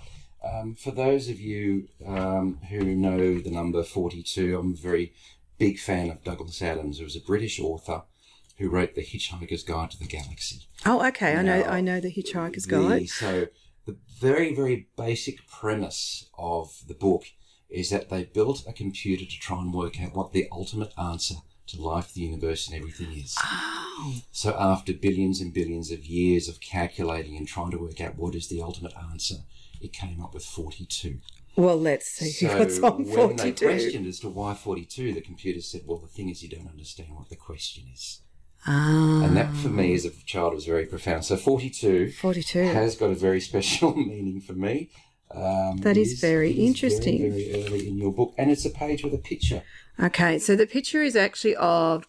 Um, 0.45 0.75
for 0.75 0.91
those 0.91 1.27
of 1.29 1.39
you 1.39 1.87
um, 2.05 2.59
who 2.69 2.83
know 2.95 3.39
the 3.39 3.49
number 3.51 3.83
42, 3.83 4.57
I'm 4.59 4.73
a 4.73 4.75
very 4.75 5.13
big 5.57 5.79
fan 5.79 6.09
of 6.11 6.23
Douglas 6.23 6.61
Adams, 6.61 6.99
who 6.99 7.03
was 7.05 7.15
a 7.15 7.19
British 7.21 7.59
author 7.59 8.03
who 8.57 8.69
wrote 8.69 8.95
The 8.95 9.01
Hitchhiker's 9.01 9.63
Guide 9.63 9.91
to 9.91 9.99
the 9.99 10.05
Galaxy. 10.05 10.67
Oh, 10.85 11.05
okay. 11.07 11.35
I 11.35 11.41
know. 11.41 11.61
Now, 11.61 11.69
I 11.69 11.81
know 11.81 11.99
the 11.99 12.11
Hitchhiker's 12.13 12.65
The- 12.65 12.69
Guide. 12.81 13.09
so, 13.09 13.47
the 13.85 13.97
very, 14.19 14.53
very 14.55 14.87
basic 14.97 15.47
premise 15.47 16.29
of 16.37 16.81
the 16.87 16.93
book 16.93 17.25
is 17.69 17.89
that 17.89 18.09
they 18.09 18.23
built 18.23 18.63
a 18.67 18.73
computer 18.73 19.25
to 19.25 19.39
try 19.39 19.59
and 19.61 19.73
work 19.73 19.99
out 20.01 20.15
what 20.15 20.31
the 20.31 20.47
ultimate 20.51 20.93
answer 20.97 21.35
to 21.67 21.81
life, 21.81 22.13
the 22.13 22.21
universe, 22.21 22.67
and 22.67 22.77
everything 22.77 23.11
is. 23.13 23.35
Oh, 23.43 24.21
So, 24.31 24.55
after 24.57 24.93
billions 24.93 25.41
and 25.41 25.53
billions 25.53 25.91
of 25.91 26.05
years 26.05 26.47
of 26.47 26.61
calculating 26.61 27.35
and 27.35 27.47
trying 27.47 27.71
to 27.71 27.77
work 27.77 27.99
out 27.99 28.17
what 28.17 28.35
is 28.35 28.47
the 28.47 28.61
ultimate 28.61 28.93
answer, 29.11 29.35
it 29.85 29.93
came 29.93 30.21
up 30.21 30.33
with 30.33 30.43
42. 30.45 31.19
well, 31.55 31.77
let's 31.77 32.07
see 32.07 32.31
So 32.31 32.57
what's 32.59 32.79
on 32.79 33.05
when 33.05 33.35
they 33.37 33.51
questioned 33.53 34.07
as 34.07 34.19
to 34.21 34.29
why 34.29 34.53
42, 34.53 35.13
the 35.13 35.21
computer 35.21 35.61
said, 35.61 35.81
well, 35.85 35.99
the 35.99 36.07
thing 36.07 36.29
is 36.29 36.43
you 36.43 36.49
don't 36.49 36.67
understand 36.69 37.09
what 37.15 37.29
the 37.29 37.35
question 37.35 37.85
is. 37.93 38.21
Ah, 38.67 39.23
And 39.23 39.37
that 39.37 39.53
for 39.53 39.69
me 39.69 39.93
as 39.93 40.05
a 40.05 40.11
child 40.25 40.53
was 40.53 40.65
very 40.65 40.85
profound. 40.85 41.23
So 41.25 41.37
42 41.37 42.11
42. 42.11 42.63
has 42.63 42.95
got 42.95 43.11
a 43.11 43.15
very 43.15 43.39
special 43.39 43.95
meaning 44.11 44.41
for 44.41 44.53
me. 44.53 44.89
Um, 45.31 45.77
That 45.77 45.97
it 45.97 46.01
is 46.01 46.19
very 46.19 46.51
is 46.51 46.57
interesting. 46.57 47.17
Very, 47.19 47.51
very 47.51 47.63
early 47.65 47.87
in 47.87 47.97
your 47.97 48.11
book. 48.11 48.33
And 48.37 48.49
it's 48.51 48.65
a 48.65 48.69
page 48.69 49.03
with 49.03 49.13
a 49.13 49.17
picture. 49.31 49.61
Okay, 49.99 50.39
so 50.39 50.55
the 50.55 50.67
picture 50.67 51.01
is 51.03 51.15
actually 51.15 51.55
of. 51.55 52.05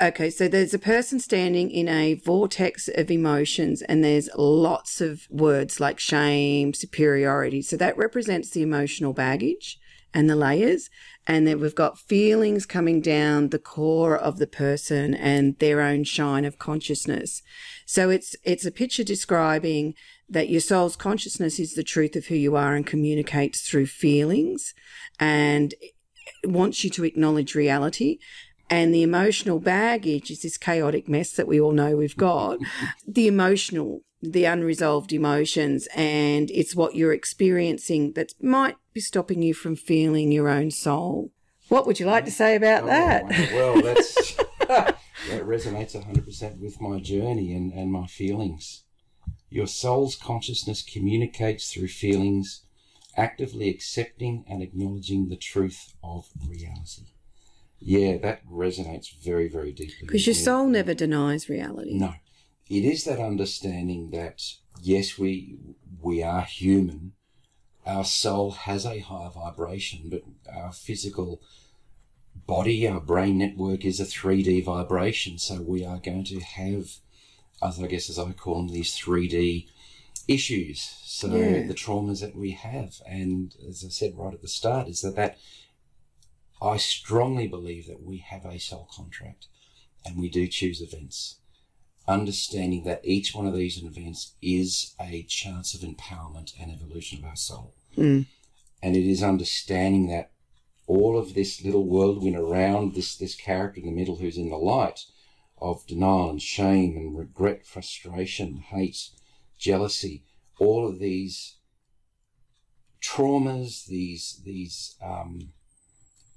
Okay, 0.00 0.30
so 0.30 0.48
there's 0.48 0.74
a 0.74 0.78
person 0.78 1.20
standing 1.20 1.70
in 1.70 1.88
a 1.88 2.14
vortex 2.14 2.88
of 2.88 3.10
emotions, 3.10 3.82
and 3.82 4.02
there's 4.02 4.28
lots 4.36 5.00
of 5.00 5.26
words 5.30 5.80
like 5.80 5.98
shame, 5.98 6.74
superiority. 6.74 7.62
So 7.62 7.76
that 7.76 7.96
represents 7.96 8.50
the 8.50 8.62
emotional 8.62 9.12
baggage 9.12 9.78
and 10.12 10.30
the 10.30 10.36
layers. 10.36 10.88
And 11.26 11.46
then 11.46 11.60
we've 11.60 11.74
got 11.74 11.98
feelings 11.98 12.66
coming 12.66 13.00
down 13.00 13.48
the 13.48 13.58
core 13.58 14.16
of 14.16 14.38
the 14.38 14.46
person 14.46 15.14
and 15.14 15.58
their 15.58 15.80
own 15.80 16.04
shine 16.04 16.44
of 16.44 16.58
consciousness. 16.58 17.42
So 17.84 18.10
it's 18.10 18.36
it's 18.44 18.64
a 18.64 18.70
picture 18.70 19.04
describing 19.04 19.94
that 20.28 20.48
your 20.48 20.60
soul's 20.60 20.96
consciousness 20.96 21.58
is 21.58 21.74
the 21.74 21.84
truth 21.84 22.16
of 22.16 22.26
who 22.26 22.34
you 22.34 22.56
are 22.56 22.74
and 22.74 22.86
communicates 22.86 23.68
through 23.68 23.86
feelings 23.86 24.74
and 25.20 25.74
wants 26.44 26.82
you 26.84 26.90
to 26.90 27.04
acknowledge 27.04 27.54
reality. 27.54 28.18
And 28.68 28.92
the 28.92 29.02
emotional 29.02 29.60
baggage 29.60 30.30
is 30.30 30.42
this 30.42 30.58
chaotic 30.58 31.08
mess 31.08 31.32
that 31.32 31.46
we 31.46 31.60
all 31.60 31.72
know 31.72 31.96
we've 31.96 32.16
got. 32.16 32.58
the 33.06 33.28
emotional, 33.28 34.02
the 34.20 34.44
unresolved 34.44 35.12
emotions, 35.12 35.86
and 35.94 36.50
it's 36.50 36.74
what 36.74 36.94
you're 36.94 37.12
experiencing 37.12 38.12
that 38.12 38.32
might 38.40 38.76
be 38.92 39.00
stopping 39.00 39.42
you 39.42 39.54
from 39.54 39.76
feeling 39.76 40.32
your 40.32 40.48
own 40.48 40.70
soul. 40.70 41.30
What 41.68 41.86
would 41.86 42.00
you 42.00 42.06
like 42.06 42.24
to 42.24 42.30
say 42.30 42.54
about 42.54 42.84
oh, 42.84 42.86
that? 42.86 43.24
Oh, 43.24 43.54
well, 43.54 43.82
that's, 43.82 44.34
that 44.68 44.96
resonates 45.30 46.00
100% 46.00 46.60
with 46.60 46.80
my 46.80 46.98
journey 47.00 47.52
and, 47.54 47.72
and 47.72 47.90
my 47.90 48.06
feelings. 48.06 48.84
Your 49.48 49.66
soul's 49.66 50.16
consciousness 50.16 50.82
communicates 50.82 51.72
through 51.72 51.88
feelings, 51.88 52.62
actively 53.16 53.68
accepting 53.68 54.44
and 54.48 54.62
acknowledging 54.62 55.28
the 55.28 55.36
truth 55.36 55.94
of 56.02 56.28
reality. 56.48 57.06
Yeah, 57.78 58.16
that 58.18 58.46
resonates 58.46 59.12
very, 59.22 59.48
very 59.48 59.72
deeply. 59.72 60.06
Because 60.06 60.26
your 60.26 60.34
soul 60.34 60.66
never 60.66 60.94
denies 60.94 61.48
reality. 61.48 61.94
No, 61.94 62.14
it 62.68 62.84
is 62.84 63.04
that 63.04 63.20
understanding 63.20 64.10
that 64.10 64.42
yes, 64.80 65.18
we 65.18 65.58
we 66.00 66.22
are 66.22 66.42
human. 66.42 67.12
Our 67.84 68.04
soul 68.04 68.50
has 68.52 68.84
a 68.84 68.98
higher 68.98 69.30
vibration, 69.30 70.08
but 70.10 70.22
our 70.52 70.72
physical 70.72 71.40
body, 72.46 72.86
our 72.88 73.00
brain 73.00 73.38
network 73.38 73.84
is 73.84 74.00
a 74.00 74.04
3D 74.04 74.64
vibration. 74.64 75.38
So 75.38 75.62
we 75.62 75.84
are 75.84 75.98
going 75.98 76.24
to 76.24 76.40
have, 76.40 76.96
as 77.62 77.80
I 77.80 77.86
guess 77.86 78.10
as 78.10 78.18
I 78.18 78.32
call 78.32 78.56
them, 78.56 78.68
these 78.68 78.94
3D 78.96 79.68
issues. 80.28 80.96
So 81.04 81.28
Yeah. 81.28 81.66
the 81.66 81.74
traumas 81.74 82.20
that 82.20 82.34
we 82.36 82.50
have, 82.52 83.00
and 83.06 83.54
as 83.68 83.84
I 83.84 83.88
said 83.88 84.16
right 84.16 84.34
at 84.34 84.42
the 84.42 84.48
start, 84.48 84.88
is 84.88 85.02
that 85.02 85.14
that 85.16 85.38
I 86.60 86.76
strongly 86.78 87.46
believe 87.46 87.86
that 87.86 88.02
we 88.02 88.18
have 88.18 88.44
a 88.44 88.58
soul 88.58 88.88
contract, 88.94 89.46
and 90.04 90.18
we 90.18 90.28
do 90.28 90.46
choose 90.46 90.80
events 90.80 91.36
understanding 92.08 92.84
that 92.84 93.00
each 93.04 93.34
one 93.34 93.46
of 93.46 93.54
these 93.54 93.82
events 93.82 94.34
is 94.40 94.94
a 95.00 95.24
chance 95.24 95.74
of 95.74 95.80
empowerment 95.80 96.52
and 96.60 96.70
evolution 96.70 97.18
of 97.18 97.24
our 97.24 97.36
soul. 97.36 97.74
Mm. 97.96 98.26
And 98.82 98.96
it 98.96 99.08
is 99.08 99.22
understanding 99.22 100.08
that 100.08 100.30
all 100.86 101.18
of 101.18 101.34
this 101.34 101.64
little 101.64 101.86
whirlwind 101.86 102.36
around 102.36 102.94
this, 102.94 103.16
this 103.16 103.34
character 103.34 103.80
in 103.80 103.86
the 103.86 103.92
middle 103.92 104.16
who's 104.16 104.38
in 104.38 104.50
the 104.50 104.56
light 104.56 105.00
of 105.58 105.86
denial 105.86 106.30
and 106.30 106.40
shame 106.42 106.96
and 106.96 107.18
regret, 107.18 107.66
frustration, 107.66 108.58
hate, 108.58 109.10
jealousy, 109.58 110.22
all 110.60 110.86
of 110.86 111.00
these 111.00 111.56
traumas, 113.02 113.86
these 113.86 114.40
these 114.44 114.96
um, 115.02 115.52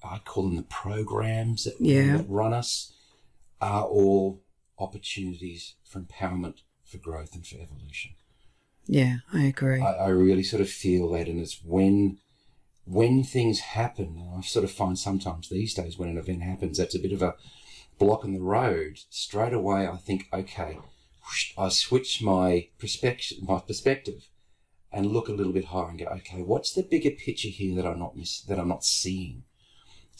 I 0.03 0.19
call 0.19 0.43
them 0.43 0.55
the 0.55 0.63
programs 0.63 1.65
that, 1.65 1.75
Yeah. 1.79 2.17
that 2.17 2.29
run 2.29 2.53
us, 2.53 2.93
are 3.61 3.83
all 3.83 4.41
opportunities 4.77 5.75
for 5.83 5.99
empowerment, 5.99 6.59
for 6.83 6.97
growth, 6.97 7.33
and 7.35 7.45
for 7.45 7.57
evolution. 7.57 8.11
Yeah, 8.85 9.17
I 9.33 9.43
agree. 9.43 9.81
I, 9.81 9.91
I 9.91 10.07
really 10.09 10.43
sort 10.43 10.61
of 10.61 10.69
feel 10.69 11.11
that, 11.11 11.27
and 11.27 11.39
it's 11.39 11.61
when 11.63 12.17
when 12.85 13.23
things 13.23 13.59
happen, 13.59 14.17
and 14.17 14.39
I 14.39 14.41
sort 14.41 14.65
of 14.65 14.71
find 14.71 14.97
sometimes 14.97 15.49
these 15.49 15.75
days 15.75 15.99
when 15.99 16.09
an 16.09 16.17
event 16.17 16.41
happens, 16.41 16.79
that's 16.79 16.95
a 16.95 16.99
bit 16.99 17.11
of 17.11 17.21
a 17.21 17.35
block 17.99 18.23
in 18.23 18.33
the 18.33 18.41
road. 18.41 18.97
Straight 19.11 19.53
away, 19.53 19.87
I 19.87 19.97
think, 19.97 20.27
okay, 20.33 20.79
whoosh, 21.23 21.53
I 21.55 21.69
switch 21.69 22.19
my 22.23 22.69
perspective, 22.79 23.43
my 23.43 23.59
perspective, 23.59 24.29
and 24.91 25.05
look 25.05 25.27
a 25.27 25.33
little 25.33 25.53
bit 25.53 25.65
higher 25.65 25.89
and 25.89 25.99
go, 25.99 26.05
okay, 26.05 26.41
what's 26.41 26.73
the 26.73 26.81
bigger 26.81 27.11
picture 27.11 27.49
here 27.49 27.75
that 27.75 27.85
I'm 27.85 27.99
not 27.99 28.17
miss, 28.17 28.41
that 28.41 28.57
I'm 28.57 28.69
not 28.69 28.83
seeing? 28.83 29.43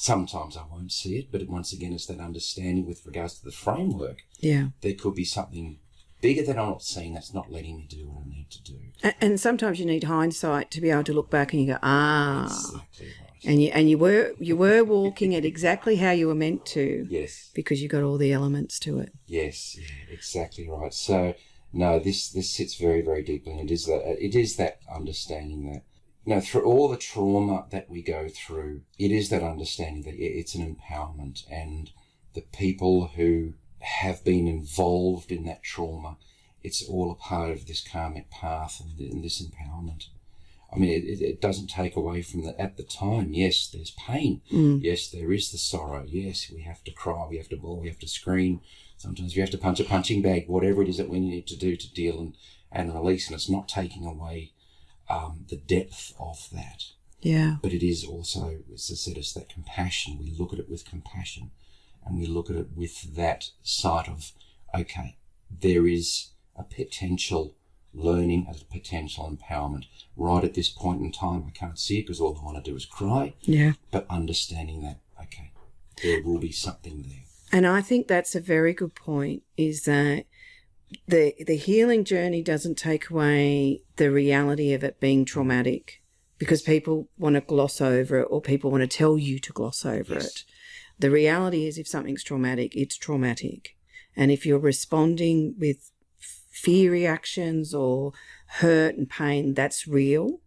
Sometimes 0.10 0.56
I 0.56 0.64
won't 0.72 0.94
see 0.94 1.18
it, 1.18 1.30
but 1.30 1.46
once 1.50 1.74
again, 1.74 1.92
it's 1.92 2.06
that 2.06 2.22
understanding 2.22 2.86
with 2.88 3.06
regards 3.06 3.38
to 3.40 3.44
the 3.44 3.52
framework. 3.52 4.20
yeah. 4.40 4.68
There 4.80 4.94
could 4.94 5.14
be 5.14 5.26
something 5.26 5.80
bigger 6.22 6.42
that 6.44 6.58
I'm 6.58 6.70
not 6.70 6.84
seeing 6.84 7.16
that's 7.16 7.34
not 7.34 7.52
letting 7.52 7.76
me 7.76 7.86
do 7.90 8.08
what 8.08 8.24
I 8.26 8.30
need 8.30 8.50
to 8.50 8.64
do. 8.64 8.78
A- 9.04 9.14
And 9.22 9.38
sometimes 9.42 9.78
you 9.78 9.86
need 9.86 10.06
hindsight 10.06 10.72
to 10.72 10.80
be 10.80 10.90
able 10.90 11.04
to 11.04 11.12
look 11.12 11.30
back 11.30 11.52
and 11.52 11.62
you 11.64 11.74
go, 11.74 11.80
ah, 11.84 12.46
Exactly 12.46 13.08
right. 13.08 13.44
and 13.44 13.62
you 13.62 13.70
and 13.74 13.90
you 13.90 13.98
were 13.98 14.32
you 14.40 14.56
were 14.56 14.84
walking 14.96 15.34
it 15.34 15.44
exactly 15.44 15.98
how 15.98 16.12
you 16.12 16.28
were 16.28 16.36
meant 16.46 16.66
to 16.68 17.06
Yes. 17.10 17.52
because 17.54 17.82
you 17.82 17.90
got 17.90 18.02
all 18.04 18.18
the 18.18 18.32
elements 18.32 18.80
to 18.80 19.00
it. 19.00 19.12
Yes, 19.28 19.78
yeah, 19.78 20.14
exactly 20.14 20.66
right. 20.70 20.94
So 20.94 21.34
no, 21.74 22.00
this 22.00 22.30
this 22.30 22.50
sits 22.50 22.76
very 22.76 23.02
very 23.02 23.22
deeply, 23.22 23.52
and 23.52 23.70
it 23.70 23.74
is 23.74 23.86
that 23.88 24.02
it 24.18 24.34
is 24.34 24.56
that 24.56 24.80
understanding 24.90 25.66
that 25.74 25.84
you 26.30 26.36
know 26.36 26.42
through 26.42 26.62
all 26.62 26.88
the 26.88 26.96
trauma 26.96 27.66
that 27.72 27.90
we 27.90 28.04
go 28.04 28.28
through, 28.30 28.82
it 29.00 29.12
is 29.12 29.30
that 29.30 29.42
understanding 29.42 30.04
that 30.04 30.14
it's 30.14 30.54
an 30.54 30.76
empowerment, 30.76 31.44
and 31.50 31.90
the 32.36 32.42
people 32.42 33.08
who 33.16 33.56
have 33.80 34.24
been 34.24 34.48
involved 34.48 35.32
in 35.32 35.46
that 35.46 35.64
trauma, 35.64 36.18
it's 36.62 36.88
all 36.88 37.12
a 37.12 37.16
part 37.16 37.50
of 37.50 37.66
this 37.66 37.82
karmic 37.82 38.30
path 38.30 38.80
and, 38.80 39.24
this 39.24 39.42
empowerment. 39.42 40.10
I 40.72 40.78
mean, 40.78 40.92
it, 40.92 41.20
it, 41.20 41.42
doesn't 41.42 41.72
take 41.72 41.96
away 41.96 42.22
from 42.22 42.44
that. 42.44 42.62
At 42.62 42.78
the 42.78 42.84
time, 42.84 43.34
yes, 43.34 43.68
there's 43.68 43.90
pain. 43.90 44.42
Mm. 44.52 44.84
Yes, 44.84 45.10
there 45.10 45.34
is 45.34 45.52
the 45.52 45.58
sorrow. 45.58 46.06
Yes, 46.08 46.52
we 46.54 46.62
have 46.62 46.84
to 46.84 46.92
cry, 46.92 47.26
we 47.28 47.38
have 47.38 47.50
to 47.50 47.58
bawl, 47.58 47.80
we 47.80 47.88
have 47.88 47.98
to 48.00 48.08
scream. 48.08 48.62
Sometimes 48.98 49.36
we 49.36 49.42
have 49.42 49.50
to 49.50 49.58
punch 49.58 49.80
a 49.80 49.84
punching 49.84 50.22
bag, 50.22 50.48
whatever 50.48 50.84
it 50.84 50.90
is 50.90 50.98
that 50.98 51.10
we 51.10 51.20
need 51.20 51.48
to 51.48 51.58
do 51.58 51.76
to 51.76 51.92
deal 51.92 52.20
and, 52.20 52.36
and 52.72 52.94
release. 52.94 53.26
And 53.26 53.34
it's 53.34 53.50
not 53.50 53.68
taking 53.68 54.06
away 54.06 54.54
um, 55.10 55.46
the 55.50 55.56
depth 55.58 56.14
of 56.20 56.48
that. 56.52 56.84
Yeah. 57.22 57.58
But 57.62 57.74
it 57.74 57.84
is 57.86 58.06
also, 58.06 58.60
as 58.74 58.90
I 58.92 58.96
said, 58.96 59.18
it's 59.18 59.34
that 59.34 59.50
compassion. 59.50 60.18
We 60.20 60.32
look 60.38 60.54
at 60.54 60.60
it 60.60 60.70
with 60.70 60.86
compassion 60.86 61.52
and 62.06 62.18
we 62.18 62.26
look 62.28 62.50
at 62.50 62.56
it 62.56 62.68
with 62.76 63.16
that 63.16 63.50
sight 63.62 64.08
of, 64.08 64.32
okay, 64.74 65.18
there 65.52 65.86
is 65.88 66.30
a 66.56 66.64
potential 66.64 67.56
learning, 67.94 68.48
a 68.50 68.54
potential 68.74 69.30
empowerment. 69.36 69.86
Right 70.16 70.44
at 70.44 70.54
this 70.54 70.70
point 70.70 71.02
in 71.02 71.12
time, 71.12 71.44
I 71.48 71.52
can't 71.52 71.80
see 71.80 72.00
it 72.00 72.04
because 72.04 72.22
all 72.22 72.38
I 72.40 72.46
want 72.46 72.64
to 72.64 72.72
do 72.72 72.78
is 72.78 72.86
cry, 72.86 73.34
Yeah. 73.42 73.74
but 73.92 74.06
understanding 74.10 74.82
that, 74.84 75.00
okay, 75.22 75.52
there 76.04 76.22
will 76.24 76.40
be 76.40 76.52
something 76.52 77.02
there. 77.08 77.24
And 77.52 77.66
I 77.66 77.82
think 77.82 78.08
that's 78.08 78.36
a 78.36 78.40
very 78.42 78.74
good 78.74 78.94
point 78.96 79.42
is 79.58 79.84
that 79.84 80.26
the 81.08 81.34
the 81.46 81.56
healing 81.58 82.04
journey 82.04 82.42
doesn't 82.42 82.78
take 82.78 83.10
away 83.10 83.82
the 83.98 84.12
reality 84.12 84.74
of 84.74 84.84
it 84.84 85.00
being 85.00 85.26
traumatic 85.26 86.02
because 86.38 86.62
people 86.62 87.10
want 87.18 87.36
to 87.36 87.42
gloss 87.42 87.82
over 87.82 88.20
it 88.20 88.28
or 88.30 88.42
people 88.42 88.72
want 88.72 88.82
to 88.82 88.88
tell 88.98 89.18
you 89.18 89.40
to 89.40 89.52
gloss 89.54 89.86
over 89.86 90.14
Yes. 90.16 90.26
it. 90.26 90.44
The 90.98 91.12
reality 91.12 91.66
is 91.66 91.78
if 91.78 91.88
something's 91.88 92.24
traumatic, 92.24 92.76
it's 92.76 92.98
traumatic. 92.98 93.76
And 94.16 94.32
if 94.32 94.46
you're 94.46 94.60
responding 94.60 95.56
with 95.58 95.92
fear 96.50 96.92
reactions 96.92 97.74
or 97.74 98.12
hurt 98.48 98.96
and 98.96 99.10
pain, 99.10 99.54
that's 99.54 99.88
real. 99.88 100.42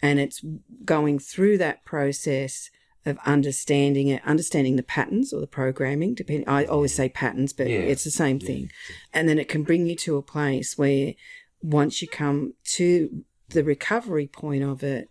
And 0.00 0.18
it's 0.18 0.44
going 0.84 1.18
through 1.18 1.58
that 1.58 1.84
process 1.84 2.70
of 3.04 3.18
understanding 3.26 4.08
it, 4.08 4.22
understanding 4.24 4.76
the 4.76 4.82
patterns 4.82 5.32
or 5.32 5.40
the 5.40 5.46
programming. 5.46 6.14
Depending, 6.14 6.48
I 6.48 6.64
always 6.64 6.94
say 6.94 7.08
patterns, 7.08 7.52
but 7.52 7.68
Yeah. 7.68 7.78
it's 7.80 8.04
the 8.04 8.10
same 8.10 8.38
thing. 8.38 8.70
And 9.12 9.28
then 9.28 9.38
it 9.38 9.48
can 9.48 9.62
bring 9.62 9.86
you 9.86 9.96
to 9.96 10.16
a 10.16 10.22
place 10.22 10.78
where 10.78 11.14
once 11.62 12.02
you 12.02 12.08
come 12.08 12.54
to 12.64 13.24
the 13.48 13.64
recovery 13.64 14.26
point 14.26 14.62
of 14.62 14.82
it, 14.82 15.10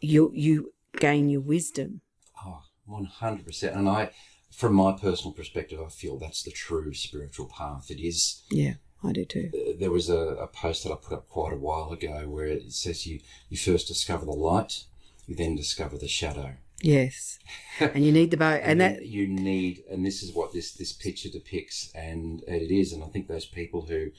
you 0.00 0.32
you 0.34 0.72
gain 0.98 1.28
your 1.28 1.40
wisdom. 1.42 2.00
Ah, 2.36 2.62
oh, 2.88 3.06
100%. 3.20 3.76
And 3.76 3.88
I, 3.88 4.10
from 4.50 4.74
my 4.74 4.92
personal 4.92 5.32
perspective, 5.32 5.80
I 5.80 5.88
feel 5.88 6.18
that's 6.18 6.42
the 6.42 6.50
true 6.50 6.92
spiritual 6.94 7.46
path. 7.46 7.90
It 7.90 8.00
is 8.00 8.42
Yeah, 8.50 8.74
I 9.04 9.12
do 9.12 9.24
too. 9.24 9.50
Uh, 9.54 9.72
there 9.78 9.90
was 9.90 10.08
a, 10.08 10.18
a 10.18 10.46
post 10.46 10.84
that 10.84 10.92
I 10.92 10.96
put 10.96 11.12
up 11.12 11.28
quite 11.28 11.52
a 11.52 11.58
while 11.58 11.90
ago 11.92 12.28
where 12.28 12.46
it 12.46 12.72
says 12.72 13.06
you, 13.06 13.20
you 13.50 13.56
first 13.56 13.86
discover 13.88 14.24
the 14.24 14.32
light, 14.32 14.84
you 15.26 15.34
then 15.36 15.54
discover 15.54 15.98
the 15.98 16.08
shadow. 16.08 16.54
Yes, 16.82 17.38
and 17.80 18.04
you 18.04 18.12
need 18.12 18.30
the 18.30 18.36
boat, 18.36 18.60
and 18.64 18.80
then 18.80 18.94
that 18.94 19.06
you 19.06 19.26
need, 19.26 19.82
and 19.90 20.04
this 20.04 20.22
is 20.22 20.34
what 20.34 20.52
this 20.52 20.72
this 20.72 20.92
picture 20.92 21.30
depicts, 21.30 21.90
and 21.94 22.42
it 22.46 22.70
is. 22.70 22.92
And 22.92 23.02
I 23.02 23.06
think 23.08 23.28
those 23.28 23.46
people 23.46 23.82
who, 23.82 24.10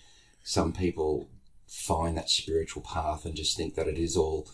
some 0.43 0.73
people 0.73 1.29
find 1.67 2.17
that 2.17 2.29
spiritual 2.29 2.81
path 2.81 3.25
and 3.25 3.35
just 3.35 3.57
think 3.57 3.75
that 3.75 3.87
it 3.87 3.97
is 3.97 4.15
all 4.17 4.49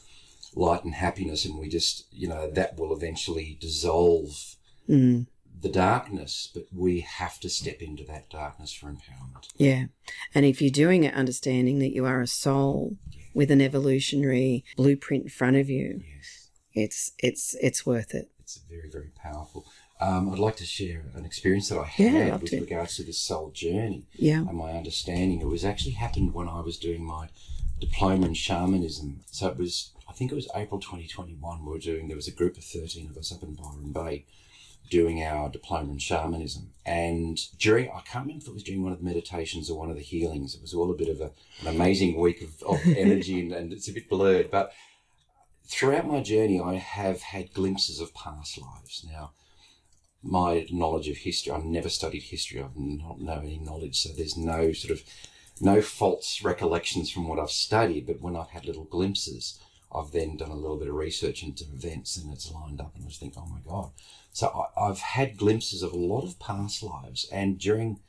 light 0.55 0.83
and 0.83 0.95
happiness, 0.95 1.45
and 1.45 1.57
we 1.57 1.69
just, 1.69 2.05
you 2.11 2.27
know, 2.27 2.49
that 2.51 2.77
will 2.77 2.93
eventually 2.95 3.57
dissolve 3.59 4.55
mm, 4.89 5.25
the 5.61 5.69
darkness. 5.69 6.49
But 6.53 6.65
we 6.75 6.99
have 7.01 7.39
to 7.39 7.49
step 7.49 7.81
into 7.81 8.03
that 8.05 8.29
darkness 8.29 8.73
for 8.73 8.87
empowerment. 8.87 9.47
yeah. 9.57 9.85
And 10.35 10.45
if 10.45 10.61
you're 10.61 10.71
doing 10.71 11.03
it, 11.05 11.13
understanding 11.13 11.79
that 11.79 11.93
you 11.93 12.05
are 12.05 12.21
a 12.21 12.27
soul 12.27 12.97
with 13.33 13.49
an 13.49 13.61
evolutionary 13.61 14.63
blueprint 14.75 15.23
in 15.23 15.29
front 15.29 15.55
of 15.55 15.69
you, 15.69 16.01
Yes. 16.15 16.42
It's 16.73 17.11
it's 17.19 17.55
it's 17.61 17.85
worth 17.85 18.13
it. 18.13 18.29
It's 18.39 18.59
very, 18.69 18.89
very 18.89 19.11
powerful. 19.15 19.65
Um, 20.01 20.29
I'd 20.31 20.39
like 20.39 20.57
to 20.57 20.65
share 20.65 21.05
an 21.15 21.23
experience 21.23 21.69
that 21.69 21.79
I 21.79 21.85
had 21.85 22.31
love 22.31 22.41
with 22.41 22.51
to. 22.51 22.59
regards 22.59 22.97
to 22.97 23.03
this 23.03 23.17
soul 23.17 23.51
journey 23.51 24.05
Yeah. 24.15 24.39
and 24.39 24.57
my 24.57 24.71
understanding. 24.71 25.39
It 25.39 25.47
was 25.47 25.63
actually 25.63 25.93
happened 25.93 26.33
when 26.33 26.49
I 26.49 26.59
was 26.59 26.77
doing 26.77 27.05
my 27.05 27.29
diploma 27.79 28.25
in 28.27 28.33
shamanism. 28.33 29.21
So 29.31 29.47
it 29.47 29.57
was, 29.57 29.91
I 30.09 30.11
think 30.11 30.31
it 30.31 30.35
was 30.35 30.49
April 30.55 30.81
2021. 30.81 31.65
We 31.65 31.71
were 31.71 31.79
doing, 31.79 32.07
there 32.09 32.17
was 32.17 32.27
a 32.27 32.31
group 32.31 32.57
of 32.57 32.65
13 32.65 33.09
of 33.11 33.17
us 33.17 33.31
up 33.31 33.43
in 33.43 33.53
Byron 33.53 33.93
Bay 33.93 34.25
doing 34.89 35.23
our 35.23 35.47
diploma 35.49 35.93
in 35.93 35.99
shamanism. 35.99 36.71
And 36.85 37.39
during, 37.57 37.89
I 37.89 38.01
can't 38.01 38.25
remember 38.25 38.43
if 38.43 38.47
it 38.49 38.53
was 38.53 38.63
during 38.63 38.83
one 38.83 38.91
of 38.91 38.99
the 38.99 39.05
meditations 39.05 39.69
or 39.69 39.79
one 39.79 39.89
of 39.89 39.95
the 39.95 40.01
healings. 40.03 40.53
It 40.53 40.61
was 40.61 40.73
all 40.73 40.91
a 40.91 40.95
bit 40.95 41.07
of 41.07 41.21
a, 41.21 41.31
an 41.61 41.67
amazing 41.75 42.19
week 42.19 42.41
of, 42.41 42.61
of 42.63 42.79
energy 42.97 43.39
and, 43.39 43.53
and 43.53 43.71
it's 43.71 43.87
a 43.87 43.93
bit 43.93 44.09
blurred. 44.09 44.51
But 44.51 44.73
throughout 45.65 46.07
my 46.07 46.21
journey, 46.21 46.59
I 46.59 46.75
have 46.75 47.21
had 47.21 47.53
glimpses 47.53 47.99
of 47.99 48.13
past 48.13 48.57
lives. 48.57 49.05
Now, 49.09 49.31
my 50.21 50.65
knowledge 50.71 51.09
of 51.09 51.17
history, 51.17 51.51
I've 51.51 51.65
never 51.65 51.89
studied 51.89 52.23
history. 52.23 52.61
I've 52.61 52.77
not 52.77 53.19
know 53.19 53.39
any 53.39 53.59
knowledge, 53.59 53.99
so 53.99 54.09
there's 54.13 54.37
no 54.37 54.71
sort 54.71 54.91
of 54.91 55.03
no 55.61 55.81
false 55.81 56.41
recollections 56.43 57.11
from 57.11 57.27
what 57.27 57.39
I've 57.39 57.51
studied. 57.51 58.07
But 58.07 58.21
when 58.21 58.35
I've 58.35 58.49
had 58.49 58.65
little 58.65 58.85
glimpses, 58.85 59.59
I've 59.93 60.11
then 60.11 60.37
done 60.37 60.51
a 60.51 60.55
little 60.55 60.77
bit 60.77 60.87
of 60.87 60.95
research 60.95 61.43
into 61.43 61.65
events, 61.65 62.17
and 62.17 62.33
it's 62.33 62.51
lined 62.51 62.79
up, 62.79 62.95
and 62.95 63.03
I 63.03 63.07
was 63.07 63.17
thinking, 63.17 63.43
oh 63.45 63.49
my 63.49 63.59
god. 63.65 63.91
So 64.31 64.47
I, 64.47 64.89
I've 64.89 64.99
had 64.99 65.37
glimpses 65.37 65.83
of 65.83 65.93
a 65.93 65.97
lot 65.97 66.23
of 66.23 66.39
past 66.39 66.81
lives, 66.81 67.27
and 67.31 67.59
during 67.59 67.99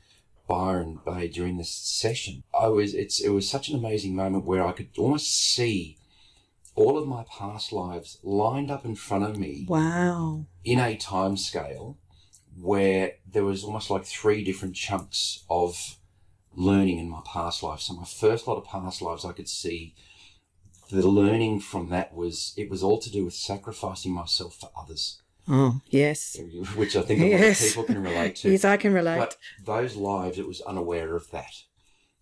Byron 0.47 0.99
Bay 1.03 1.27
during 1.27 1.57
this 1.57 1.71
session, 1.71 2.43
I 2.57 2.67
was 2.67 2.93
it's 2.93 3.19
it 3.19 3.29
was 3.29 3.49
such 3.49 3.69
an 3.69 3.75
amazing 3.75 4.15
moment 4.15 4.45
where 4.45 4.65
I 4.65 4.71
could 4.73 4.89
almost 4.97 5.31
see 5.31 5.97
all 6.75 6.97
of 6.97 7.07
my 7.07 7.23
past 7.29 7.71
lives 7.71 8.17
lined 8.23 8.69
up 8.69 8.83
in 8.85 8.95
front 8.95 9.23
of 9.23 9.37
me 9.37 9.65
Wow. 9.67 10.45
in 10.63 10.79
a 10.79 10.95
time 10.97 11.37
scale 11.37 11.97
where 12.59 13.13
there 13.29 13.43
was 13.45 13.63
almost 13.63 13.89
like 13.89 14.05
three 14.05 14.43
different 14.43 14.75
chunks 14.75 15.43
of 15.49 15.97
learning 16.53 16.99
in 16.99 17.09
my 17.09 17.21
past 17.25 17.63
life. 17.63 17.81
So 17.81 17.93
my 17.93 18.05
first 18.05 18.47
lot 18.47 18.57
of 18.57 18.65
past 18.65 19.01
lives 19.01 19.25
I 19.25 19.33
could 19.33 19.49
see 19.49 19.93
the 20.91 21.07
learning 21.07 21.59
from 21.61 21.89
that 21.89 22.13
was 22.13 22.53
it 22.57 22.69
was 22.69 22.83
all 22.83 22.99
to 22.99 23.09
do 23.11 23.25
with 23.25 23.33
sacrificing 23.33 24.13
myself 24.13 24.55
for 24.59 24.69
others, 24.77 25.21
Oh 25.47 25.81
yes. 25.89 26.37
which 26.75 26.95
I 26.95 27.01
think 27.01 27.19
a 27.21 27.23
lot 27.23 27.39
Yes. 27.39 27.61
of 27.61 27.67
people 27.69 27.83
can 27.85 28.03
relate 28.03 28.35
to. 28.37 28.49
Yes, 28.51 28.63
I 28.65 28.77
can 28.77 28.93
relate. 28.93 29.17
But 29.17 29.37
those 29.65 29.95
lives, 29.95 30.37
it 30.39 30.47
was 30.47 30.61
unaware 30.61 31.15
of 31.15 31.29
that. 31.31 31.53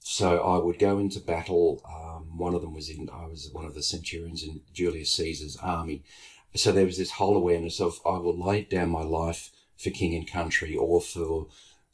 So 0.06 0.40
I 0.40 0.58
would 0.58 0.80
go 0.80 1.00
into 1.00 1.22
battle. 1.22 1.82
Um, 1.88 2.38
one 2.38 2.54
of 2.54 2.62
them 2.62 2.74
was 2.74 2.90
in, 2.90 3.10
I 3.12 3.26
was 3.26 3.50
one 3.54 3.66
of 3.66 3.74
the 3.74 3.82
centurions 3.82 4.44
in 4.44 4.62
Julius 4.74 5.14
Caesar's 5.14 5.56
army. 5.58 6.04
So 6.56 6.72
there 6.72 6.86
was 6.86 6.98
this 6.98 7.12
whole 7.12 7.38
awareness 7.38 7.80
of 7.80 8.00
I 8.06 8.18
will 8.18 8.38
lay 8.38 8.64
down 8.64 8.90
my 8.90 9.02
life 9.02 9.50
for 9.78 9.90
king 9.92 10.14
and 10.14 10.30
country 10.30 10.76
or 10.76 11.00
for 11.02 11.48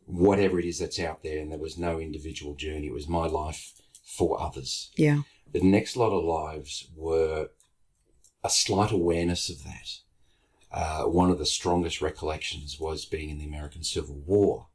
whatever 0.05 0.59
it 0.59 0.65
is 0.65 0.79
that's 0.79 0.99
out 0.99 1.21
there. 1.21 1.37
And 1.39 1.51
there 1.51 1.59
was 1.59 1.77
no 1.77 1.99
individual 1.99 2.55
journey. 2.55 2.87
It 2.87 2.93
was 2.93 3.07
my 3.07 3.27
life 3.27 3.73
for 4.03 4.41
others. 4.41 4.89
yeah. 4.95 5.21
The 5.51 5.61
next 5.61 5.95
lot 5.95 6.11
of 6.11 6.23
lives 6.23 6.87
were 6.95 7.49
a 8.43 8.49
slight 8.49 8.91
awareness 8.91 9.49
of 9.49 9.63
that. 9.63 9.99
Uh, 10.71 11.03
one 11.05 11.31
of 11.31 11.39
the 11.39 11.45
strongest 11.45 12.01
recollections 12.01 12.79
was 12.79 13.05
being 13.05 13.29
in 13.29 13.39
the 13.39 13.47
American 13.47 13.83
Civil 13.83 14.21
War 14.25 14.67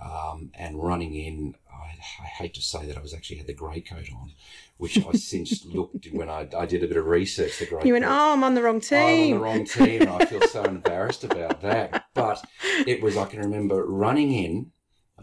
um, 0.00 0.50
and 0.54 0.82
running 0.82 1.14
in. 1.14 1.54
I, 1.72 2.22
I, 2.22 2.26
hate 2.26 2.54
to 2.54 2.62
say 2.62 2.86
that 2.86 2.96
I 2.96 3.00
was 3.00 3.14
actually 3.14 3.38
had 3.38 3.46
the 3.46 3.54
grey 3.54 3.80
coat 3.80 4.08
on, 4.12 4.32
which 4.76 4.98
I 4.98 5.12
since 5.14 5.64
looked 5.64 6.08
when 6.12 6.28
I, 6.28 6.48
I 6.56 6.66
did 6.66 6.82
a 6.82 6.88
bit 6.88 6.96
of 6.96 7.06
research. 7.06 7.58
The 7.58 7.66
grey 7.66 7.82
you 7.84 7.92
went, 7.92 8.04
coat. 8.04 8.12
oh, 8.12 8.32
I'm 8.32 8.44
on 8.44 8.54
the 8.54 8.62
wrong 8.62 8.80
team. 8.80 8.98
I'm 8.98 9.20
on 9.22 9.30
the 9.30 9.44
wrong 9.44 9.64
team, 9.64 10.02
and 10.02 10.10
I 10.10 10.24
feel 10.26 10.42
so 10.42 10.64
embarrassed 10.76 11.24
about 11.24 11.62
that. 11.62 12.06
But 12.14 12.44
it 12.86 13.02
was. 13.02 13.16
I 13.16 13.26
can 13.26 13.40
remember 13.40 13.84
running 13.86 14.32
in. 14.32 14.72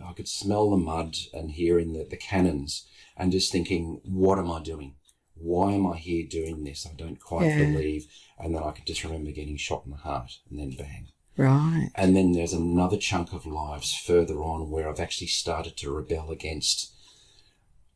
I 0.03 0.13
could 0.13 0.27
smell 0.27 0.71
the 0.71 0.77
mud 0.77 1.15
and 1.33 1.51
hearing 1.51 1.93
the, 1.93 2.03
the 2.03 2.17
cannons, 2.17 2.87
and 3.15 3.31
just 3.31 3.51
thinking, 3.51 4.01
"What 4.03 4.39
am 4.39 4.51
I 4.51 4.61
doing? 4.61 4.95
Why 5.35 5.73
am 5.73 5.85
I 5.85 5.97
here 5.97 6.25
doing 6.27 6.63
this? 6.63 6.87
I 6.89 6.95
don't 6.95 7.19
quite 7.19 7.45
Yeah. 7.45 7.57
believe." 7.59 8.07
And 8.39 8.55
then 8.55 8.63
I 8.63 8.71
can 8.71 8.85
just 8.85 9.03
remember 9.03 9.31
getting 9.31 9.57
shot 9.57 9.83
in 9.85 9.91
the 9.91 9.97
heart, 9.97 10.39
and 10.49 10.59
then 10.59 10.71
bang. 10.71 11.09
Right. 11.35 11.89
And 11.95 12.15
then 12.15 12.33
there's 12.33 12.53
another 12.53 12.97
chunk 12.97 13.33
of 13.33 13.45
lives 13.45 13.95
further 13.95 14.35
on 14.35 14.69
where 14.69 14.87
I've 14.87 14.99
actually 14.99 15.27
started 15.27 15.75
to 15.77 15.91
rebel 15.91 16.31
against 16.31 16.93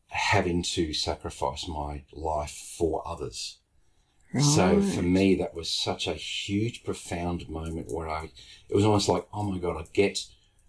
having 0.08 0.64
to 0.64 0.94
sacrifice 0.94 1.68
my 1.68 2.04
life 2.12 2.76
for 2.78 3.08
others. 3.08 3.60
Right. 4.34 4.44
So 4.44 4.82
for 4.82 5.04
me, 5.04 5.36
that 5.36 5.54
was 5.54 5.70
such 5.70 6.08
a 6.08 6.14
huge, 6.14 6.84
profound 6.84 7.48
moment 7.48 7.92
where 7.92 8.10
I, 8.10 8.32
it 8.70 8.76
was 8.76 8.86
almost 8.86 9.08
like, 9.08 9.28
oh 9.34 9.44
my 9.44 9.60
God, 9.60 9.78
I 9.78 9.86
get 9.94 10.20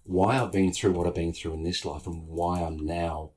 why 0.04 0.38
I've 0.38 0.52
been 0.52 0.72
through 0.72 0.92
what 0.92 1.06
I've 1.06 1.14
been 1.14 1.32
through 1.32 1.54
in 1.54 1.64
this 1.64 1.84
life 1.84 2.06
and 2.06 2.28
why 2.28 2.60
I'm 2.60 2.84
now 2.84 3.32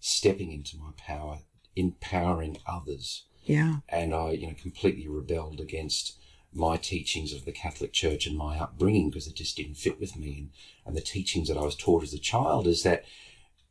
stepping 0.00 0.52
into 0.52 0.76
my 0.76 0.90
power, 0.96 1.38
empowering 1.74 2.58
others. 2.66 3.24
yeah. 3.44 3.78
And 3.88 4.14
I, 4.14 4.32
you 4.32 4.48
know, 4.48 4.54
completely 4.60 5.08
rebelled 5.08 5.60
against 5.60 6.18
my 6.56 6.76
teachings 6.76 7.32
of 7.32 7.44
the 7.44 7.52
Catholic 7.52 7.92
Church 7.92 8.26
and 8.26 8.36
my 8.36 8.58
upbringing 8.58 9.10
because 9.10 9.26
it 9.26 9.36
just 9.36 9.56
didn't 9.56 9.76
fit 9.76 10.00
with 10.00 10.16
me. 10.16 10.38
And, 10.38 10.50
and 10.86 10.96
the 10.96 11.00
teachings 11.00 11.48
that 11.48 11.56
I 11.56 11.62
was 11.62 11.76
taught 11.76 12.02
as 12.02 12.14
a 12.14 12.18
child 12.18 12.66
is 12.66 12.82
that 12.82 13.04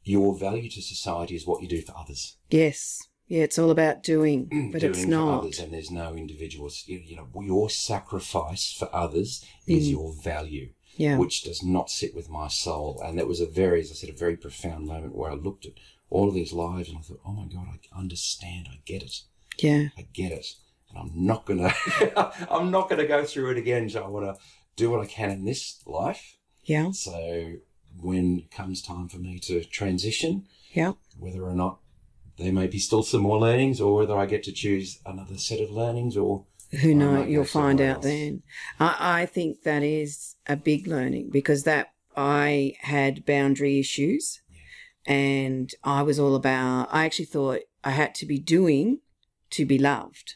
your 0.04 0.38
value 0.38 0.70
to 0.70 0.82
society 0.82 1.36
is 1.36 1.48
what 1.48 1.62
you 1.62 1.68
do 1.68 1.82
for 1.82 1.98
others. 1.98 2.38
Yes. 2.50 3.02
Yeah, 3.28 3.42
it's 3.44 3.58
all 3.58 3.72
about 3.72 4.04
doing, 4.04 4.46
but 4.72 4.82
doing 4.82 4.94
it's 4.94 5.06
for 5.06 5.32
others, 5.34 5.60
and 5.60 5.74
there's 5.74 5.90
no 5.90 6.14
individuals. 6.14 6.84
You, 6.86 7.00
you 7.04 7.16
know, 7.16 7.28
your 7.42 7.70
sacrifice 7.72 8.72
for 8.72 8.94
others 8.96 9.44
is 9.66 9.88
Mm. 9.88 9.92
your 9.92 10.14
value, 10.14 10.70
Yeah. 10.96 11.18
which 11.18 11.44
does 11.44 11.64
not 11.64 11.90
sit 11.90 12.14
with 12.16 12.30
my 12.30 12.48
soul. 12.50 13.02
And 13.04 13.18
that 13.18 13.28
was 13.28 13.40
a 13.42 13.48
very, 13.48 13.82
as 13.82 13.90
I 13.90 13.96
said, 13.96 14.10
a 14.12 14.14
very 14.14 14.38
profound 14.38 14.86
moment 14.86 15.16
where 15.16 15.32
I 15.32 15.36
looked 15.36 15.66
at 15.66 15.74
all 16.12 16.28
of 16.28 16.36
these 16.36 16.54
lives 16.54 16.88
and 16.90 17.00
I 17.00 17.02
thought, 17.02 17.22
oh 17.26 17.34
my 17.34 17.46
God, 17.52 17.66
I 17.92 18.00
understand, 18.00 18.68
I 18.72 18.80
get 18.86 19.02
it, 19.02 19.22
yeah. 19.58 19.88
I 19.98 20.04
get 20.14 20.32
it, 20.32 20.46
I'm 20.96 21.12
not 21.14 21.46
gonna, 21.46 21.74
I'm 22.52 22.72
not 22.72 22.90
gonna 22.90 23.08
go 23.08 23.24
through 23.26 23.52
it 23.52 23.58
again. 23.58 23.90
So 23.90 24.04
I 24.04 24.08
want 24.08 24.26
to 24.26 24.42
do 24.76 24.90
what 24.92 25.02
I 25.02 25.06
can 25.06 25.30
in 25.32 25.46
this 25.46 25.82
life. 25.86 26.38
Yeah. 26.64 26.92
So 26.92 27.54
when 28.02 28.40
it 28.40 28.52
comes 28.52 28.82
time 28.82 29.08
for 29.08 29.18
me 29.18 29.40
to 29.40 29.64
transition, 29.64 30.46
Yeah. 30.74 30.94
whether 31.18 31.44
or 31.44 31.54
not 31.54 31.80
there 32.38 32.52
may 32.52 32.68
be 32.68 32.80
still 32.80 33.04
some 33.04 33.22
more 33.22 33.40
learnings 33.40 33.80
or 33.80 33.96
whether 33.96 34.18
I 34.18 34.26
get 34.26 34.44
to 34.44 34.52
choose 34.52 35.00
another 35.06 35.38
set 35.38 35.62
of 35.62 35.70
learnings 35.72 36.18
or 36.18 36.46
Who 36.82 36.92
I 36.92 36.94
know? 36.94 37.12
might 37.14 37.26
go 37.26 37.30
You'll 37.32 37.46
find 37.46 37.80
out 37.80 37.96
else. 37.98 38.04
then. 38.06 38.44
I, 38.80 39.22
I 39.22 39.26
think 39.26 39.64
that 39.64 39.84
is 39.84 40.36
a 40.48 40.58
big 40.58 40.88
learning 40.88 41.30
because 41.32 41.64
that 41.64 41.94
I 42.18 42.74
had 42.82 43.26
boundary 43.26 43.80
issues 43.80 44.42
and 45.06 45.72
I 45.84 46.02
was 46.02 46.20
all 46.20 46.36
about, 46.36 46.90
I 46.92 47.06
actually 47.06 47.26
thought 47.26 47.60
I 47.84 47.92
had 47.92 48.16
to 48.16 48.26
be 48.26 48.40
doing 48.40 49.00
to 49.52 49.66
be 49.66 49.78
loved. 49.78 50.36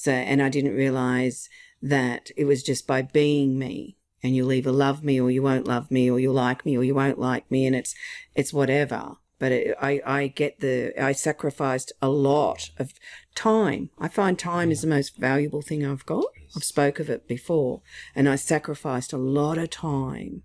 So, 0.00 0.12
and 0.12 0.42
I 0.42 0.48
didn't 0.48 0.76
realize 0.76 1.50
that 1.82 2.30
it 2.34 2.46
was 2.46 2.62
just 2.62 2.86
by 2.86 3.02
being 3.02 3.58
me 3.58 3.98
and 4.22 4.34
you'll 4.34 4.50
either 4.50 4.72
love 4.72 5.04
me 5.04 5.20
or 5.20 5.30
you 5.30 5.42
won't 5.42 5.68
love 5.68 5.90
me 5.90 6.10
or 6.10 6.18
you'll 6.18 6.32
like 6.32 6.64
me 6.64 6.74
or 6.74 6.82
you 6.82 6.94
won't 6.94 7.18
like 7.18 7.50
me 7.50 7.66
and 7.66 7.76
it's, 7.76 7.94
it's 8.34 8.50
whatever. 8.50 9.16
But 9.38 9.52
it, 9.52 9.76
I, 9.78 10.00
I 10.06 10.26
get 10.28 10.60
the, 10.60 10.94
I 10.98 11.12
sacrificed 11.12 11.92
a 12.00 12.08
lot 12.08 12.70
of 12.78 12.94
time. 13.34 13.90
I 13.98 14.08
find 14.08 14.38
time 14.38 14.70
is 14.70 14.80
the 14.80 14.86
most 14.86 15.18
valuable 15.18 15.60
thing 15.60 15.84
I've 15.84 16.06
got. 16.06 16.24
I've 16.56 16.64
spoke 16.64 16.98
of 16.98 17.10
it 17.10 17.28
before 17.28 17.82
and 18.14 18.26
I 18.26 18.36
sacrificed 18.36 19.12
a 19.12 19.18
lot 19.18 19.58
of 19.58 19.68
time 19.68 20.44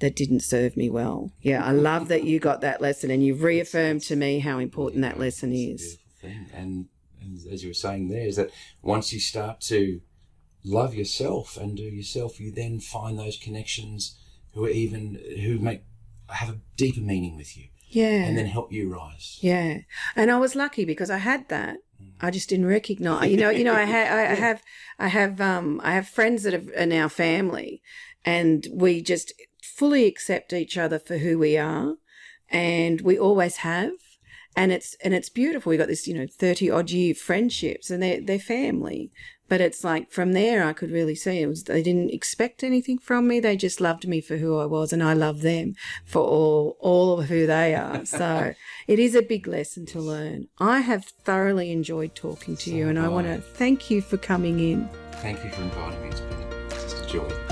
that 0.00 0.16
didn't 0.16 0.40
serve 0.40 0.76
me 0.76 0.90
well. 0.90 1.30
Yeah. 1.40 1.64
I 1.64 1.70
love 1.70 2.08
that 2.08 2.24
you 2.24 2.40
got 2.40 2.60
that 2.62 2.80
lesson 2.80 3.12
and 3.12 3.24
you've 3.24 3.44
reaffirmed 3.44 4.02
to 4.02 4.16
me 4.16 4.40
how 4.40 4.58
important 4.58 5.02
that 5.02 5.20
lesson 5.20 5.52
is. 5.52 5.96
beautiful 5.96 6.10
thing. 6.20 6.50
And, 6.52 6.62
and 6.62 6.86
as 7.52 7.62
you 7.62 7.70
were 7.70 7.74
saying 7.74 8.08
there, 8.08 8.26
is 8.26 8.36
that 8.36 8.50
once 8.82 9.12
you 9.12 9.20
start 9.20 9.60
to 9.62 10.00
love 10.64 10.94
yourself 10.94 11.56
and 11.56 11.76
do 11.76 11.82
yourself, 11.82 12.40
you 12.40 12.50
then 12.50 12.80
find 12.80 13.18
those 13.18 13.36
connections 13.36 14.16
who 14.52 14.64
are 14.64 14.70
even 14.70 15.20
who 15.44 15.58
make 15.58 15.82
have 16.28 16.48
a 16.50 16.58
deeper 16.76 17.00
meaning 17.00 17.36
with 17.36 17.56
you 17.56 17.68
Yeah. 17.88 18.24
and 18.24 18.36
then 18.36 18.46
help 18.46 18.72
you 18.72 18.92
rise. 18.92 19.38
Yeah, 19.40 19.78
and 20.16 20.30
I 20.30 20.38
was 20.38 20.56
lucky 20.56 20.84
because 20.84 21.10
I 21.10 21.18
had 21.18 21.48
that. 21.50 21.76
I 22.20 22.30
just 22.30 22.48
didn't 22.48 22.66
recognize. 22.66 23.30
You 23.30 23.36
know, 23.36 23.50
you 23.50 23.64
know, 23.64 23.74
I, 23.74 23.84
ha- 23.84 24.14
I, 24.14 24.22
I 24.32 24.34
have, 24.46 24.62
I 24.98 25.08
have, 25.08 25.40
um, 25.40 25.80
I 25.84 25.92
have 25.94 26.08
friends 26.08 26.42
that 26.42 26.52
have, 26.52 26.68
are 26.76 26.86
now 26.86 27.08
family, 27.08 27.80
and 28.24 28.66
we 28.72 29.02
just 29.02 29.32
fully 29.62 30.06
accept 30.06 30.52
each 30.52 30.76
other 30.76 30.98
for 30.98 31.18
who 31.18 31.38
we 31.38 31.56
are, 31.56 31.94
and 32.50 33.00
we 33.02 33.18
always 33.18 33.56
have. 33.58 33.92
And 34.56 34.72
it's 34.72 34.96
and 35.04 35.12
it's 35.12 35.28
beautiful. 35.28 35.70
We 35.70 35.76
got 35.76 35.88
this, 35.88 36.08
you 36.08 36.14
know, 36.14 36.26
thirty 36.26 36.70
odd 36.70 36.90
year 36.90 37.14
friendships, 37.14 37.90
and 37.90 38.02
they're 38.02 38.20
they're 38.20 38.38
family. 38.38 39.10
But 39.48 39.60
it's 39.60 39.84
like 39.84 40.10
from 40.10 40.32
there, 40.32 40.64
I 40.64 40.72
could 40.72 40.90
really 40.90 41.14
see 41.14 41.40
it 41.40 41.46
was 41.46 41.64
they 41.64 41.82
didn't 41.82 42.10
expect 42.10 42.64
anything 42.64 42.98
from 42.98 43.28
me. 43.28 43.38
They 43.38 43.56
just 43.56 43.80
loved 43.80 44.08
me 44.08 44.20
for 44.20 44.38
who 44.38 44.58
I 44.58 44.66
was, 44.66 44.92
and 44.92 45.02
I 45.02 45.12
love 45.12 45.42
them 45.42 45.74
for 46.04 46.22
all 46.22 46.76
all 46.80 47.20
of 47.20 47.28
who 47.28 47.46
they 47.46 47.74
are. 47.74 48.04
So 48.04 48.54
it 48.88 48.98
is 48.98 49.14
a 49.14 49.22
big 49.22 49.46
lesson 49.46 49.86
to 49.86 50.00
learn. 50.00 50.48
I 50.58 50.80
have 50.80 51.04
thoroughly 51.04 51.70
enjoyed 51.70 52.14
talking 52.14 52.56
to 52.56 52.70
So 52.70 52.76
you, 52.76 52.88
and 52.88 52.98
I 52.98 53.08
want 53.08 53.26
to 53.26 53.40
thank 53.40 53.90
you 53.90 54.00
for 54.00 54.16
coming 54.16 54.58
in. 54.58 54.88
Thank 55.12 55.44
you 55.44 55.50
for 55.50 55.62
inviting 55.62 56.02
me. 56.02 56.08
It's 56.08 56.20
been 56.20 56.70
just 56.70 57.04
a 57.04 57.06
joy. 57.06 57.45